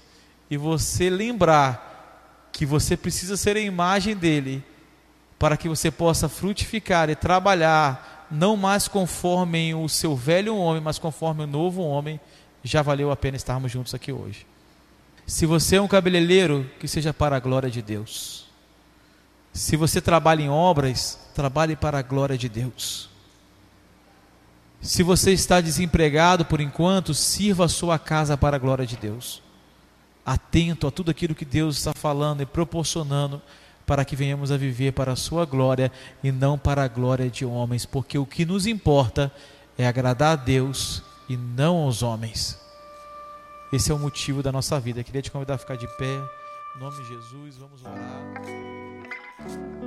e 0.52 0.56
você 0.56 1.10
lembrar 1.10 2.48
que 2.52 2.64
você 2.64 2.95
precisa 2.95 3.35
ser 3.35 3.57
a 3.57 3.60
imagem 3.60 4.15
dele 4.15 4.64
para 5.39 5.57
que 5.57 5.68
você 5.68 5.89
possa 5.89 6.30
frutificar 6.30 7.10
e 7.10 7.15
trabalhar 7.15 8.27
não 8.30 8.56
mais 8.56 8.88
conforme 8.88 9.73
o 9.73 9.89
seu 9.89 10.15
velho 10.15 10.56
homem, 10.56 10.80
mas 10.80 10.99
conforme 10.99 11.45
o 11.45 11.48
novo 11.48 11.81
homem, 11.81 12.19
já 12.64 12.84
valeu 12.84 13.10
a 13.10 13.15
pena 13.15 13.35
estarmos 13.35 13.72
juntos 13.72 13.95
aqui 13.95 14.11
hoje. 14.11 14.45
Se 15.32 15.45
você 15.45 15.78
é 15.78 15.82
um 15.82 15.88
cabeleireiro, 15.88 16.70
que 16.78 16.90
seja 16.90 17.14
para 17.14 17.38
a 17.38 17.40
glória 17.40 17.72
de 17.72 17.82
Deus. 17.82 18.48
Se 19.53 19.78
você 19.78 20.02
trabalha 20.02 20.41
em 20.41 20.49
obras, 20.49 21.18
trabalhe 21.34 21.74
para 21.74 21.99
a 21.99 22.02
glória 22.02 22.38
de 22.38 22.49
Deus. 22.49 23.10
Se 24.82 25.02
você 25.03 25.32
está 25.32 25.62
desempregado 25.62 26.44
por 26.44 26.60
enquanto, 26.60 27.14
sirva 27.14 27.64
a 27.64 27.70
sua 27.70 27.98
casa 27.98 28.36
para 28.36 28.58
a 28.58 28.60
glória 28.60 28.86
de 28.86 28.98
Deus. 28.98 29.41
Atento 30.26 30.86
a 30.86 30.91
tudo 30.91 31.12
aquilo 31.12 31.34
que 31.34 31.45
Deus 31.45 31.78
está 31.78 31.94
falando 31.94 32.41
e 32.41 32.45
proporcionando 32.45 33.41
para 33.86 34.03
que 34.03 34.18
venhamos 34.18 34.52
a 34.52 34.58
viver 34.58 34.91
para 34.91 35.14
a 35.14 35.16
sua 35.16 35.45
glória 35.45 35.94
e 36.22 36.30
não 36.30 36.58
para 36.58 36.84
a 36.84 36.90
glória 36.90 37.30
de 37.30 37.45
homens, 37.45 37.86
porque 37.86 38.18
o 38.18 38.26
que 38.26 38.44
nos 38.44 38.68
importa 38.68 39.32
é 39.78 39.88
agradar 39.88 40.34
a 40.34 40.44
Deus 40.44 41.02
e 41.30 41.38
não 41.38 41.78
aos 41.78 42.03
homens. 42.03 42.60
Esse 43.72 43.91
é 43.91 43.95
o 43.95 43.99
motivo 43.99 44.43
da 44.43 44.52
nossa 44.52 44.80
vida. 44.80 44.99
Eu 44.99 45.03
queria 45.03 45.22
te 45.22 45.31
convidar 45.31 45.56
a 45.56 45.57
ficar 45.57 45.77
de 45.77 45.88
pé. 45.98 46.19
Em 46.76 46.80
nome 46.80 46.98
de 46.98 47.07
Jesus, 47.07 47.57
vamos 47.57 47.81
orar. 47.84 49.81